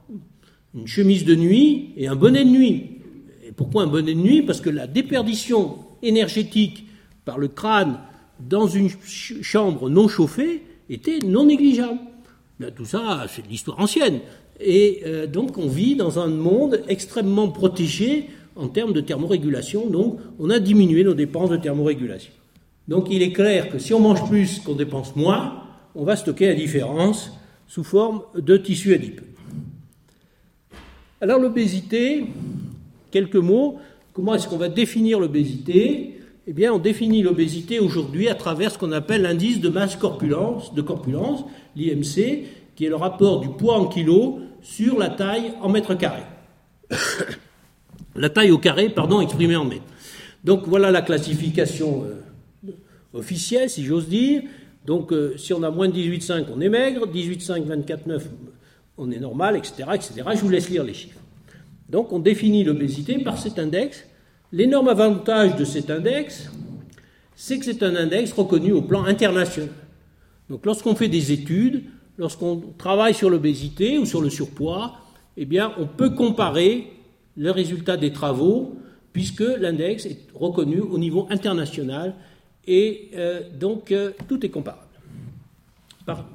une 0.75 0.87
chemise 0.87 1.25
de 1.25 1.35
nuit 1.35 1.93
et 1.97 2.07
un 2.07 2.17
bonnet 2.17 2.45
de 2.45 2.51
nuit. 2.51 3.01
Et 3.47 3.53
pourquoi 3.53 3.83
un 3.83 3.87
bonnet 3.89 4.15
de 4.15 4.21
nuit? 4.21 4.43
Parce 4.43 4.61
que 4.61 4.71
la 4.71 4.87
déperdition 4.87 5.79
énergétique 6.03 6.87
par 7.25 7.39
le 7.39 7.49
crâne 7.49 7.99
dans 8.41 8.67
une 8.67 8.89
chambre 9.09 9.91
non 9.91 10.09
chauffée 10.09 10.63
était 10.89 11.19
non 11.21 11.47
négligeable. 11.47 11.99
tout 12.77 12.85
ça, 12.85 13.27
c'est 13.29 13.43
de 13.43 13.49
l'histoire 13.49 13.81
ancienne. 13.81 14.21
Et 14.61 15.03
euh, 15.05 15.27
donc 15.27 15.59
on 15.59 15.69
vit 15.69 15.97
dans 15.97 16.19
un 16.19 16.29
monde 16.29 16.83
extrêmement 16.89 17.49
protégé 17.49 18.29
en 18.57 18.69
termes 18.69 18.93
de 18.93 19.01
thermorégulation, 19.01 19.89
donc 19.89 20.19
on 20.39 20.51
a 20.51 20.59
diminué 20.59 21.05
nos 21.05 21.15
dépenses 21.15 21.51
de 21.51 21.57
thermorégulation. 21.57 22.33
Donc 22.89 23.09
il 23.11 23.23
est 23.23 23.33
clair 23.33 23.69
que 23.71 23.79
si 23.79 23.95
on 23.95 24.01
mange 24.01 24.29
plus 24.29 24.61
qu'on 24.61 24.75
dépense 24.75 25.17
moins, 25.17 25.63
on 25.95 26.05
va 26.05 26.17
stocker 26.17 26.47
la 26.47 26.55
différence 26.55 27.33
sous 27.67 27.85
forme 27.85 28.23
de 28.37 28.57
tissu 28.57 28.95
adipeux. 28.95 29.25
Alors 31.21 31.41
l'obésité, 31.41 32.27
quelques 33.11 33.37
mots, 33.37 33.79
comment 34.13 34.35
est-ce 34.35 34.49
qu'on 34.49 34.59
va 34.59 34.69
définir 34.69 35.19
l'obésité? 35.19 36.21
Eh 36.47 36.53
bien 36.53 36.73
on 36.75 36.79
définit 36.79 37.23
l'obésité 37.23 37.79
aujourd'hui 37.81 38.29
à 38.29 38.35
travers 38.35 38.71
ce 38.71 38.79
qu'on 38.79 38.93
appelle 38.93 39.23
l'indice 39.23 39.61
de 39.61 39.71
masse 39.71 39.97
corpulence, 39.97 40.75
de 40.75 40.83
corpulence, 40.83 41.45
l'IMC, 41.75 42.45
qui 42.77 42.85
est 42.85 42.89
le 42.89 42.97
rapport 42.97 43.41
du 43.41 43.49
poids 43.49 43.79
en 43.79 43.87
kilos 43.87 44.35
sur 44.61 44.99
la 44.99 45.09
taille 45.09 45.53
en 45.63 45.71
mètres 45.71 45.95
carrés. 45.95 46.23
La 48.17 48.31
taille 48.31 48.51
au 48.51 48.59
carré, 48.59 48.89
pardon, 48.89 49.21
exprimée 49.21 49.57
en 49.57 49.65
mètres. 49.65 49.83
Donc 50.45 50.67
voilà 50.67 50.91
la 50.91 51.03
classification 51.03 52.05
euh, 52.05 52.71
officielle, 53.13 53.71
si 53.71 53.85
j'ose 53.85 54.09
dire. 54.09 54.43
Donc 54.87 55.13
euh, 55.13 55.37
si 55.37 55.53
on 55.53 55.63
a 55.63 55.71
moins 55.71 55.89
de 55.89 55.95
18,5, 55.95 56.47
on 56.55 56.61
est 56.61 56.69
maigre, 56.69 57.07
18,5, 57.07 57.67
24,9, 57.67 58.23
on 58.99 59.11
est 59.11 59.19
normal, 59.19 59.57
etc., 59.57 59.85
etc. 59.95 60.15
Je 60.35 60.41
vous 60.41 60.51
laisse 60.51 60.69
lire 60.69 60.85
les 60.85 60.95
chiffres. 60.95 61.21
Donc 61.89 62.13
on 62.13 62.19
définit 62.19 62.65
l'obésité 62.65 63.19
par 63.19 63.39
cet 63.39 63.59
index. 63.59 64.05
L'énorme 64.53 64.89
avantage 64.89 65.57
de 65.57 65.65
cet 65.65 65.91
index, 65.91 66.51
c'est 67.35 67.59
que 67.59 67.65
c'est 67.65 67.83
un 67.83 67.97
index 67.97 68.33
reconnu 68.33 68.73
au 68.73 68.83
plan 68.83 69.05
international. 69.05 69.71
Donc 70.49 70.67
lorsqu'on 70.67 70.95
fait 70.95 71.09
des 71.09 71.33
études, 71.33 71.85
lorsqu'on 72.19 72.63
travaille 72.79 73.15
sur 73.15 73.31
l'obésité 73.31 73.99
ou 73.99 74.07
sur 74.07 74.21
le 74.21 74.31
surpoids, 74.31 74.99
eh 75.37 75.47
bien, 75.47 75.73
on 75.79 75.87
peut 75.87 76.11
comparer 76.11 76.93
le 77.37 77.51
résultat 77.51 77.97
des 77.97 78.13
travaux, 78.13 78.77
puisque 79.13 79.41
l'index 79.41 80.07
est 80.07 80.19
reconnu 80.35 80.81
au 80.81 80.99
niveau 80.99 81.27
international, 81.31 82.15
et 82.67 83.11
euh, 83.15 83.43
donc 83.59 83.93
euh, 83.93 84.13
tout 84.29 84.45
est 84.45 84.49
comparable. 84.49 84.83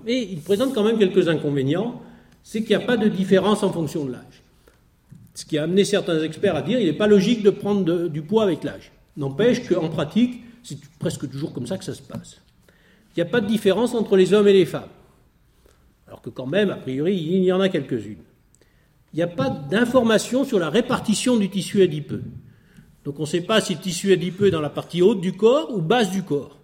Mais 0.05 0.23
il 0.23 0.39
présente 0.39 0.73
quand 0.73 0.83
même 0.83 0.97
quelques 0.97 1.27
inconvénients, 1.27 2.01
c'est 2.43 2.61
qu'il 2.61 2.75
n'y 2.75 2.83
a 2.83 2.85
pas 2.85 2.97
de 2.97 3.07
différence 3.07 3.61
en 3.61 3.71
fonction 3.71 4.05
de 4.05 4.13
l'âge. 4.13 4.43
Ce 5.35 5.45
qui 5.45 5.57
a 5.57 5.63
amené 5.63 5.83
certains 5.85 6.21
experts 6.23 6.55
à 6.55 6.61
dire 6.61 6.79
qu'il 6.79 6.87
n'est 6.87 6.93
pas 6.93 7.07
logique 7.07 7.43
de 7.43 7.49
prendre 7.49 8.07
du 8.07 8.21
poids 8.21 8.43
avec 8.43 8.63
l'âge. 8.63 8.91
N'empêche 9.15 9.67
qu'en 9.67 9.89
pratique, 9.89 10.41
c'est 10.63 10.77
presque 10.97 11.29
toujours 11.29 11.53
comme 11.53 11.67
ça 11.67 11.77
que 11.77 11.85
ça 11.85 11.93
se 11.93 12.01
passe. 12.01 12.37
Il 13.15 13.23
n'y 13.23 13.27
a 13.27 13.31
pas 13.31 13.41
de 13.41 13.47
différence 13.47 13.93
entre 13.93 14.17
les 14.17 14.33
hommes 14.33 14.47
et 14.47 14.53
les 14.53 14.65
femmes 14.65 14.89
alors 16.09 16.21
que 16.21 16.31
quand 16.31 16.47
même, 16.47 16.71
a 16.71 16.75
priori, 16.75 17.15
il 17.15 17.43
y 17.43 17.51
en 17.51 17.61
a 17.61 17.69
quelques-unes. 17.69 18.23
Il 19.13 19.17
n'y 19.17 19.23
a 19.23 19.27
pas 19.27 19.49
d'information 19.49 20.45
sur 20.45 20.59
la 20.59 20.69
répartition 20.69 21.37
du 21.37 21.49
tissu 21.49 21.81
adipeux. 21.81 22.23
Donc 23.05 23.19
on 23.19 23.23
ne 23.23 23.27
sait 23.27 23.41
pas 23.41 23.61
si 23.61 23.73
le 23.73 23.79
tissu 23.79 24.13
adipeux 24.13 24.47
est 24.47 24.51
dans 24.51 24.61
la 24.61 24.69
partie 24.69 25.01
haute 25.01 25.21
du 25.21 25.33
corps 25.33 25.73
ou 25.73 25.81
basse 25.81 26.11
du 26.11 26.23
corps. 26.23 26.57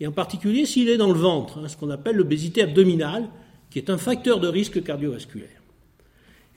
Et 0.00 0.06
en 0.06 0.12
particulier 0.12 0.66
s'il 0.66 0.88
est 0.88 0.96
dans 0.96 1.12
le 1.12 1.18
ventre, 1.18 1.58
hein, 1.58 1.68
ce 1.68 1.76
qu'on 1.76 1.90
appelle 1.90 2.16
l'obésité 2.16 2.62
abdominale, 2.62 3.28
qui 3.70 3.78
est 3.78 3.88
un 3.88 3.98
facteur 3.98 4.40
de 4.40 4.48
risque 4.48 4.82
cardiovasculaire. 4.82 5.62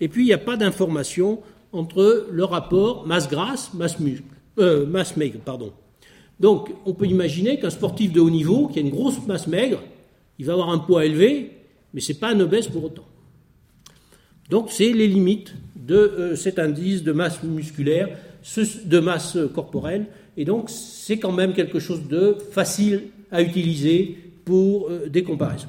Et 0.01 0.07
puis 0.07 0.23
il 0.23 0.25
n'y 0.25 0.33
a 0.33 0.39
pas 0.39 0.57
d'information 0.57 1.41
entre 1.71 2.27
le 2.31 2.43
rapport 2.43 3.05
masse 3.05 3.29
grasse, 3.29 3.73
masse, 3.73 3.97
euh, 4.57 4.85
masse 4.85 5.15
maigre. 5.15 5.39
Donc 6.39 6.71
on 6.85 6.93
peut 6.93 7.05
imaginer 7.05 7.59
qu'un 7.59 7.69
sportif 7.69 8.11
de 8.11 8.19
haut 8.19 8.29
niveau 8.29 8.67
qui 8.67 8.79
a 8.79 8.81
une 8.81 8.89
grosse 8.89 9.25
masse 9.27 9.47
maigre, 9.47 9.81
il 10.39 10.45
va 10.45 10.53
avoir 10.53 10.69
un 10.69 10.79
poids 10.79 11.05
élevé, 11.05 11.51
mais 11.93 12.01
ce 12.01 12.11
n'est 12.11 12.19
pas 12.19 12.29
un 12.29 12.39
obèse 12.39 12.67
pour 12.67 12.83
autant. 12.83 13.05
Donc 14.49 14.71
c'est 14.71 14.91
les 14.91 15.07
limites 15.07 15.53
de 15.75 15.95
euh, 15.95 16.35
cet 16.35 16.59
indice 16.59 17.03
de 17.03 17.11
masse 17.11 17.43
musculaire, 17.43 18.09
de 18.85 18.99
masse 18.99 19.37
corporelle, 19.53 20.05
et 20.37 20.45
donc 20.45 20.69
c'est 20.69 21.17
quand 21.17 21.31
même 21.31 21.53
quelque 21.53 21.79
chose 21.79 22.07
de 22.07 22.37
facile 22.51 23.03
à 23.31 23.41
utiliser 23.41 24.17
pour 24.43 24.89
euh, 24.89 25.07
des 25.09 25.23
comparaisons. 25.23 25.67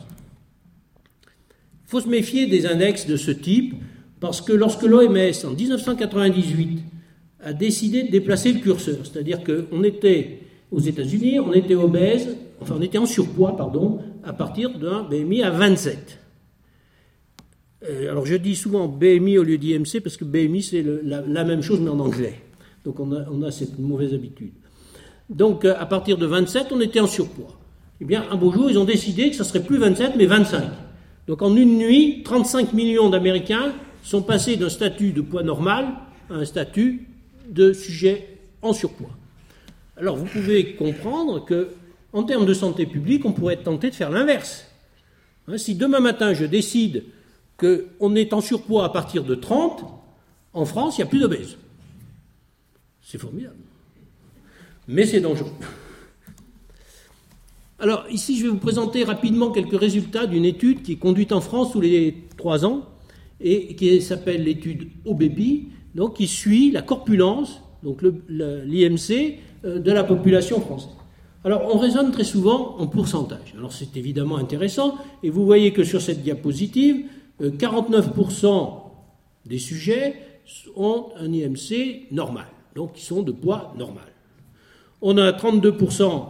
Il 1.87 1.91
faut 1.91 2.01
se 2.01 2.09
méfier 2.09 2.47
des 2.47 2.66
index 2.66 3.07
de 3.07 3.16
ce 3.16 3.31
type, 3.31 3.74
parce 4.20 4.41
que 4.41 4.53
lorsque 4.53 4.83
l'OMS, 4.83 5.33
en 5.45 5.51
1998, 5.51 6.81
a 7.45 7.53
décidé 7.53 8.03
de 8.03 8.11
déplacer 8.11 8.53
le 8.53 8.61
curseur, 8.61 8.99
c'est-à-dire 9.05 9.41
qu'on 9.45 9.83
était 9.85 10.41
aux 10.72 10.81
États-Unis, 10.81 11.39
on 11.39 11.53
était 11.53 11.74
obèse, 11.74 12.37
enfin 12.61 12.74
on 12.79 12.83
était 12.83 12.99
en 12.99 13.07
surpoids, 13.07 13.57
pardon, 13.57 14.01
à 14.24 14.33
partir 14.33 14.77
d'un 14.79 15.03
BMI 15.05 15.43
à 15.43 15.51
27. 15.51 16.18
Euh, 17.89 18.11
alors 18.11 18.26
je 18.26 18.34
dis 18.34 18.57
souvent 18.57 18.89
BMI 18.89 19.39
au 19.39 19.43
lieu 19.43 19.59
d'IMC 19.59 20.01
parce 20.03 20.16
que 20.16 20.24
BMI 20.24 20.62
c'est 20.62 20.84
la, 21.03 21.45
même 21.45 21.62
chose 21.62 21.80
mais 21.80 21.91
en 21.91 22.01
anglais. 22.01 22.41
Donc 22.84 23.01
on 23.01 23.43
a, 23.43 23.51
cette 23.51 23.78
mauvaise 23.78 24.14
habitude. 24.14 24.53
Donc 25.30 25.64
euh, 25.64 25.74
à 25.78 25.87
partir 25.87 26.18
de 26.18 26.26
27, 26.26 26.68
on 26.70 26.80
était 26.80 27.01
en 27.01 27.07
surpoids. 27.07 27.59
Eh 28.01 28.05
bien, 28.05 28.24
un 28.30 28.37
beau 28.37 28.53
jour, 28.53 28.70
ils 28.70 28.78
ont 28.78 28.84
décidé 28.84 29.30
que 29.30 29.37
ça 29.37 29.45
serait 29.45 29.62
plus 29.62 29.78
27 29.78 30.14
mais 30.16 30.26
25. 30.26 30.62
Donc 31.26 31.43
en 31.43 31.55
une 31.57 31.78
nuit, 31.78 32.22
35 32.24 32.72
millions 32.72 33.11
d'Américains 33.11 33.72
sont 34.03 34.22
passés 34.22 34.57
d'un 34.57 34.68
statut 34.68 35.12
de 35.12 35.20
poids 35.20 35.43
normal 35.43 35.87
à 36.30 36.34
un 36.34 36.45
statut 36.45 37.07
de 37.49 37.72
sujet 37.72 38.28
en 38.62 38.72
surpoids. 38.72 39.16
Alors 39.97 40.16
vous 40.16 40.26
pouvez 40.26 40.74
comprendre 40.74 41.45
que 41.45 41.68
en 42.12 42.22
termes 42.22 42.47
de 42.47 42.55
santé 42.55 42.87
publique, 42.87 43.24
on 43.24 43.32
pourrait 43.32 43.55
être 43.55 43.64
tenté 43.64 43.91
de 43.91 43.95
faire 43.95 44.11
l'inverse. 44.11 44.66
Hein, 45.49 45.59
si 45.59 45.74
demain 45.74 46.01
matin 46.01 46.32
je 46.32 46.45
décide 46.45 47.05
qu'on 47.57 48.15
est 48.15 48.33
en 48.33 48.41
surpoids 48.41 48.85
à 48.85 48.89
partir 48.89 49.25
de 49.25 49.35
30, 49.35 49.85
en 50.53 50.65
France, 50.65 50.97
il 50.97 51.01
n'y 51.01 51.05
a 51.05 51.11
plus 51.11 51.21
d'obèses. 51.21 51.57
C'est 53.03 53.19
formidable. 53.19 53.57
Mais 54.89 55.07
c'est 55.07 55.21
dangereux. 55.21 55.53
Alors 57.79 58.07
ici, 58.11 58.39
je 58.39 58.45
vais 58.45 58.49
vous 58.49 58.57
présenter 58.57 59.05
rapidement 59.05 59.51
quelques 59.51 59.79
résultats 59.79 60.27
d'une 60.27 60.45
étude 60.45 60.83
qui 60.83 60.93
est 60.93 60.97
conduite 60.97 61.33
en 61.33 61.41
France 61.41 61.73
tous 61.73 61.81
les 61.81 62.25
trois 62.39 62.65
ans 62.65 62.87
et 63.41 63.75
qui 63.75 64.01
s'appelle 64.01 64.45
l'étude 64.45 64.89
OBEPI, 65.05 65.69
donc 65.95 66.17
qui 66.17 66.27
suit 66.27 66.71
la 66.71 66.81
corpulence, 66.81 67.61
donc 67.83 68.01
l'IMC, 68.03 69.39
euh, 69.65 69.79
de 69.79 69.93
la 69.93 70.05
population 70.05 70.61
française. 70.61 70.91
Alors, 71.45 71.71
on 71.73 71.79
raisonne 71.79 72.11
très 72.11 72.25
souvent 72.25 72.77
en 72.79 72.87
pourcentage. 72.87 73.55
Alors, 73.57 73.73
c'est 73.73 73.97
évidemment 73.97 74.37
intéressant, 74.37 74.97
et 75.23 75.31
vous 75.31 75.45
voyez 75.45 75.73
que 75.73 75.85
sur 75.85 76.01
cette 76.01 76.23
diapositive, 76.23 77.05
49% 77.41 78.47
euh, 78.47 78.61
des 79.45 79.59
sujets 79.59 80.16
ont 80.74 81.11
un 81.16 81.32
IMC 81.32 82.09
normal, 82.11 82.47
donc 82.74 82.95
qui 82.95 83.05
sont 83.05 83.22
de 83.22 83.32
poids 83.32 83.74
normal. 83.76 84.07
On 85.03 85.18
a 85.18 85.32
32% 85.32 86.24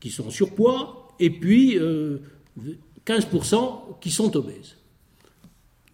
qui 0.00 0.10
sont 0.10 0.30
surpoids, 0.30 1.08
et 1.18 1.30
puis 1.30 1.78
15% 1.78 3.54
euh, 3.54 3.68
qui 4.00 4.10
sont 4.10 4.34
obèses. 4.36 4.76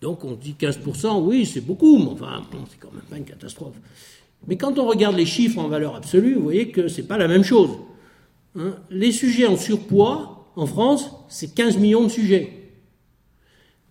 Donc 0.01 0.24
on 0.24 0.32
dit 0.32 0.55
15%, 0.59 1.20
oui, 1.22 1.47
c'est 1.47 1.61
beaucoup, 1.61 1.99
mais 1.99 2.11
enfin, 2.11 2.42
c'est 2.70 2.78
quand 2.78 2.92
même 2.92 3.03
pas 3.03 3.16
une 3.16 3.24
catastrophe. 3.24 3.74
Mais 4.47 4.57
quand 4.57 4.78
on 4.78 4.86
regarde 4.86 5.16
les 5.16 5.26
chiffres 5.26 5.59
en 5.59 5.68
valeur 5.68 5.97
absolue, 5.97 6.34
vous 6.34 6.42
voyez 6.42 6.70
que 6.70 6.88
ce 6.88 7.01
n'est 7.01 7.07
pas 7.07 7.18
la 7.18 7.26
même 7.26 7.42
chose. 7.42 7.70
Hein, 8.57 8.76
les 8.90 9.12
sujets 9.12 9.47
en 9.47 9.57
surpoids, 9.57 10.47
en 10.55 10.66
France, 10.66 11.11
c'est 11.28 11.55
15 11.55 11.78
millions 11.78 12.05
de 12.05 12.09
sujets. 12.09 12.55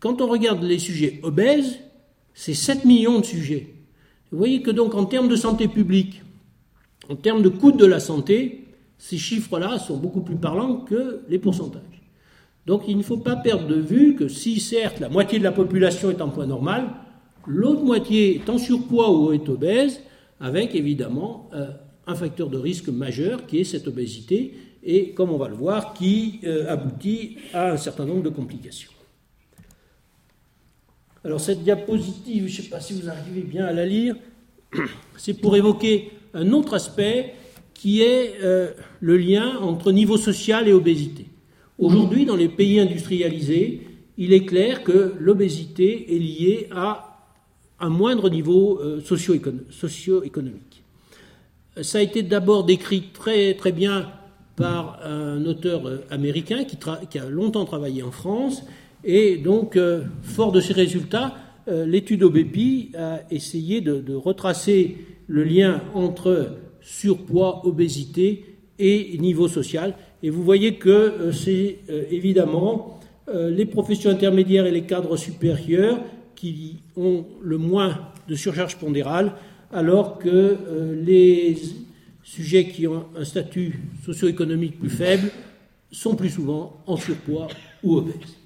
Quand 0.05 0.21
on 0.21 0.27
regarde 0.27 0.61
les 0.61 0.77
sujets 0.77 1.19
obèses, 1.23 1.79
c'est 2.35 2.53
7 2.53 2.85
millions 2.85 3.21
de 3.21 3.25
sujets. 3.25 3.73
Vous 4.31 4.37
voyez 4.37 4.61
que 4.61 4.69
donc 4.69 4.93
en 4.93 5.05
termes 5.05 5.27
de 5.27 5.35
santé 5.35 5.67
publique, 5.67 6.21
en 7.09 7.15
termes 7.15 7.41
de 7.41 7.49
coût 7.49 7.71
de 7.71 7.87
la 7.87 7.99
santé, 7.99 8.65
ces 8.99 9.17
chiffres-là 9.17 9.79
sont 9.79 9.97
beaucoup 9.97 10.21
plus 10.21 10.35
parlants 10.35 10.75
que 10.75 11.21
les 11.27 11.39
pourcentages. 11.39 12.03
Donc 12.67 12.83
il 12.87 12.99
ne 12.99 13.01
faut 13.01 13.17
pas 13.17 13.35
perdre 13.35 13.65
de 13.65 13.81
vue 13.81 14.13
que 14.13 14.27
si 14.27 14.59
certes 14.59 14.99
la 14.99 15.09
moitié 15.09 15.39
de 15.39 15.43
la 15.43 15.51
population 15.51 16.11
est 16.11 16.21
en 16.21 16.29
poids 16.29 16.45
normal, 16.45 16.87
l'autre 17.47 17.81
moitié 17.81 18.35
est 18.35 18.47
en 18.47 18.59
surpoids 18.59 19.11
ou 19.11 19.33
est 19.33 19.49
obèse, 19.49 20.01
avec 20.39 20.75
évidemment 20.75 21.49
euh, 21.55 21.65
un 22.05 22.13
facteur 22.13 22.51
de 22.51 22.59
risque 22.59 22.89
majeur 22.89 23.47
qui 23.47 23.57
est 23.57 23.63
cette 23.63 23.87
obésité, 23.87 24.53
et 24.83 25.13
comme 25.13 25.31
on 25.31 25.37
va 25.39 25.47
le 25.47 25.55
voir, 25.55 25.95
qui 25.95 26.41
euh, 26.43 26.71
aboutit 26.71 27.37
à 27.55 27.71
un 27.71 27.77
certain 27.77 28.05
nombre 28.05 28.21
de 28.21 28.29
complications. 28.29 28.91
Alors 31.25 31.41
cette 31.41 31.63
diapositive, 31.63 32.47
je 32.47 32.57
ne 32.57 32.63
sais 32.63 32.69
pas 32.69 32.79
si 32.79 32.93
vous 32.93 33.09
arrivez 33.09 33.41
bien 33.41 33.65
à 33.65 33.73
la 33.73 33.83
lire, 33.83 34.15
c'est 35.17 35.33
pour 35.33 35.55
évoquer 35.55 36.11
un 36.35 36.51
autre 36.51 36.75
aspect 36.75 37.33
qui 37.73 38.03
est 38.03 38.35
euh, 38.43 38.69
le 38.99 39.17
lien 39.17 39.57
entre 39.57 39.91
niveau 39.91 40.17
social 40.17 40.67
et 40.67 40.73
obésité. 40.73 41.25
Aujourd'hui, 41.79 42.25
dans 42.25 42.35
les 42.35 42.47
pays 42.47 42.79
industrialisés, 42.79 43.87
il 44.19 44.33
est 44.33 44.45
clair 44.45 44.83
que 44.83 45.15
l'obésité 45.19 46.15
est 46.15 46.19
liée 46.19 46.67
à 46.71 47.25
un 47.79 47.89
moindre 47.89 48.29
niveau 48.29 48.79
euh, 48.79 49.01
socio-économique. 49.01 50.83
Ça 51.81 51.97
a 51.97 52.01
été 52.01 52.21
d'abord 52.21 52.65
décrit 52.65 53.09
très, 53.13 53.55
très 53.55 53.71
bien 53.71 54.11
par 54.55 54.99
un 55.03 55.43
auteur 55.45 55.87
euh, 55.87 56.05
américain 56.11 56.65
qui, 56.65 56.77
qui, 57.09 57.17
a 57.17 57.25
longtemps 57.25 57.65
travaillé 57.65 58.03
en 58.03 58.11
France. 58.11 58.61
Et 59.05 59.37
donc, 59.37 59.77
fort 60.23 60.51
de 60.51 60.59
ces 60.59 60.73
résultats, 60.73 61.35
l'étude 61.67 62.23
OBEPI 62.23 62.91
a 62.97 63.19
essayé 63.29 63.81
de, 63.81 64.15
retracer 64.15 64.97
le 65.27 65.43
lien 65.43 65.81
entre 65.93 66.57
surpoids, 66.81 67.65
obésité 67.65 68.55
et 68.79 69.17
niveau 69.19 69.47
social. 69.47 69.95
Et 70.21 70.29
vous 70.29 70.43
voyez 70.43 70.75
que 70.75 70.89
euh, 70.89 71.31
c'est 71.31 71.79
euh, 71.89 72.03
évidemment 72.09 72.99
euh, 73.27 73.49
les 73.49 73.65
professions 73.65 74.09
intermédiaires 74.09 74.65
et 74.65 74.71
les 74.71 74.83
cadres 74.83 75.17
supérieurs 75.17 75.99
qui 76.35 76.77
ont 76.95 77.25
le 77.41 77.57
moins 77.57 78.11
de 78.27 78.35
surcharge 78.35 78.77
pondérale, 78.77 79.33
alors 79.71 80.19
que 80.19 80.57
les 81.01 81.57
sujets 82.23 82.67
qui 82.67 82.87
ont 82.87 83.05
un 83.15 83.23
statut 83.23 83.79
socio-économique 84.03 84.79
plus 84.79 84.89
faible 84.89 85.29
sont 85.91 86.15
plus 86.15 86.29
souvent 86.29 86.81
en 86.87 86.97
surpoids 86.97 87.47
ou 87.83 87.97
obèses. 87.97 88.44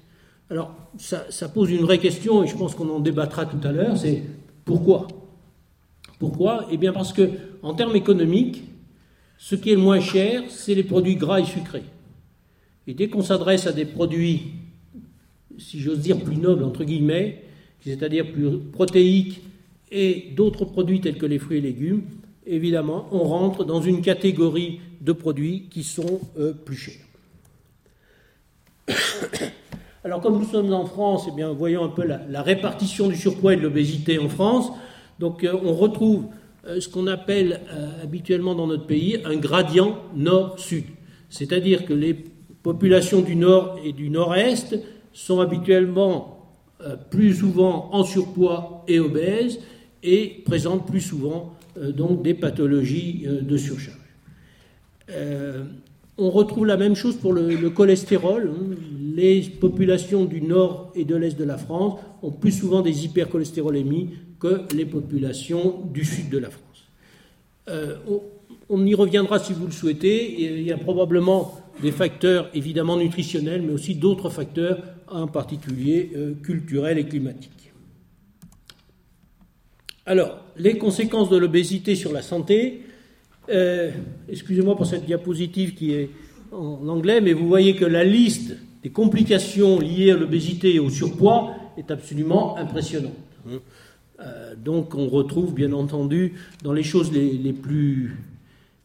Alors 0.50 0.74
ça, 0.98 1.48
pose 1.48 1.70
une 1.70 1.82
vraie 1.82 1.98
question, 1.98 2.42
et 2.42 2.48
je 2.48 2.56
pense 2.56 2.74
qu'on 2.74 2.88
en 2.88 2.98
débattra 2.98 3.46
tout 3.46 3.60
à 3.62 3.70
l'heure, 3.70 3.96
c'est 3.96 4.22
pourquoi? 4.64 5.06
Pourquoi? 6.18 6.66
Eh 6.70 6.76
bien 6.76 6.92
parce 6.92 7.12
que, 7.12 7.30
en 7.62 7.72
termes 7.74 7.94
économiques, 7.94 8.64
ce 9.38 9.54
qui 9.54 9.70
est 9.70 9.74
le 9.74 9.80
moins 9.80 10.00
cher, 10.00 10.42
c'est 10.48 10.74
les 10.74 10.82
produits 10.82 11.14
gras 11.14 11.40
et 11.40 11.44
sucrés. 11.44 11.84
Et 12.86 12.94
dès 12.94 13.08
qu'on 13.08 13.22
s'adresse 13.22 13.68
à 13.68 13.72
des 13.72 13.84
produits, 13.84 14.54
si 15.56 15.80
j'ose 15.80 16.00
dire, 16.00 16.18
plus 16.18 16.36
nobles, 16.36 16.64
entre 16.64 16.82
guillemets, 16.82 17.44
c'est-à-dire 17.80 18.32
plus 18.32 18.58
protéiques, 18.58 19.42
et 19.92 20.32
d'autres 20.36 20.64
produits 20.64 21.00
tels 21.00 21.16
que 21.16 21.26
les 21.26 21.38
fruits 21.38 21.58
et 21.58 21.62
légumes, 21.62 22.02
évidemment, 22.46 23.08
on 23.12 23.24
rentre 23.24 23.64
dans 23.64 23.80
une 23.80 24.02
catégorie 24.02 24.80
de 25.00 25.12
produits 25.12 25.68
qui 25.70 25.84
sont 25.84 26.20
euh, 26.38 26.52
plus 26.52 26.76
chers. 26.76 27.06
Alors, 30.02 30.22
comme 30.22 30.38
nous 30.38 30.46
sommes 30.46 30.72
en 30.72 30.86
France, 30.86 31.26
eh 31.28 31.36
bien, 31.36 31.52
voyons 31.52 31.84
un 31.84 31.90
peu 31.90 32.04
la, 32.04 32.42
répartition 32.42 33.08
du 33.08 33.16
surpoids 33.16 33.52
et 33.52 33.56
de 33.56 33.62
l'obésité 33.62 34.18
en 34.18 34.30
France. 34.30 34.72
Donc 35.18 35.44
euh, 35.44 35.54
on 35.62 35.74
retrouve 35.74 36.28
euh, 36.66 36.80
ce 36.80 36.88
qu'on 36.88 37.06
appelle 37.06 37.60
euh, 37.70 38.02
habituellement 38.02 38.54
dans 38.54 38.66
notre 38.66 38.86
pays 38.86 39.20
un 39.26 39.36
gradient 39.36 39.98
nord-sud. 40.14 40.84
C'est-à-dire 41.28 41.84
que 41.84 41.92
les 41.92 42.14
populations 42.62 43.20
du 43.20 43.36
nord 43.36 43.78
et 43.84 43.92
du 43.92 44.08
nord-est 44.08 44.78
sont 45.12 45.40
habituellement 45.40 46.36
plus 47.10 47.34
souvent 47.34 47.90
en 47.92 48.04
surpoids 48.04 48.84
et 48.88 49.00
obèses 49.00 49.60
et 50.02 50.42
présentent 50.46 50.86
plus 50.86 51.02
souvent 51.02 51.54
donc 51.76 52.22
des 52.22 52.32
pathologies 52.32 53.26
de 53.26 53.56
surcharge. 53.58 53.98
On 56.20 56.30
retrouve 56.30 56.66
la 56.66 56.76
même 56.76 56.94
chose 56.94 57.16
pour 57.16 57.32
le, 57.32 57.48
le 57.48 57.70
cholestérol. 57.70 58.52
Hein. 58.54 58.76
Les 59.16 59.40
populations 59.40 60.26
du 60.26 60.42
nord 60.42 60.92
et 60.94 61.04
de 61.04 61.16
l'est 61.16 61.36
de 61.36 61.44
la 61.44 61.56
France 61.56 61.98
ont 62.22 62.30
plus 62.30 62.52
souvent 62.52 62.82
des 62.82 63.06
hypercholestérolémies 63.06 64.10
que 64.38 64.62
les 64.74 64.84
populations 64.84 65.80
du 65.92 66.04
sud 66.04 66.28
de 66.28 66.38
la 66.38 66.50
France. 66.50 66.88
Euh, 67.68 67.96
on, 68.68 68.84
y 68.84 68.94
reviendra 68.94 69.38
si 69.38 69.52
vous 69.52 69.66
le 69.66 69.72
souhaitez. 69.72 70.42
il 70.42 70.62
y 70.62 70.72
a 70.72 70.78
probablement 70.78 71.58
des 71.82 71.92
facteurs 71.92 72.50
évidemment 72.54 72.96
nutritionnels, 72.96 73.62
mais 73.62 73.72
aussi 73.72 73.94
d'autres 73.94 74.28
facteurs, 74.28 74.82
en 75.08 75.26
particulier 75.26 76.10
euh, 76.14 76.34
culturels 76.42 76.98
et 76.98 77.04
climatiques. 77.04 77.72
Alors, 80.06 80.38
les 80.56 80.76
conséquences 80.76 81.30
de 81.30 81.36
l'obésité 81.36 81.94
sur 81.94 82.12
la 82.12 82.22
santé. 82.22 82.82
Euh, 83.50 83.90
excusez-moi 84.28 84.76
pour 84.76 84.86
cette 84.86 85.04
diapositive 85.04 85.74
qui 85.74 85.92
est 85.92 86.10
en 86.52 86.86
anglais, 86.88 87.20
mais 87.20 87.32
vous 87.32 87.48
voyez 87.48 87.74
que 87.74 87.84
la 87.84 88.04
liste 88.04 88.56
des 88.82 88.90
complications 88.90 89.78
liées 89.78 90.12
à 90.12 90.16
l'obésité 90.16 90.74
et 90.74 90.78
au 90.78 90.90
surpoids 90.90 91.50
est 91.76 91.90
absolument 91.90 92.56
impressionnante. 92.56 93.12
Euh, 94.20 94.54
donc 94.56 94.94
on 94.94 95.08
retrouve 95.08 95.54
bien 95.54 95.72
entendu 95.72 96.34
dans 96.62 96.72
les 96.72 96.82
choses 96.82 97.10
les, 97.12 97.52
plus, 97.52 98.16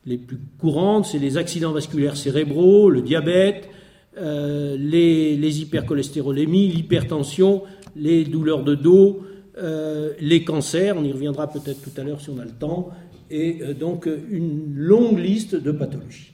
les 0.06 0.18
plus 0.18 0.40
courantes, 0.60 1.06
c'est 1.06 1.20
les 1.20 1.38
accidents 1.38 1.72
vasculaires 1.72 2.18
cérébraux, 2.18 2.90
le 2.90 3.02
diabète, 3.02 3.70
euh, 4.18 4.78
les, 4.80 5.36
les, 5.36 5.62
hypercholestérolémies, 5.62 6.70
l'hypertension, 6.70 7.64
les 7.96 8.24
douleurs 8.24 8.64
de 8.64 8.76
dos, 8.76 9.26
euh, 9.58 10.12
les 10.20 10.44
cancers, 10.44 10.96
on 10.98 11.04
y 11.04 11.12
reviendra 11.12 11.48
peut-être 11.48 11.82
tout 11.82 12.00
à 12.00 12.04
l'heure 12.04 12.20
si 12.20 12.30
on 12.30 12.40
a 12.40 12.46
le 12.46 12.52
temps, 12.52 12.90
et 13.30 13.60
donc 13.80 14.08
une 14.30 14.74
longue 14.76 15.20
liste 15.20 15.56
de 15.56 15.72
pathologies. 15.72 16.32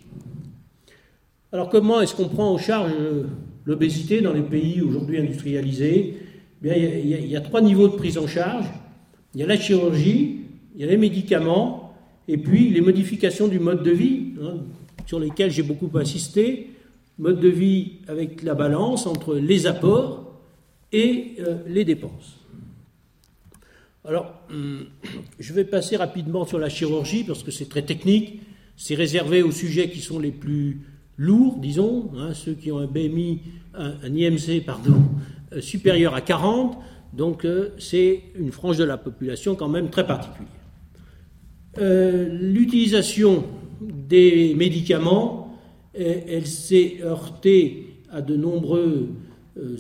Alors 1.51 1.69
comment 1.69 2.01
est-ce 2.01 2.15
qu'on 2.15 2.29
prend 2.29 2.51
en 2.51 2.57
charge 2.57 2.91
l'obésité 3.65 4.21
dans 4.21 4.33
les 4.33 4.41
pays 4.41 4.81
aujourd'hui 4.81 5.17
industrialisés? 5.17 6.17
Bien, 6.61 6.75
il, 6.75 7.27
y 7.27 7.35
a 7.35 7.41
trois 7.41 7.61
niveaux 7.61 7.87
de 7.87 7.95
prise 7.95 8.17
en 8.17 8.27
charge. 8.27 8.65
Il 9.33 9.41
y 9.41 9.43
a 9.43 9.47
la 9.47 9.57
chirurgie, 9.57 10.41
il 10.75 10.81
y 10.81 10.83
a 10.83 10.87
les 10.87 10.97
médicaments, 10.97 11.93
et 12.27 12.37
puis 12.37 12.69
les 12.69 12.81
modifications 12.81 13.47
du 13.47 13.59
mode 13.59 13.83
de 13.83 13.91
vie, 13.91 14.33
hein, 14.41 14.57
sur 15.07 15.19
lesquelles 15.19 15.51
j'ai 15.51 15.63
beaucoup 15.63 15.89
insisté. 15.97 16.69
Mode 17.17 17.39
de 17.39 17.49
vie 17.49 17.93
avec 18.07 18.43
la 18.43 18.53
balance 18.53 19.05
entre 19.07 19.35
les 19.35 19.67
apports 19.67 20.39
et 20.91 21.35
euh, 21.39 21.57
les 21.67 21.83
dépenses. 21.83 22.37
Alors, 24.03 24.33
hum, 24.49 24.85
je 25.39 25.53
vais 25.53 25.63
passer 25.63 25.95
rapidement 25.95 26.45
sur 26.45 26.57
la 26.57 26.69
chirurgie 26.69 27.23
parce 27.23 27.43
que 27.43 27.51
c'est 27.51 27.69
très 27.69 27.83
technique. 27.83 28.41
C'est 28.75 28.95
réservé 28.95 29.43
aux 29.43 29.51
sujets 29.51 29.89
qui 29.89 29.99
sont 29.99 30.17
les 30.17 30.31
plus 30.31 30.81
lourds, 31.17 31.57
disons, 31.57 32.09
hein, 32.17 32.33
ceux 32.33 32.53
qui 32.53 32.71
ont 32.71 32.79
un 32.79 32.87
BMI, 32.87 33.41
un, 33.75 34.15
IMC, 34.15 34.65
pardon, 34.65 35.03
euh, 35.53 35.61
supérieur 35.61 36.15
à 36.15 36.21
40. 36.21 36.77
Donc 37.13 37.45
euh, 37.45 37.69
c'est 37.77 38.23
une 38.35 38.51
frange 38.51 38.77
de 38.77 38.83
la 38.83 38.97
population 38.97 39.55
quand 39.55 39.69
même 39.69 39.89
très 39.91 40.07
particulière. 40.07 40.49
Euh, 41.77 42.27
l'utilisation 42.31 43.43
des 43.81 44.55
médicaments, 44.55 45.59
elle, 45.93 46.47
s'est 46.47 46.99
heurtée 47.03 47.97
à 48.09 48.21
de 48.21 48.35
nombreux 48.35 49.09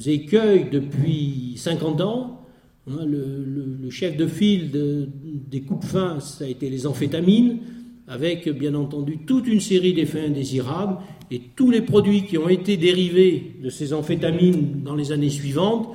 écueils 0.05 0.67
depuis 0.71 1.53
50 1.57 2.01
ans. 2.01 2.40
Hein, 2.89 3.05
le, 3.05 3.89
chef 3.91 4.17
de 4.17 4.25
file 4.25 4.71
des 4.71 5.61
coupes 5.61 5.83
fins, 5.83 6.19
ça 6.19 6.45
a 6.45 6.47
été 6.47 6.69
les 6.69 6.87
amphétamines, 6.87 7.59
avec 8.07 8.49
bien 8.49 8.73
entendu 8.73 9.19
toute 9.19 9.47
une 9.47 9.59
série 9.59 9.93
d'effets 9.93 10.25
indésirables, 10.25 10.97
et 11.29 11.41
tous 11.55 11.69
les 11.69 11.81
produits 11.81 12.25
qui 12.25 12.37
ont 12.37 12.49
été 12.49 12.77
dérivés 12.77 13.55
de 13.63 13.69
ces 13.69 13.93
amphétamines 13.93 14.81
dans 14.83 14.95
les 14.95 15.11
années 15.11 15.29
suivantes 15.29 15.89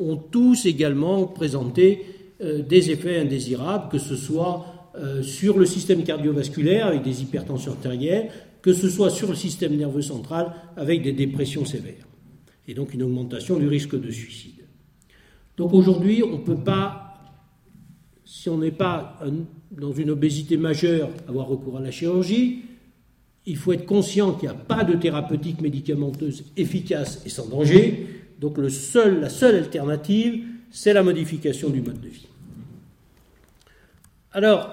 ont 0.00 0.16
tous 0.16 0.66
également 0.66 1.26
présenté 1.26 2.04
euh, 2.42 2.62
des 2.62 2.90
effets 2.90 3.18
indésirables, 3.18 3.88
que 3.90 3.98
ce 3.98 4.16
soit 4.16 4.90
euh, 4.96 5.22
sur 5.22 5.58
le 5.58 5.64
système 5.64 6.02
cardiovasculaire 6.02 6.88
avec 6.88 7.02
des 7.02 7.22
hypertensions 7.22 7.72
artérielles, 7.72 8.30
que 8.60 8.72
ce 8.72 8.88
soit 8.88 9.10
sur 9.10 9.28
le 9.28 9.34
système 9.34 9.76
nerveux 9.76 10.02
central 10.02 10.52
avec 10.76 11.02
des 11.02 11.12
dépressions 11.12 11.64
sévères, 11.64 12.06
et 12.66 12.74
donc 12.74 12.94
une 12.94 13.02
augmentation 13.02 13.58
du 13.58 13.68
risque 13.68 13.98
de 13.98 14.10
suicide. 14.10 14.61
Donc 15.56 15.74
aujourd'hui, 15.74 16.22
on 16.22 16.38
ne 16.38 16.44
peut 16.44 16.56
pas, 16.56 17.18
si 18.24 18.48
on 18.48 18.58
n'est 18.58 18.70
pas 18.70 19.18
dans 19.70 19.92
une 19.92 20.10
obésité 20.10 20.56
majeure, 20.56 21.10
avoir 21.28 21.46
recours 21.46 21.78
à 21.78 21.80
la 21.80 21.90
chirurgie. 21.90 22.62
Il 23.46 23.56
faut 23.56 23.72
être 23.72 23.86
conscient 23.86 24.34
qu'il 24.34 24.48
n'y 24.48 24.54
a 24.54 24.58
pas 24.58 24.84
de 24.84 24.94
thérapeutique 24.94 25.60
médicamenteuse 25.60 26.44
efficace 26.56 27.22
et 27.26 27.28
sans 27.28 27.48
danger. 27.48 28.06
Donc 28.38 28.58
la 28.58 28.68
seule 28.70 29.56
alternative, 29.56 30.44
c'est 30.70 30.92
la 30.92 31.02
modification 31.02 31.68
du 31.70 31.80
mode 31.80 32.00
de 32.00 32.08
vie. 32.08 32.26
Alors, 34.32 34.72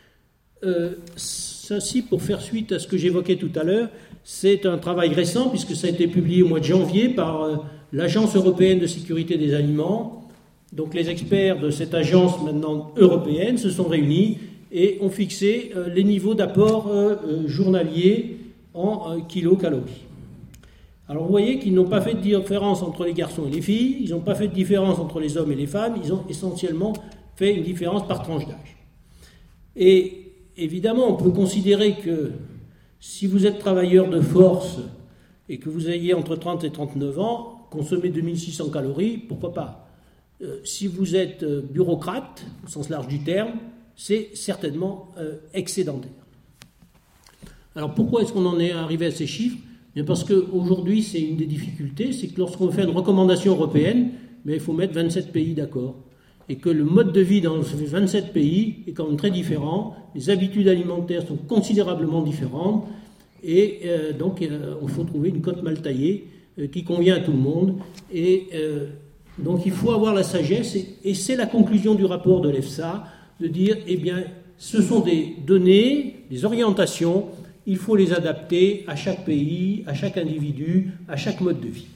euh, 0.64 0.94
ceci, 1.16 2.02
pour 2.02 2.22
faire 2.22 2.40
suite 2.40 2.72
à 2.72 2.78
ce 2.78 2.86
que 2.86 2.96
j'évoquais 2.96 3.36
tout 3.36 3.52
à 3.54 3.64
l'heure, 3.64 3.88
c'est 4.24 4.66
un 4.66 4.78
travail 4.78 5.14
récent 5.14 5.48
puisque 5.48 5.74
ça 5.74 5.86
a 5.86 5.90
été 5.90 6.06
publié 6.08 6.42
au 6.42 6.48
mois 6.48 6.60
de 6.60 6.64
janvier 6.64 7.08
par 7.08 7.42
euh, 7.42 7.56
l'Agence 7.92 8.36
européenne 8.36 8.78
de 8.78 8.86
sécurité 8.86 9.36
des 9.36 9.54
aliments. 9.54 10.28
Donc 10.72 10.94
les 10.94 11.10
experts 11.10 11.60
de 11.60 11.70
cette 11.70 11.94
agence 11.94 12.42
maintenant 12.42 12.92
européenne 12.96 13.58
se 13.58 13.70
sont 13.70 13.88
réunis 13.88 14.38
et 14.72 14.98
ont 15.00 15.10
fixé 15.10 15.72
euh, 15.74 15.88
les 15.88 16.04
niveaux 16.04 16.34
d'apport 16.34 16.88
euh, 16.88 17.16
journalier 17.46 18.38
en 18.72 19.20
kilocalories. 19.22 20.04
Alors 21.08 21.24
vous 21.24 21.30
voyez 21.30 21.58
qu'ils 21.58 21.74
n'ont 21.74 21.88
pas 21.88 22.00
fait 22.00 22.14
de 22.14 22.20
différence 22.20 22.82
entre 22.82 23.04
les 23.04 23.14
garçons 23.14 23.48
et 23.48 23.50
les 23.50 23.60
filles, 23.60 23.96
ils 24.00 24.10
n'ont 24.10 24.20
pas 24.20 24.36
fait 24.36 24.46
de 24.46 24.54
différence 24.54 25.00
entre 25.00 25.18
les 25.18 25.36
hommes 25.36 25.50
et 25.50 25.56
les 25.56 25.66
femmes, 25.66 25.96
ils 26.02 26.12
ont 26.12 26.22
essentiellement 26.28 26.92
fait 27.34 27.52
une 27.52 27.64
différence 27.64 28.06
par 28.06 28.22
tranche 28.22 28.46
d'âge. 28.46 28.76
Et 29.74 30.30
évidemment, 30.56 31.08
on 31.08 31.16
peut 31.16 31.30
considérer 31.30 31.96
que 31.96 32.30
si 33.00 33.26
vous 33.26 33.46
êtes 33.46 33.58
travailleur 33.58 34.08
de 34.08 34.20
force 34.20 34.78
et 35.48 35.58
que 35.58 35.68
vous 35.68 35.90
ayez 35.90 36.14
entre 36.14 36.36
30 36.36 36.62
et 36.62 36.70
39 36.70 37.18
ans, 37.18 37.59
consommer 37.70 38.10
2600 38.10 38.68
calories, 38.70 39.16
pourquoi 39.16 39.54
pas 39.54 39.88
euh, 40.42 40.58
Si 40.64 40.86
vous 40.86 41.16
êtes 41.16 41.42
euh, 41.42 41.62
bureaucrate, 41.62 42.44
au 42.64 42.68
sens 42.68 42.90
large 42.90 43.08
du 43.08 43.20
terme, 43.20 43.52
c'est 43.96 44.30
certainement 44.34 45.08
euh, 45.18 45.36
excédentaire. 45.54 46.10
Alors 47.76 47.94
pourquoi 47.94 48.22
est-ce 48.22 48.32
qu'on 48.32 48.46
en 48.46 48.58
est 48.58 48.72
arrivé 48.72 49.06
à 49.06 49.10
ces 49.10 49.26
chiffres? 49.26 49.58
Bien 49.94 50.04
Parce 50.04 50.24
qu'aujourd'hui, 50.24 51.02
c'est 51.02 51.20
une 51.20 51.36
des 51.36 51.46
difficultés, 51.46 52.12
c'est 52.12 52.28
que 52.28 52.38
lorsqu'on 52.38 52.70
fait 52.70 52.82
une 52.82 52.90
recommandation 52.90 53.52
européenne, 53.52 54.10
mais 54.44 54.54
il 54.54 54.60
faut 54.60 54.72
mettre 54.72 54.94
27 54.94 55.32
pays 55.32 55.54
d'accord. 55.54 55.96
Et 56.48 56.56
que 56.56 56.68
le 56.68 56.84
mode 56.84 57.12
de 57.12 57.20
vie 57.20 57.40
dans 57.40 57.62
ces 57.62 57.84
27 57.84 58.32
pays 58.32 58.82
est 58.88 58.92
quand 58.92 59.06
même 59.06 59.16
très 59.16 59.30
différent, 59.30 59.94
les 60.16 60.30
habitudes 60.30 60.66
alimentaires 60.66 61.26
sont 61.26 61.36
considérablement 61.36 62.22
différentes, 62.22 62.88
et 63.42 63.82
donc 64.18 64.40
il 64.40 64.50
faut 64.88 65.04
trouver 65.04 65.28
une 65.28 65.40
cote 65.40 65.62
mal 65.62 65.80
taillée 65.80 66.26
qui 66.72 66.84
convient 66.84 67.16
à 67.16 67.20
tout 67.20 67.32
le 67.32 67.38
monde. 67.38 67.78
Et 68.12 68.48
donc 69.38 69.62
il 69.66 69.72
faut 69.72 69.92
avoir 69.92 70.14
la 70.14 70.22
sagesse, 70.22 70.76
et, 71.04 71.14
c'est 71.14 71.36
la 71.36 71.46
conclusion 71.46 71.94
du 71.94 72.04
rapport 72.04 72.40
de 72.40 72.48
l'EFSA, 72.50 73.04
de 73.40 73.46
dire, 73.46 73.76
eh 73.86 73.96
bien, 73.96 74.24
ce 74.58 74.82
sont 74.82 75.00
des 75.00 75.36
données, 75.46 76.16
des 76.30 76.44
orientations 76.44 77.28
il 77.66 77.76
faut 77.76 77.94
les 77.94 78.12
adapter 78.12 78.84
à 78.88 78.96
chaque 78.96 79.24
pays, 79.24 79.84
à 79.86 79.94
chaque 79.94 80.16
individu, 80.16 80.92
à 81.08 81.16
chaque 81.16 81.40
mode 81.40 81.60
de 81.60 81.68
vie. 81.68 81.86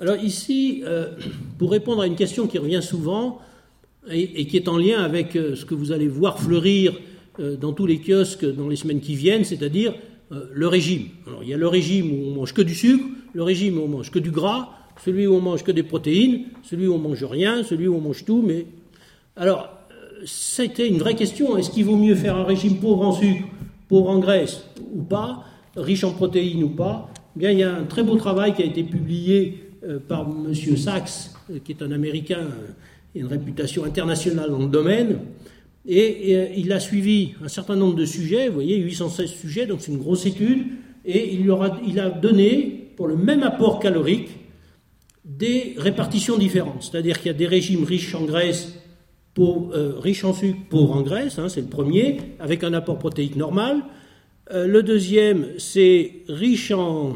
Alors 0.00 0.16
ici, 0.16 0.82
euh, 0.86 1.10
pour 1.58 1.70
répondre 1.70 2.02
à 2.02 2.06
une 2.06 2.16
question 2.16 2.46
qui 2.46 2.58
revient 2.58 2.82
souvent 2.82 3.40
et, 4.10 4.46
qui 4.46 4.56
est 4.56 4.66
en 4.66 4.78
lien 4.78 5.02
avec 5.02 5.36
euh, 5.36 5.54
ce 5.54 5.66
que 5.66 5.74
vous 5.74 5.92
allez 5.92 6.08
voir 6.08 6.40
fleurir 6.40 6.94
euh, 6.94 6.98
dans 7.38 7.72
tous 7.72 7.86
les 7.86 8.00
kiosques 8.00 8.44
dans 8.44 8.68
les 8.68 8.76
semaines 8.76 9.00
qui 9.00 9.14
viennent, 9.14 9.44
c'est-à-dire 9.44 9.94
le 10.30 10.66
régime. 10.66 11.08
Alors 11.26 11.42
il 11.42 11.48
y 11.48 11.54
a 11.54 11.56
le 11.56 11.68
régime 11.68 12.12
où 12.12 12.28
on 12.28 12.34
mange 12.34 12.52
que 12.52 12.62
du 12.62 12.74
sucre, 12.74 13.04
le 13.32 13.42
régime 13.42 13.78
où 13.78 13.82
on 13.82 13.88
mange 13.88 14.10
que 14.10 14.18
du 14.18 14.30
gras, 14.30 14.70
celui 15.04 15.26
où 15.26 15.34
on 15.34 15.40
mange 15.40 15.64
que 15.64 15.72
des 15.72 15.82
protéines, 15.82 16.44
celui 16.62 16.86
où 16.86 16.94
on 16.94 16.98
mange 16.98 17.24
rien, 17.24 17.62
celui 17.62 17.88
où 17.88 17.94
on 17.94 18.00
mange 18.00 18.24
tout, 18.24 18.42
mais 18.46 18.66
alors 19.36 19.70
c'était 20.24 20.88
une 20.88 20.98
vraie 20.98 21.14
question. 21.14 21.56
Est-ce 21.56 21.70
qu'il 21.70 21.84
vaut 21.84 21.96
mieux 21.96 22.14
faire 22.14 22.36
un 22.36 22.44
régime 22.44 22.78
pauvre 22.78 23.06
en 23.06 23.12
sucre, 23.12 23.46
pauvre 23.88 24.10
en 24.10 24.18
graisse 24.18 24.64
ou 24.92 25.02
pas, 25.02 25.44
riche 25.76 26.04
en 26.04 26.12
protéines 26.12 26.64
ou 26.64 26.70
pas? 26.70 27.10
Eh 27.36 27.38
Bien, 27.38 27.50
il 27.50 27.58
y 27.58 27.62
a 27.62 27.74
un 27.74 27.84
très 27.84 28.02
beau 28.02 28.16
travail 28.16 28.54
qui 28.54 28.62
a 28.62 28.66
été 28.66 28.82
publié 28.82 29.70
euh, 29.86 29.98
par 29.98 30.28
M. 30.28 30.52
Sachs, 30.76 31.30
euh, 31.50 31.58
qui 31.64 31.72
est 31.72 31.82
un 31.82 31.92
Américain 31.92 32.40
et 33.14 33.20
euh, 33.20 33.22
une 33.22 33.26
réputation 33.26 33.84
internationale 33.84 34.50
dans 34.50 34.58
le 34.58 34.68
domaine. 34.68 35.18
Et, 35.86 36.58
il 36.58 36.72
a 36.72 36.80
suivi 36.80 37.34
un 37.42 37.48
certain 37.48 37.76
nombre 37.76 37.94
de 37.94 38.04
sujets, 38.04 38.48
vous 38.48 38.54
voyez, 38.54 38.76
816 38.76 39.30
sujets, 39.30 39.66
donc 39.66 39.80
c'est 39.80 39.92
une 39.92 39.98
grosse 39.98 40.26
étude, 40.26 40.66
et 41.04 41.34
il, 41.34 41.52
il 41.86 42.00
a 42.00 42.10
donné, 42.10 42.92
pour 42.96 43.08
le 43.08 43.16
même 43.16 43.42
apport 43.42 43.80
calorique, 43.80 44.28
des 45.24 45.74
répartitions 45.78 46.36
différentes. 46.36 46.82
C'est-à-dire 46.82 47.18
qu'il 47.18 47.28
y 47.28 47.34
a 47.34 47.38
des 47.38 47.46
régimes 47.46 47.84
riches 47.84 48.14
en 48.14 48.24
graisse 48.24 48.74
euh, 49.38 49.94
riche 49.98 50.24
en 50.24 50.34
sucre, 50.34 50.58
pauvre 50.68 50.96
en 50.96 51.02
graisse, 51.02 51.38
hein, 51.38 51.48
c'est 51.48 51.60
le 51.60 51.68
premier, 51.68 52.18
avec 52.38 52.64
un 52.64 52.74
apport 52.74 52.98
protéique 52.98 53.36
normal. 53.36 53.82
Euh, 54.52 54.66
le 54.66 54.82
deuxième, 54.82 55.46
c'est 55.58 56.12
riche 56.28 56.70
en. 56.72 57.14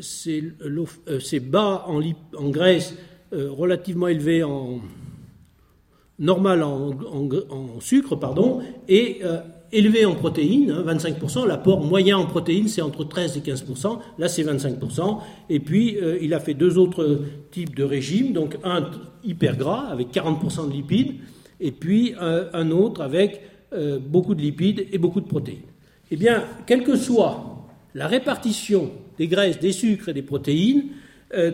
C'est 0.00 0.42
euh, 0.62 1.40
bas 1.42 1.84
en, 1.88 2.00
en 2.36 2.48
graisse, 2.48 2.94
relativement 3.32 4.08
élevé 4.08 4.42
en. 4.42 4.80
Normal 6.18 6.62
en, 6.62 7.80
sucre, 7.80 8.16
pardon, 8.16 8.60
et 8.88 9.20
élevé 9.74 10.04
en 10.04 10.14
protéines, 10.14 10.72
25%, 10.72 11.40
hein, 11.40 11.46
l'apport 11.46 11.80
moyen 11.80 12.16
en 12.16 12.26
protéines 12.26 12.68
c'est 12.68 12.80
entre 12.80 13.04
13 13.04 13.36
et 13.36 13.40
15%, 13.40 13.98
là 14.18 14.28
c'est 14.28 14.44
25%, 14.44 15.18
et 15.50 15.60
puis 15.60 15.96
euh, 15.96 16.16
il 16.22 16.32
a 16.32 16.40
fait 16.40 16.54
deux 16.54 16.78
autres 16.78 17.22
types 17.50 17.74
de 17.74 17.82
régimes, 17.82 18.32
donc 18.32 18.56
un 18.62 18.88
hyper 19.24 19.56
gras 19.56 19.88
avec 19.90 20.12
40% 20.12 20.68
de 20.68 20.72
lipides, 20.72 21.14
et 21.60 21.72
puis 21.72 22.14
euh, 22.22 22.48
un 22.52 22.70
autre 22.70 23.02
avec 23.02 23.40
euh, 23.72 23.98
beaucoup 23.98 24.36
de 24.36 24.42
lipides 24.42 24.86
et 24.92 24.98
beaucoup 24.98 25.20
de 25.20 25.26
protéines. 25.26 25.58
Eh 26.12 26.16
bien, 26.16 26.44
quelle 26.66 26.84
que 26.84 26.96
soit 26.96 27.66
la 27.94 28.06
répartition 28.06 28.92
des 29.18 29.26
graisses, 29.26 29.58
des 29.58 29.72
sucres 29.72 30.08
et 30.08 30.12
des 30.12 30.22
protéines 30.22 30.84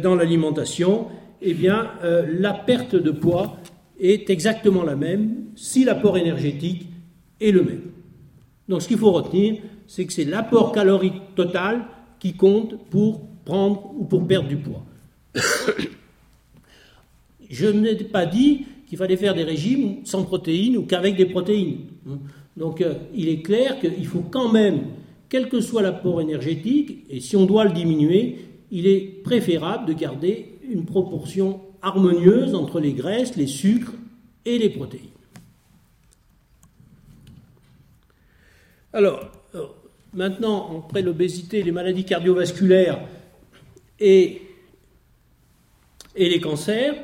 dans 0.02 0.14
l'alimentation, 0.14 1.06
eh 1.40 1.54
bien, 1.54 1.90
la 2.02 2.52
perte 2.52 2.96
de 2.96 3.10
poids 3.10 3.56
est 4.00 4.30
exactement 4.30 4.82
la 4.82 4.96
même 4.96 5.44
si 5.54 5.84
l'apport 5.84 6.16
énergétique 6.18 6.88
est 7.40 7.52
le 7.52 7.62
même. 7.62 7.82
Donc 8.68 8.82
ce 8.82 8.88
qu'il 8.88 8.98
faut 8.98 9.12
retenir, 9.12 9.60
c'est 9.86 10.06
que 10.06 10.12
c'est 10.12 10.24
l'apport 10.24 10.72
calorique 10.72 11.34
total 11.34 11.84
qui 12.18 12.34
compte 12.34 12.76
pour 12.90 13.22
prendre 13.44 13.92
ou 13.98 14.04
pour 14.04 14.26
perdre 14.26 14.48
du 14.48 14.56
poids. 14.56 14.84
Je 17.50 17.66
n'ai 17.66 17.96
pas 17.96 18.26
dit 18.26 18.64
qu'il 18.86 18.96
fallait 18.96 19.16
faire 19.16 19.34
des 19.34 19.42
régimes 19.42 20.04
sans 20.04 20.24
protéines 20.24 20.76
ou 20.76 20.82
qu'avec 20.82 21.16
des 21.16 21.26
protéines. 21.26 21.78
Donc 22.56 22.80
euh, 22.80 22.94
il 23.14 23.28
est 23.28 23.42
clair 23.42 23.78
qu'il 23.80 24.06
faut 24.06 24.24
quand 24.30 24.52
même, 24.52 24.80
quel 25.28 25.48
que 25.48 25.60
soit 25.60 25.82
l'apport 25.82 26.20
énergétique, 26.20 27.04
et 27.08 27.20
si 27.20 27.36
on 27.36 27.46
doit 27.46 27.64
le 27.64 27.72
diminuer, 27.72 28.38
il 28.70 28.86
est 28.86 29.22
préférable 29.24 29.86
de 29.86 29.92
garder 29.92 30.58
une 30.70 30.84
proportion 30.84 31.60
harmonieuse 31.82 32.54
entre 32.54 32.80
les 32.80 32.92
graisses, 32.92 33.36
les 33.36 33.46
sucres 33.46 33.92
et 34.44 34.58
les 34.58 34.70
protéines. 34.70 35.08
Alors, 38.92 39.30
euh, 39.54 39.66
maintenant, 40.14 40.84
après 40.84 41.02
l'obésité, 41.02 41.62
les 41.62 41.70
maladies 41.72 42.04
cardiovasculaires 42.04 43.00
et, 43.98 44.42
les 46.16 46.40
cancers, 46.40 46.94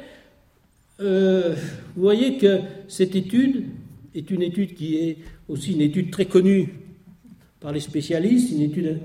euh, 1.00 1.54
vous 1.94 2.02
voyez 2.02 2.38
que 2.38 2.60
cette 2.88 3.14
étude 3.14 3.66
est 4.14 4.30
une 4.30 4.42
étude 4.42 4.74
qui 4.74 4.96
est 4.96 5.18
aussi 5.48 5.74
une 5.74 5.80
étude 5.80 6.10
très 6.10 6.26
connue 6.26 6.74
par 7.60 7.72
les 7.72 7.80
spécialistes, 7.80 8.50
une 8.50 8.62
étude 8.62 8.98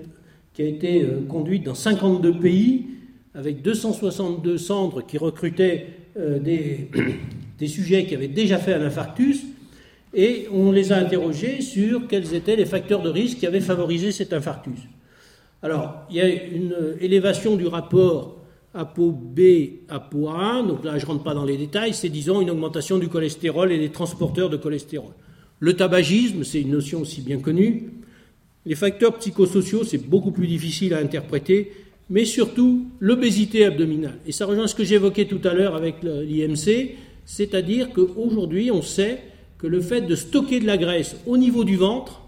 qui 0.54 0.64
a 0.64 0.66
été 0.66 1.04
euh, 1.04 1.22
conduite 1.28 1.64
dans 1.64 1.76
52 1.76 2.40
pays 2.40 2.88
avec 3.34 3.62
262 3.62 4.58
centres 4.58 5.02
qui 5.06 5.18
recrutaient 5.18 5.88
des, 6.16 6.90
des, 7.60 7.68
sujets 7.68 8.06
qui 8.06 8.16
avaient 8.16 8.28
déjà 8.28 8.58
fait 8.58 8.74
un 8.74 8.82
infarctus 8.82 9.44
et 10.14 10.48
on 10.52 10.72
les 10.72 10.92
a 10.92 10.98
interrogés 10.98 11.62
sur 11.62 12.08
quels 12.08 12.34
étaient 12.34 12.56
les 12.56 12.66
facteurs 12.66 13.02
de 13.02 13.10
risque 13.10 13.38
qui 13.38 13.48
avaient 13.48 13.62
favorisé 13.62 14.12
cet 14.12 14.34
infarctus. 14.34 14.80
Alors, 15.64 16.06
il 16.10 16.18
y 16.18 16.22
a 16.22 16.28
une 16.28 16.76
élévation 17.00 17.56
du 17.56 17.68
rapport 17.68 18.38
ApoB 18.74 19.40
ApoA1, 19.90 20.68
donc 20.68 20.84
là 20.84 20.98
je 20.98 21.06
ne 21.06 21.12
rentre 21.12 21.24
pas 21.24 21.34
dans 21.34 21.46
les 21.46 21.58
détails, 21.58 21.94
c'est 21.94 22.10
disons 22.10 22.42
une 22.42 22.50
augmentation 22.50 22.98
du 22.98 23.10
cholestérol 23.10 23.72
et 23.72 23.78
des 23.78 23.90
transporteurs 23.90 24.50
de 24.50 24.58
cholestérol. 24.58 25.12
Le 25.60 25.76
tabagisme, 25.76 26.44
c'est 26.44 26.62
une 26.62 26.72
notion 26.72 27.02
aussi 27.02 27.22
bien 27.22 27.40
connue. 27.40 27.94
Les 28.66 28.76
facteurs 28.76 29.18
psychosociaux, 29.18 29.84
c'est 29.84 29.98
beaucoup 29.98 30.32
plus 30.32 30.48
difficile 30.48 30.94
à 30.94 31.00
interpréter, 31.00 31.72
mais 32.12 32.26
surtout 32.26 32.88
l'obésité 33.00 33.64
abdominale. 33.66 34.20
Et 34.28 34.34
ça 34.34 34.46
rejoint 34.46 34.68
ce 34.68 34.76
que 34.76 34.84
j'évoquais 34.84 35.26
tout 35.26 35.40
à 35.46 35.54
l'heure 35.54 35.76
avec 35.76 36.04
l'IMC, 36.04 36.98
c'est-à-dire 37.26 37.94
qu'aujourd'hui 37.94 38.70
on 38.70 38.82
sait 38.82 39.20
que 39.58 39.66
le 39.66 39.80
fait 39.80 40.02
de 40.02 40.16
stocker 40.16 40.60
de 40.60 40.68
la 40.68 40.78
graisse 40.78 41.16
au 41.26 41.38
niveau 41.38 41.64
du 41.64 41.78
ventre, 41.78 42.22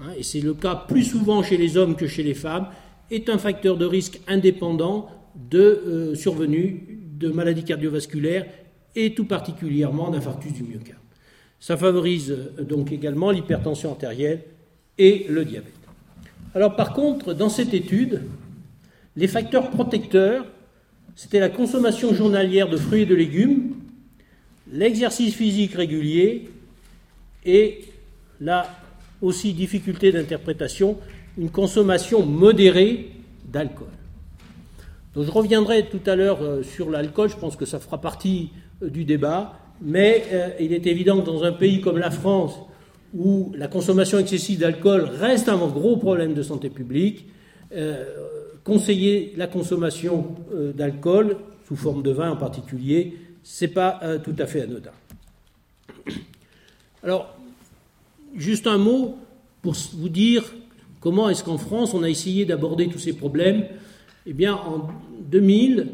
hein, 0.00 0.10
et 0.18 0.22
c'est 0.22 0.42
le 0.42 0.52
cas 0.52 0.74
plus 0.74 1.04
souvent 1.04 1.42
chez 1.42 1.56
les 1.56 1.78
hommes 1.78 1.96
que 1.96 2.06
chez 2.06 2.22
les 2.22 2.34
femmes, 2.34 2.66
est 3.10 3.30
un 3.30 3.38
facteur 3.38 3.78
de 3.78 3.86
risque 3.86 4.20
indépendant 4.28 5.08
de 5.34 5.58
euh, 5.60 6.14
survenue 6.14 7.00
de 7.18 7.30
maladies 7.30 7.64
cardiovasculaires 7.64 8.44
et 8.94 9.14
tout 9.14 9.24
particulièrement 9.24 10.10
d'infarctus 10.10 10.52
du 10.52 10.62
myocarde. 10.62 11.00
Ça 11.58 11.78
favorise 11.78 12.32
euh, 12.32 12.62
donc 12.62 12.92
également 12.92 13.30
l'hypertension 13.30 13.92
artérielle 13.92 14.42
et 14.98 15.24
le 15.30 15.46
diabète. 15.46 15.72
Alors 16.54 16.76
par 16.76 16.92
contre, 16.92 17.32
dans 17.32 17.48
cette 17.48 17.72
étude, 17.72 18.22
les 19.16 19.28
facteurs 19.28 19.70
protecteurs, 19.70 20.46
c'était 21.16 21.40
la 21.40 21.48
consommation 21.48 22.14
journalière 22.14 22.68
de 22.68 22.76
fruits 22.76 23.02
et 23.02 23.06
de 23.06 23.14
légumes, 23.14 23.74
l'exercice 24.72 25.34
physique 25.34 25.74
régulier 25.74 26.48
et 27.44 27.84
là 28.40 28.66
aussi 29.20 29.52
difficulté 29.52 30.12
d'interprétation, 30.12 30.96
une 31.36 31.50
consommation 31.50 32.24
modérée 32.24 33.10
d'alcool. 33.44 33.88
Je 35.16 35.30
reviendrai 35.30 35.86
tout 35.86 36.00
à 36.06 36.14
l'heure 36.14 36.40
euh, 36.42 36.62
sur 36.62 36.88
l'alcool, 36.88 37.28
je 37.28 37.36
pense 37.36 37.56
que 37.56 37.66
ça 37.66 37.80
fera 37.80 38.00
partie 38.00 38.50
euh, 38.82 38.88
du 38.88 39.04
débat, 39.04 39.58
mais 39.82 40.24
euh, 40.32 40.50
il 40.60 40.72
est 40.72 40.86
évident 40.86 41.20
que 41.20 41.26
dans 41.26 41.42
un 41.42 41.52
pays 41.52 41.80
comme 41.80 41.98
la 41.98 42.10
France, 42.10 42.54
où 43.12 43.52
la 43.56 43.66
consommation 43.66 44.18
excessive 44.18 44.60
d'alcool 44.60 45.10
reste 45.18 45.48
un 45.48 45.56
gros 45.56 45.96
problème 45.96 46.32
de 46.32 46.42
santé 46.42 46.70
publique, 46.70 47.26
conseiller 48.64 49.34
la 49.36 49.46
consommation 49.46 50.34
d'alcool, 50.74 51.36
sous 51.66 51.76
forme 51.76 52.02
de 52.02 52.10
vin 52.10 52.30
en 52.30 52.36
particulier, 52.36 53.16
c'est 53.42 53.68
pas 53.68 54.00
tout 54.22 54.34
à 54.38 54.46
fait 54.46 54.62
anodin. 54.62 54.90
Alors, 57.02 57.36
juste 58.36 58.66
un 58.66 58.78
mot 58.78 59.16
pour 59.62 59.74
vous 59.94 60.08
dire 60.08 60.44
comment 61.00 61.28
est-ce 61.28 61.44
qu'en 61.44 61.58
France 61.58 61.94
on 61.94 62.02
a 62.02 62.10
essayé 62.10 62.44
d'aborder 62.44 62.88
tous 62.88 62.98
ces 62.98 63.14
problèmes. 63.14 63.64
Eh 64.26 64.32
bien, 64.32 64.54
en 64.54 64.88
2000, 65.30 65.88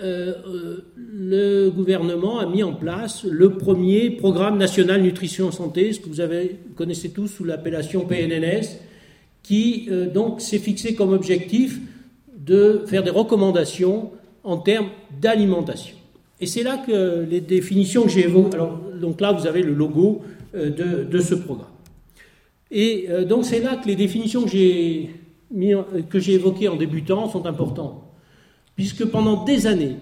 euh, 0.00 0.34
euh, 0.46 0.84
le 0.96 1.70
gouvernement 1.70 2.38
a 2.38 2.46
mis 2.46 2.62
en 2.62 2.72
place 2.72 3.24
le 3.24 3.52
premier 3.52 4.10
programme 4.10 4.58
national 4.58 5.02
nutrition 5.02 5.50
santé, 5.50 5.92
ce 5.92 6.00
que 6.00 6.08
vous, 6.08 6.20
avez, 6.20 6.58
connaissez 6.76 7.10
tous 7.10 7.28
sous 7.28 7.44
l'appellation 7.44 8.06
PNNS, 8.06 8.78
qui 9.42 9.88
euh, 9.90 10.10
donc 10.10 10.40
s'est 10.40 10.58
fixé 10.58 10.94
comme 10.94 11.12
objectif 11.12 11.80
de 12.40 12.82
faire 12.86 13.02
des 13.02 13.10
recommandations 13.10 14.10
en 14.42 14.56
termes 14.56 14.88
d'alimentation. 15.20 15.96
Et 16.40 16.46
c'est 16.46 16.62
là 16.62 16.78
que 16.78 17.26
les 17.28 17.40
définitions 17.40 18.04
que 18.04 18.08
j'ai 18.08 18.24
évoquées, 18.24 18.54
alors 18.54 18.80
donc 19.00 19.20
là 19.20 19.32
vous 19.32 19.46
avez 19.46 19.62
le 19.62 19.74
logo 19.74 20.22
de, 20.54 21.04
de 21.04 21.18
ce 21.20 21.34
programme. 21.34 21.68
Et 22.70 23.06
euh, 23.08 23.24
donc 23.24 23.44
c'est 23.44 23.60
là 23.60 23.76
que 23.76 23.88
les 23.88 23.96
définitions 23.96 24.44
que 24.44 24.50
j'ai, 24.50 25.10
évoquées 26.32 26.68
en 26.68 26.76
débutant 26.76 27.28
sont 27.28 27.46
importantes, 27.46 28.02
puisque 28.76 29.04
pendant 29.06 29.44
des 29.44 29.66
années, 29.66 29.96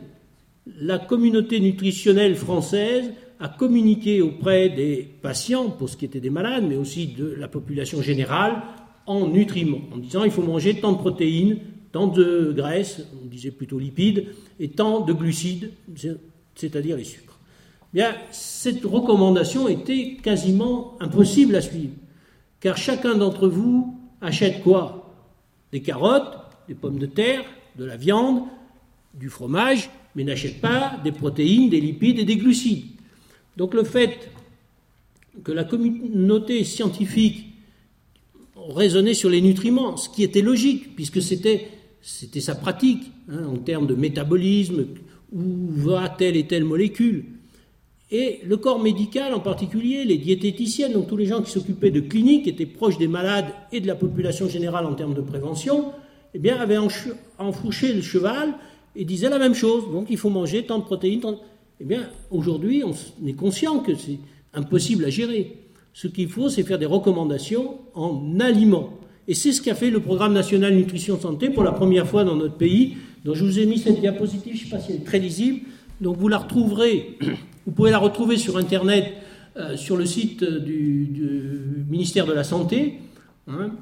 la 0.80 0.98
communauté 0.98 1.60
nutritionnelle 1.60 2.36
française 2.36 3.12
a 3.40 3.48
communiqué 3.48 4.20
auprès 4.20 4.68
des 4.68 5.08
patients, 5.22 5.70
pour 5.70 5.88
ce 5.88 5.96
qui 5.96 6.04
était 6.04 6.20
des 6.20 6.30
malades, 6.30 6.64
mais 6.68 6.76
aussi 6.76 7.06
de 7.06 7.34
la 7.38 7.48
population 7.48 8.02
générale, 8.02 8.62
en 9.06 9.26
nutriments, 9.26 9.80
en 9.94 9.96
disant 9.96 10.24
il 10.24 10.30
faut 10.30 10.42
manger 10.42 10.80
tant 10.80 10.92
de 10.92 10.98
protéines, 10.98 11.58
tant 11.98 12.06
de 12.06 12.52
graisses, 12.56 13.02
on 13.20 13.26
disait 13.26 13.50
plutôt 13.50 13.80
lipides, 13.80 14.26
et 14.60 14.68
tant 14.68 15.00
de 15.00 15.12
glucides, 15.12 15.72
c'est-à-dire 16.54 16.96
les 16.96 17.02
sucres. 17.02 17.36
Bien, 17.92 18.14
cette 18.30 18.84
recommandation 18.84 19.66
était 19.66 20.16
quasiment 20.22 20.96
impossible 21.00 21.56
à 21.56 21.60
suivre. 21.60 21.94
Car 22.60 22.76
chacun 22.76 23.16
d'entre 23.16 23.48
vous 23.48 23.98
achète 24.20 24.62
quoi? 24.62 25.12
Des 25.72 25.82
carottes, 25.82 26.38
des 26.68 26.76
pommes 26.76 27.00
de 27.00 27.06
terre, 27.06 27.42
de 27.76 27.84
la 27.84 27.96
viande, 27.96 28.42
du 29.14 29.28
fromage, 29.28 29.90
mais 30.14 30.22
n'achète 30.22 30.60
pas 30.60 31.00
des 31.02 31.10
protéines, 31.10 31.68
des 31.68 31.80
lipides 31.80 32.20
et 32.20 32.24
des 32.24 32.36
glucides. 32.36 32.84
Donc 33.56 33.74
le 33.74 33.82
fait 33.82 34.30
que 35.42 35.50
la 35.50 35.64
communauté 35.64 36.62
scientifique 36.62 37.46
raisonnait 38.54 39.14
sur 39.14 39.30
les 39.30 39.40
nutriments, 39.40 39.96
ce 39.96 40.08
qui 40.08 40.22
était 40.22 40.42
logique, 40.42 40.94
puisque 40.94 41.20
c'était, 41.20 41.66
c'était 42.00 42.40
sa 42.40 42.54
pratique, 42.54 43.10
hein, 43.30 43.44
en 43.46 43.56
termes 43.56 43.86
de 43.86 43.94
métabolisme, 43.94 44.86
où 45.32 45.68
va 45.68 46.08
telle 46.08 46.36
et 46.36 46.46
telle 46.46 46.64
molécule. 46.64 47.24
Et 48.10 48.40
le 48.44 48.56
corps 48.56 48.80
médical 48.80 49.34
en 49.34 49.40
particulier, 49.40 50.04
les 50.04 50.16
diététiciennes, 50.16 50.94
donc 50.94 51.08
tous 51.08 51.16
les 51.16 51.26
gens 51.26 51.42
qui 51.42 51.50
s'occupaient 51.50 51.90
de 51.90 52.00
cliniques, 52.00 52.48
étaient 52.48 52.66
proches 52.66 52.96
des 52.96 53.08
malades 53.08 53.48
et 53.70 53.80
de 53.80 53.86
la 53.86 53.94
population 53.94 54.48
générale 54.48 54.86
en 54.86 54.94
termes 54.94 55.14
de 55.14 55.20
prévention, 55.20 55.92
eh 56.32 56.38
bien, 56.38 56.56
avaient 56.56 56.78
enfouché 57.38 57.92
le 57.92 58.00
cheval 58.00 58.54
et 58.96 59.04
disaient 59.04 59.28
la 59.28 59.38
même 59.38 59.54
chose. 59.54 59.90
Donc 59.92 60.06
il 60.08 60.16
faut 60.16 60.30
manger 60.30 60.64
tant 60.64 60.78
de 60.78 60.84
protéines. 60.84 61.20
Tant 61.20 61.38
Eh 61.80 61.84
bien, 61.84 62.08
aujourd'hui, 62.30 62.82
on 62.82 62.94
est 63.26 63.34
conscient 63.34 63.80
que 63.80 63.94
c'est 63.94 64.18
impossible 64.54 65.04
à 65.04 65.10
gérer. 65.10 65.58
Ce 65.92 66.06
qu'il 66.06 66.28
faut, 66.28 66.48
c'est 66.48 66.62
faire 66.62 66.78
des 66.78 66.86
recommandations 66.86 67.78
en 67.94 68.40
aliments. 68.40 68.97
Et 69.28 69.34
c'est 69.34 69.52
ce 69.52 69.62
qu'a 69.62 69.74
fait 69.74 69.90
le 69.90 70.00
programme 70.00 70.32
national 70.32 70.74
nutrition 70.74 71.20
santé 71.20 71.50
pour 71.50 71.62
la 71.62 71.72
première 71.72 72.08
fois 72.08 72.24
dans 72.24 72.34
notre 72.34 72.56
pays. 72.56 72.96
Donc 73.24 73.36
je 73.36 73.44
vous 73.44 73.58
ai 73.58 73.66
mis 73.66 73.78
cette 73.78 74.00
diapositive, 74.00 74.56
je 74.56 74.64
ne 74.64 74.64
sais 74.64 74.76
pas 74.76 74.80
si 74.80 74.92
elle 74.92 75.02
est 75.02 75.04
très 75.04 75.18
lisible. 75.18 75.60
Donc 76.00 76.16
vous 76.16 76.28
la 76.28 76.38
retrouverez 76.38 77.18
vous 77.68 77.74
pouvez 77.74 77.90
la 77.90 77.98
retrouver 77.98 78.38
sur 78.38 78.56
Internet, 78.56 79.12
euh, 79.58 79.76
sur 79.76 79.98
le 79.98 80.06
site 80.06 80.42
du, 80.42 81.84
ministère 81.90 82.24
de 82.24 82.32
la 82.32 82.42
Santé. 82.42 82.94
Hein. 83.46 83.72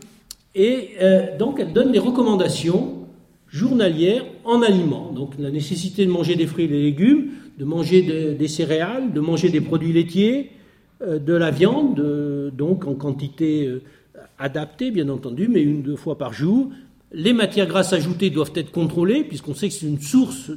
et 0.54 0.90
euh, 1.00 1.36
donc, 1.38 1.58
elle 1.60 1.72
donne 1.72 1.92
des 1.92 1.98
recommandations 2.00 3.06
journalières 3.48 4.24
en 4.44 4.62
aliments. 4.62 5.12
Donc, 5.12 5.34
la 5.38 5.50
nécessité 5.50 6.04
de 6.04 6.10
manger 6.10 6.34
des 6.34 6.46
fruits 6.46 6.64
et 6.64 6.68
des 6.68 6.82
légumes, 6.82 7.26
de 7.58 7.64
manger 7.64 8.34
des 8.36 8.48
céréales, 8.48 9.12
de 9.12 9.20
manger 9.20 9.50
des 9.50 9.60
produits 9.60 9.92
laitiers, 9.92 10.50
euh, 11.02 11.20
de 11.20 11.32
la 11.32 11.52
viande, 11.52 12.02
donc 12.56 12.86
en 12.86 12.94
quantité 12.94 13.70
adaptée, 14.38 14.90
bien 14.90 15.08
entendu, 15.08 15.48
mais 15.48 15.62
une, 15.62 15.82
deux 15.82 15.96
fois 15.96 16.18
par 16.18 16.32
jour, 16.32 16.70
les 17.12 17.32
matières 17.32 17.66
grasses 17.66 17.92
ajoutées 17.92 18.30
doivent 18.30 18.52
être 18.54 18.72
contrôlées, 18.72 19.24
puisqu'on 19.24 19.54
sait 19.54 19.68
que 19.68 19.74
c'est 19.74 19.86
une 19.86 20.00
source 20.00 20.50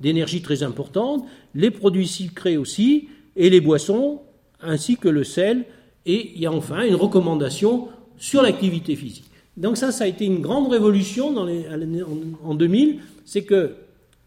d'énergie 0.00 0.42
très 0.42 0.62
importante, 0.62 1.24
les 1.54 1.70
produits 1.70 2.06
sucrés 2.06 2.56
aussi, 2.56 3.08
et 3.36 3.50
les 3.50 3.60
boissons, 3.60 4.20
ainsi 4.60 4.96
que 4.96 5.08
le 5.08 5.24
sel, 5.24 5.64
et 6.06 6.32
il 6.34 6.40
y 6.40 6.46
a 6.46 6.52
enfin 6.52 6.82
une 6.82 6.94
recommandation 6.94 7.88
sur 8.16 8.42
l'activité 8.42 8.96
physique. 8.96 9.30
Donc 9.56 9.76
ça, 9.76 9.92
ça 9.92 10.04
a 10.04 10.06
été 10.06 10.24
une 10.24 10.40
grande 10.40 10.70
révolution 10.70 11.36
en, 11.36 12.54
2000, 12.54 13.00
c'est 13.24 13.42
que 13.42 13.74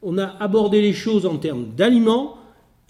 on 0.02 0.18
a 0.18 0.26
abordé 0.26 0.82
les 0.82 0.94
choses 0.94 1.26
en 1.26 1.38
termes 1.38 1.68
d'aliments 1.76 2.38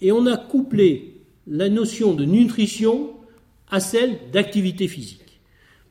et 0.00 0.12
on 0.12 0.26
a 0.26 0.36
couplé 0.36 1.20
la 1.46 1.68
notion 1.68 2.14
de 2.14 2.24
nutrition 2.24 3.10
à 3.70 3.80
celle 3.80 4.18
d'activité 4.32 4.88
physique. 4.88 5.21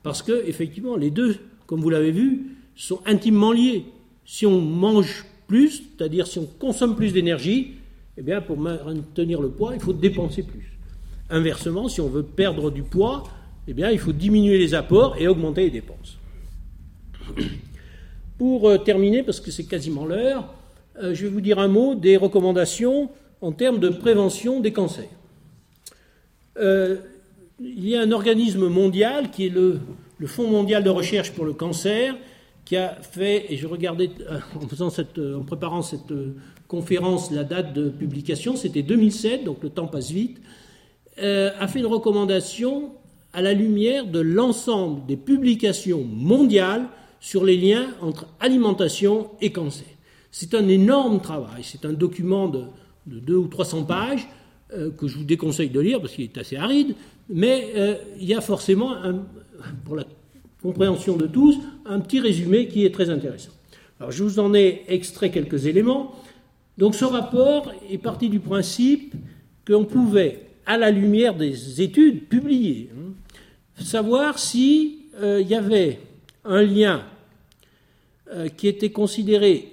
Parce 0.04 0.22
que, 0.22 0.46
effectivement, 0.48 0.96
les 0.96 1.12
deux, 1.12 1.38
comme 1.68 1.82
vous 1.82 1.90
l'avez 1.90 2.12
vu, 2.12 2.58
sont 2.76 3.00
intimement 3.06 3.52
liés. 3.52 3.86
Si 4.26 4.46
on 4.46 4.62
mange 4.62 5.26
plus, 5.48 5.84
c'est-à-dire 5.98 6.28
si 6.28 6.40
on 6.40 6.46
consomme 6.46 6.96
plus 6.96 7.14
d'énergie, 7.14 7.74
eh 8.18 8.22
bien, 8.22 8.42
pour 8.42 8.58
maintenir 8.58 9.42
le 9.42 9.50
poids, 9.50 9.74
il 9.74 9.82
faut 9.82 9.94
dépenser 9.94 10.44
plus. 10.44 10.78
Inversement, 11.30 11.88
si 11.88 12.02
on 12.02 12.10
veut 12.10 12.24
perdre 12.24 12.72
du 12.72 12.84
poids, 12.84 13.24
eh 13.68 13.74
bien, 13.74 13.92
il 13.92 14.00
faut 14.00 14.14
diminuer 14.14 14.58
les 14.58 14.74
apports 14.74 15.16
et 15.18 15.28
augmenter 15.28 15.64
les 15.64 15.72
dépenses. 15.72 16.18
Pour 18.38 18.70
euh, 18.70 18.78
terminer, 18.78 19.24
parce 19.24 19.40
que 19.40 19.52
c'est 19.52 19.66
quasiment 19.66 20.06
l'heure, 20.06 20.54
euh, 21.02 21.14
je 21.14 21.24
vais 21.24 21.30
vous 21.30 21.42
dire 21.42 21.60
un 21.60 21.68
mot 21.68 21.96
des 21.96 22.18
recommandations 22.18 23.10
en 23.40 23.52
termes 23.52 23.80
de 23.80 23.90
prévention 23.90 24.60
des 24.60 24.74
cancers. 24.74 25.10
Euh, 26.58 26.98
il 27.64 27.88
y 27.88 27.96
a 27.96 28.02
un 28.02 28.12
organisme 28.12 28.68
mondial 28.68 29.32
qui 29.32 29.48
est 29.48 29.50
le, 29.50 29.80
Fonds 30.26 30.48
mondial 30.48 30.84
de 30.84 30.90
recherche 30.92 31.32
pour 31.32 31.46
le 31.46 31.54
cancer, 31.54 32.16
qui 32.64 32.78
a 32.78 32.96
fait, 33.02 33.52
et 33.52 33.58
je 33.58 33.66
regardais 33.66 34.12
euh, 34.30 34.40
euh, 35.18 35.36
en 35.40 35.44
préparant 35.44 35.82
cette 35.82 36.12
euh, 36.12 36.36
conférence 36.68 37.32
la 37.32 37.44
date 37.44 37.74
de 37.74 37.90
publication, 37.90 38.56
c'était 38.56 38.84
2007, 38.84 39.44
donc 39.44 39.64
le 39.64 39.70
temps 39.70 39.88
passe 39.88 40.12
vite, 40.12 40.40
a 41.18 41.68
fait 41.68 41.80
une 41.80 41.88
recommandation 41.88 42.94
à 43.34 43.42
la 43.42 43.54
lumière 43.54 44.06
de 44.06 44.20
l'ensemble 44.20 45.06
des 45.08 45.18
publications 45.18 46.04
mondiales 46.04 46.88
sur 47.20 47.44
les 47.44 47.58
liens 47.58 47.88
entre 48.02 48.28
alimentation 48.40 49.30
et 49.42 49.52
cancer. 49.52 49.88
C'est 50.32 50.54
un 50.56 50.68
énorme 50.68 51.20
travail, 51.20 51.64
c'est 51.64 51.86
un 51.86 51.94
document 51.94 52.48
de, 52.48 52.64
de 53.08 53.20
200 53.20 53.40
ou 53.40 53.48
300 53.48 53.84
pages 53.84 54.28
que 54.98 55.08
je 55.08 55.18
vous 55.18 55.26
déconseille 55.26 55.70
de 55.70 55.82
lire 55.82 56.00
parce 56.00 56.14
qu'il 56.14 56.24
est 56.24 56.38
assez 56.38 56.56
aride, 56.56 56.96
mais 57.32 58.00
il 58.20 58.28
y 58.28 58.34
a 58.34 58.42
forcément, 58.42 58.96
pour 59.86 59.96
la 59.96 60.06
compréhension 60.62 61.18
de 61.18 61.28
tous, 61.28 61.58
un 61.86 62.00
petit 62.00 62.20
résumé 62.20 62.68
qui 62.68 62.86
est 62.86 62.94
très 62.94 63.10
intéressant. 63.10 63.52
Alors 64.00 64.12
je 64.12 64.24
vous 64.24 64.40
en 64.40 64.54
ai 64.54 64.84
extrait 64.88 65.32
quelques 65.32 65.66
éléments. 65.66 66.16
Donc 66.78 66.96
ce 66.96 67.06
rapport 67.06 67.72
est 67.90 67.98
parti 67.98 68.30
du 68.30 68.40
principe 68.40 69.14
qu'on 69.68 69.86
pouvait, 69.86 70.48
à 70.66 70.78
la 70.78 70.92
lumière 70.92 71.36
des 71.36 71.82
études 71.82 72.28
publiées, 72.28 72.90
hein, 72.96 73.12
savoir 73.84 74.40
s'il 74.40 75.00
euh, 75.22 75.42
y 75.42 75.54
avait 75.54 76.00
un 76.46 76.62
lien 76.62 77.04
euh, 78.34 78.48
qui 78.50 78.68
était 78.68 78.92
considéré 78.92 79.70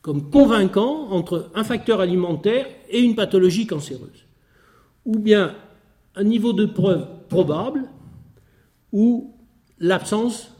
comme 0.00 0.30
convaincant 0.30 1.10
entre 1.10 1.50
un 1.54 1.62
facteur 1.62 2.00
alimentaire 2.00 2.66
et 2.90 3.00
une 3.00 3.14
pathologie 3.14 3.66
cancéreuse, 3.66 4.26
ou 5.04 5.18
bien 5.18 5.54
un 6.14 6.24
niveau 6.24 6.52
de 6.52 6.66
preuve 6.66 7.06
probable, 7.28 7.88
ou 8.92 9.34
l'absence 9.78 10.54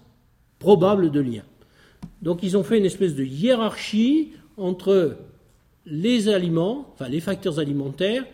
probable 0.58 1.10
de 1.10 1.20
lien. 1.20 1.42
Donc 2.22 2.42
ils 2.42 2.56
ont 2.56 2.64
fait 2.64 2.78
une 2.78 2.84
espèce 2.84 3.14
de 3.14 3.24
hiérarchie 3.24 4.32
entre 4.56 5.16
les 5.86 6.28
aliments, 6.28 6.88
enfin 6.94 7.08
les 7.08 7.20
facteurs 7.20 7.58
alimentaires, 7.58 8.24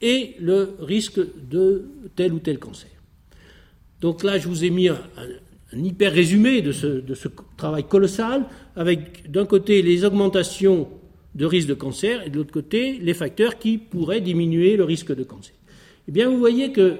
et 0.00 0.34
le 0.40 0.76
risque 0.80 1.20
de 1.48 1.84
tel 2.16 2.32
ou 2.32 2.38
tel 2.38 2.58
cancer. 2.58 2.90
Donc 4.00 4.24
là, 4.24 4.38
je 4.38 4.48
vous 4.48 4.64
ai 4.64 4.70
mis 4.70 4.88
un, 4.88 4.98
hyper 5.72 6.12
résumé 6.12 6.60
de 6.60 6.72
ce, 6.72 6.86
de 6.86 7.14
ce 7.14 7.28
travail 7.56 7.84
colossal, 7.84 8.46
avec 8.74 9.30
d'un 9.30 9.46
côté 9.46 9.80
les 9.80 10.04
augmentations 10.04 10.88
de 11.34 11.46
risque 11.46 11.68
de 11.68 11.74
cancer 11.74 12.26
et 12.26 12.30
de 12.30 12.36
l'autre 12.36 12.52
côté 12.52 12.98
les 13.00 13.14
facteurs 13.14 13.58
qui 13.58 13.78
pourraient 13.78 14.20
diminuer 14.20 14.76
le 14.76 14.84
risque 14.84 15.14
de 15.14 15.22
cancer. 15.22 15.54
Eh 16.14 16.24
vous 16.24 16.38
voyez 16.38 16.72
que 16.72 16.96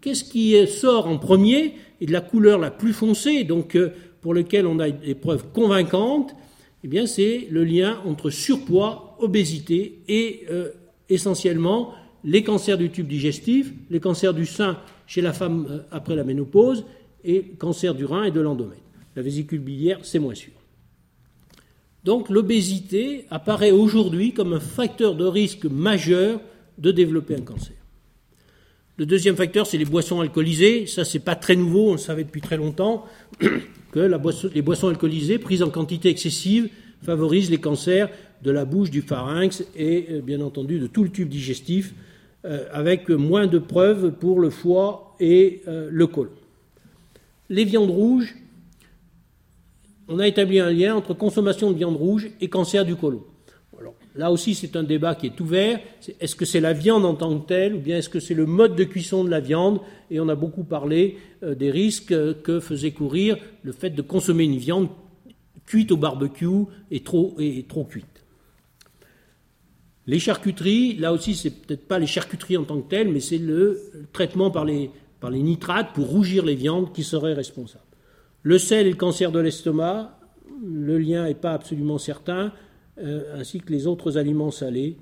qu'est-ce 0.00 0.24
qui 0.24 0.66
sort 0.66 1.06
en 1.06 1.18
premier 1.18 1.74
et 2.00 2.06
de 2.06 2.12
la 2.12 2.20
couleur 2.20 2.58
la 2.58 2.70
plus 2.70 2.92
foncée, 2.92 3.44
donc 3.44 3.74
euh, 3.74 3.92
pour 4.20 4.34
lequel 4.34 4.66
on 4.66 4.78
a 4.78 4.90
des 4.90 5.14
preuves 5.14 5.44
convaincantes, 5.52 6.34
eh 6.84 7.06
c'est 7.06 7.48
le 7.50 7.64
lien 7.64 8.00
entre 8.04 8.30
surpoids, 8.30 9.16
obésité 9.18 10.00
et 10.08 10.44
euh, 10.50 10.70
essentiellement 11.08 11.92
les 12.24 12.42
cancers 12.42 12.78
du 12.78 12.90
tube 12.90 13.08
digestif, 13.08 13.72
les 13.90 14.00
cancers 14.00 14.34
du 14.34 14.46
sein 14.46 14.78
chez 15.06 15.20
la 15.20 15.32
femme 15.32 15.66
euh, 15.68 15.78
après 15.90 16.14
la 16.14 16.24
ménopause 16.24 16.84
et 17.24 17.42
cancer 17.58 17.94
du 17.94 18.04
rein 18.04 18.24
et 18.24 18.30
de 18.30 18.40
l'endomètre. 18.40 18.82
La 19.16 19.22
vésicule 19.22 19.60
biliaire, 19.60 19.98
c'est 20.02 20.18
moins 20.18 20.34
sûr. 20.34 20.52
Donc 22.04 22.28
l'obésité 22.28 23.26
apparaît 23.30 23.72
aujourd'hui 23.72 24.32
comme 24.32 24.52
un 24.52 24.60
facteur 24.60 25.16
de 25.16 25.24
risque 25.24 25.64
majeur 25.64 26.40
de 26.78 26.92
développer 26.92 27.34
un 27.34 27.40
cancer. 27.40 27.77
Le 28.98 29.06
deuxième 29.06 29.36
facteur, 29.36 29.64
c'est 29.64 29.78
les 29.78 29.84
boissons 29.84 30.20
alcoolisées. 30.20 30.86
Ça, 30.86 31.04
c'est 31.04 31.20
pas 31.20 31.36
très 31.36 31.54
nouveau, 31.54 31.90
on 31.90 31.92
le 31.92 31.98
savait 31.98 32.24
depuis 32.24 32.40
très 32.40 32.56
longtemps, 32.56 33.04
que 33.92 34.50
les 34.52 34.62
boissons 34.62 34.88
alcoolisées 34.88 35.38
prises 35.38 35.62
en 35.62 35.70
quantité 35.70 36.08
excessive 36.08 36.68
favorisent 37.04 37.48
les 37.48 37.58
cancers 37.58 38.10
de 38.42 38.50
la 38.50 38.64
bouche, 38.64 38.90
du 38.90 39.02
pharynx 39.02 39.64
et 39.76 40.06
euh, 40.10 40.20
bien 40.20 40.40
entendu 40.40 40.80
de 40.80 40.88
tout 40.88 41.04
le 41.04 41.10
tube 41.10 41.28
digestif, 41.28 41.94
euh, 42.44 42.66
avec 42.72 43.08
moins 43.08 43.46
de 43.46 43.60
preuves 43.60 44.10
pour 44.10 44.40
le 44.40 44.50
foie 44.50 45.14
et 45.20 45.62
euh, 45.68 45.88
le 45.92 46.06
côlon. 46.08 46.32
Les 47.50 47.64
viandes 47.64 47.90
rouges, 47.90 48.34
on 50.08 50.18
a 50.18 50.26
établi 50.26 50.58
un 50.58 50.72
lien 50.72 50.96
entre 50.96 51.14
consommation 51.14 51.70
de 51.70 51.76
viande 51.76 51.96
rouge 51.96 52.30
et 52.40 52.48
cancer 52.48 52.84
du 52.84 52.96
côlon. 52.96 53.22
Là 54.18 54.32
aussi, 54.32 54.54
c'est 54.54 54.74
un 54.76 54.82
débat 54.82 55.14
qui 55.14 55.26
est 55.26 55.40
ouvert. 55.40 55.80
Est-ce 56.20 56.34
que 56.34 56.44
c'est 56.44 56.60
la 56.60 56.72
viande 56.72 57.06
en 57.06 57.14
tant 57.14 57.38
que 57.38 57.46
telle 57.46 57.74
ou 57.74 57.78
bien 57.78 57.98
est-ce 57.98 58.08
que 58.08 58.20
c'est 58.20 58.34
le 58.34 58.46
mode 58.46 58.74
de 58.74 58.84
cuisson 58.84 59.22
de 59.24 59.30
la 59.30 59.40
viande? 59.40 59.80
Et 60.10 60.18
on 60.18 60.28
a 60.28 60.34
beaucoup 60.34 60.64
parlé 60.64 61.18
euh, 61.42 61.54
des 61.54 61.70
risques 61.70 62.14
que 62.42 62.60
faisait 62.60 62.90
courir 62.90 63.38
le 63.62 63.72
fait 63.72 63.90
de 63.90 64.02
consommer 64.02 64.44
une 64.44 64.58
viande 64.58 64.88
cuite 65.66 65.92
au 65.92 65.96
barbecue 65.96 66.64
et 66.90 67.00
trop, 67.00 67.36
et 67.38 67.64
trop 67.68 67.84
cuite. 67.84 68.24
Les 70.08 70.18
charcuteries, 70.18 70.96
là 70.96 71.12
aussi, 71.12 71.36
c'est 71.36 71.50
peut-être 71.50 71.86
pas 71.86 71.98
les 71.98 72.06
charcuteries 72.06 72.56
en 72.56 72.64
tant 72.64 72.80
que 72.80 72.88
telles, 72.88 73.12
mais 73.12 73.20
c'est 73.20 73.38
le 73.38 73.80
traitement 74.12 74.50
par 74.50 74.64
les, 74.64 74.90
par 75.20 75.30
les 75.30 75.42
nitrates 75.42 75.92
pour 75.94 76.08
rougir 76.08 76.44
les 76.44 76.54
viandes 76.56 76.92
qui 76.92 77.04
serait 77.04 77.34
responsable. 77.34 77.84
Le 78.42 78.58
sel 78.58 78.86
et 78.86 78.90
le 78.90 78.96
cancer 78.96 79.30
de 79.30 79.38
l'estomac, 79.38 80.18
le 80.64 80.98
lien 80.98 81.24
n'est 81.24 81.34
pas 81.34 81.52
absolument 81.52 81.98
certain, 81.98 82.52
euh, 83.02 83.40
ainsi 83.40 83.60
que 83.60 83.72
les 83.72 83.86
autres 83.86 84.18
aliments 84.18 84.50
salés, 84.50 84.96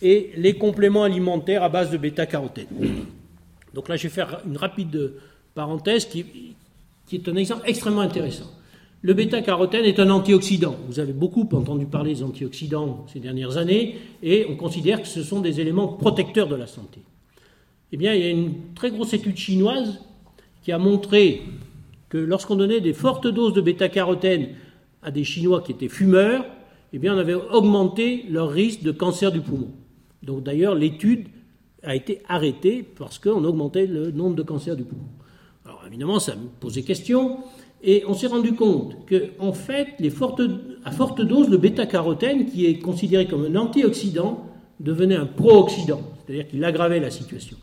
et 0.00 0.30
les 0.36 0.54
compléments 0.54 1.04
alimentaires 1.04 1.62
à 1.62 1.68
base 1.68 1.90
de 1.90 1.96
bêta-carotène. 1.96 2.66
Donc 3.72 3.88
là, 3.88 3.96
je 3.96 4.04
vais 4.04 4.08
faire 4.08 4.40
une 4.46 4.56
rapide 4.56 5.12
parenthèse 5.54 6.06
qui, 6.06 6.24
qui 7.06 7.16
est 7.16 7.28
un 7.28 7.36
exemple 7.36 7.62
extrêmement 7.66 8.00
intéressant. 8.00 8.50
Le 9.02 9.14
bêta-carotène 9.14 9.84
est 9.84 9.98
un 10.00 10.10
antioxydant. 10.10 10.76
Vous 10.88 11.00
avez 11.00 11.12
beaucoup 11.12 11.48
entendu 11.52 11.86
parler 11.86 12.14
des 12.14 12.22
antioxydants 12.22 13.06
ces 13.12 13.20
dernières 13.20 13.56
années, 13.56 13.96
et 14.22 14.46
on 14.48 14.56
considère 14.56 15.00
que 15.00 15.08
ce 15.08 15.22
sont 15.22 15.40
des 15.40 15.60
éléments 15.60 15.88
protecteurs 15.88 16.48
de 16.48 16.56
la 16.56 16.66
santé. 16.66 17.00
Eh 17.92 17.96
bien, 17.96 18.14
il 18.14 18.22
y 18.22 18.26
a 18.26 18.30
une 18.30 18.74
très 18.74 18.90
grosse 18.90 19.12
étude 19.12 19.36
chinoise 19.36 20.00
qui 20.64 20.72
a 20.72 20.78
montré 20.78 21.42
que 22.08 22.18
lorsqu'on 22.18 22.56
donnait 22.56 22.80
des 22.80 22.92
fortes 22.92 23.26
doses 23.26 23.54
de 23.54 23.60
bêta-carotène 23.60 24.48
à 25.02 25.10
des 25.10 25.24
Chinois 25.24 25.62
qui 25.62 25.72
étaient 25.72 25.88
fumeurs, 25.88 26.44
eh 26.92 26.98
bien, 26.98 27.14
on 27.14 27.18
avait 27.18 27.34
augmenté 27.34 28.24
leur 28.28 28.50
risque 28.50 28.82
de 28.82 28.92
cancer 28.92 29.32
du 29.32 29.40
poumon. 29.40 29.70
Donc 30.22 30.42
d'ailleurs, 30.44 30.74
l'étude 30.74 31.26
a 31.82 31.96
été 31.96 32.20
arrêtée 32.28 32.82
parce 32.82 33.18
qu'on 33.18 33.44
augmentait 33.44 33.86
le 33.86 34.10
nombre 34.10 34.36
de 34.36 34.42
cancers 34.42 34.76
du 34.76 34.84
poumon. 34.84 35.08
Alors 35.64 35.82
évidemment, 35.86 36.18
ça 36.18 36.34
me 36.36 36.48
posait 36.60 36.82
question, 36.82 37.38
et 37.82 38.04
on 38.06 38.14
s'est 38.14 38.28
rendu 38.28 38.54
compte 38.54 39.04
que, 39.06 39.30
en 39.40 39.52
fait, 39.52 39.88
à 40.84 40.92
forte 40.92 41.20
dose, 41.20 41.48
le 41.48 41.56
bêta-carotène, 41.56 42.46
qui 42.46 42.66
est 42.66 42.78
considéré 42.78 43.26
comme 43.26 43.44
un 43.44 43.56
antioxydant, 43.56 44.46
devenait 44.78 45.16
un 45.16 45.26
pro-oxydant, 45.26 46.02
c'est-à-dire 46.24 46.48
qu'il 46.48 46.64
aggravait 46.64 47.00
la 47.00 47.10
situation. 47.10 47.56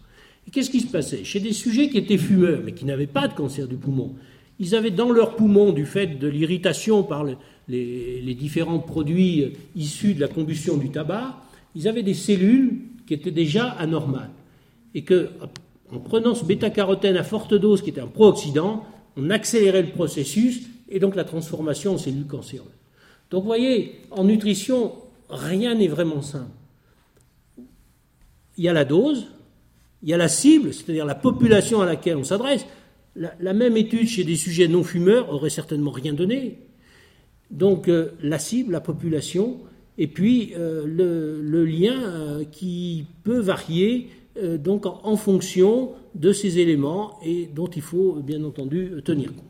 Et 0.48 0.52
qu'est-ce 0.52 0.70
qui 0.70 0.82
se 0.82 0.92
passait? 0.92 1.24
Chez 1.24 1.40
des 1.40 1.54
sujets 1.54 1.90
qui 1.90 1.98
étaient 1.98 2.18
fumeurs, 2.18 2.62
mais 2.64 2.74
qui 2.74 2.86
n'avaient 2.86 3.08
pas 3.08 3.28
de 3.28 3.34
cancer 3.34 3.68
du 3.68 3.76
poumon, 3.76 4.16
ils 4.60 4.76
avaient 4.76 4.92
dans 4.92 5.12
leurs 5.12 5.36
poumons, 5.36 5.72
du 5.72 5.86
fait 5.86 6.08
de 6.20 6.28
l'irritation 6.28 7.04
par 7.04 7.26
les, 7.70 8.34
différents 8.34 8.80
produits 8.80 9.54
issus 9.76 10.14
de 10.14 10.20
la 10.20 10.28
combustion 10.28 10.78
du 10.78 10.90
tabac, 10.90 11.38
ils 11.76 11.88
avaient 11.88 12.04
des 12.04 12.14
cellules 12.14 12.80
qui 13.06 13.14
étaient 13.14 13.32
déjà 13.32 13.70
anormales. 13.70 14.32
Et 14.96 15.04
que, 15.04 15.30
en 15.92 16.00
prenant 16.00 16.36
ce 16.36 16.44
bêta-carotène 16.46 17.16
à 17.16 17.24
forte 17.24 17.54
dose, 17.54 17.82
qui 17.82 17.92
était 17.92 18.02
un 18.02 18.08
pro-oxydant, 18.08 18.84
on 19.16 19.30
accélérait 19.30 19.84
le 19.84 19.92
processus 19.92 20.64
et 20.90 21.00
donc 21.00 21.16
la 21.16 21.24
transformation 21.24 21.94
en 21.94 21.98
cellules 21.98 22.28
cancéreuses. 22.28 22.68
Donc 23.30 23.44
vous 23.44 23.48
voyez, 23.48 24.02
en 24.12 24.24
nutrition, 24.24 24.94
rien 25.30 25.76
n'est 25.76 25.88
vraiment 25.88 26.22
simple. 26.22 26.50
Il 28.58 28.64
y 28.64 28.70
a 28.70 28.74
la 28.74 28.86
dose, 28.86 29.28
il 30.02 30.10
y 30.10 30.14
a 30.14 30.18
la 30.18 30.28
cible, 30.28 30.74
c'est-à-dire 30.74 31.06
la 31.06 31.16
population 31.16 31.82
à 31.82 31.86
laquelle 31.86 32.18
on 32.18 32.24
s'adresse. 32.24 32.66
La, 33.16 33.54
même 33.54 33.76
étude 33.76 34.08
chez 34.08 34.24
des 34.24 34.36
sujets 34.36 34.68
non 34.68 34.84
fumeurs 34.84 35.32
aurait 35.34 35.50
certainement 35.50 35.92
rien 35.92 36.14
donné. 36.14 36.60
Donc 37.52 37.88
euh, 37.88 38.12
la 38.22 38.40
cible, 38.40 38.72
la 38.72 38.82
population, 38.82 39.58
et 39.98 40.08
puis 40.08 40.54
euh, 40.58 40.84
le, 40.86 41.66
lien 41.66 42.02
euh, 42.04 42.44
qui 42.52 43.06
peut 43.24 43.40
varier 43.40 44.10
donc 44.64 44.86
en, 44.86 45.18
fonction 45.18 45.90
de 46.16 46.32
ces 46.32 46.60
éléments 46.60 47.20
et 47.26 47.50
dont 47.54 47.68
il 47.68 47.82
faut 47.82 48.14
bien 48.24 48.42
entendu 48.46 48.94
tenir 49.04 49.36
compte. 49.36 49.44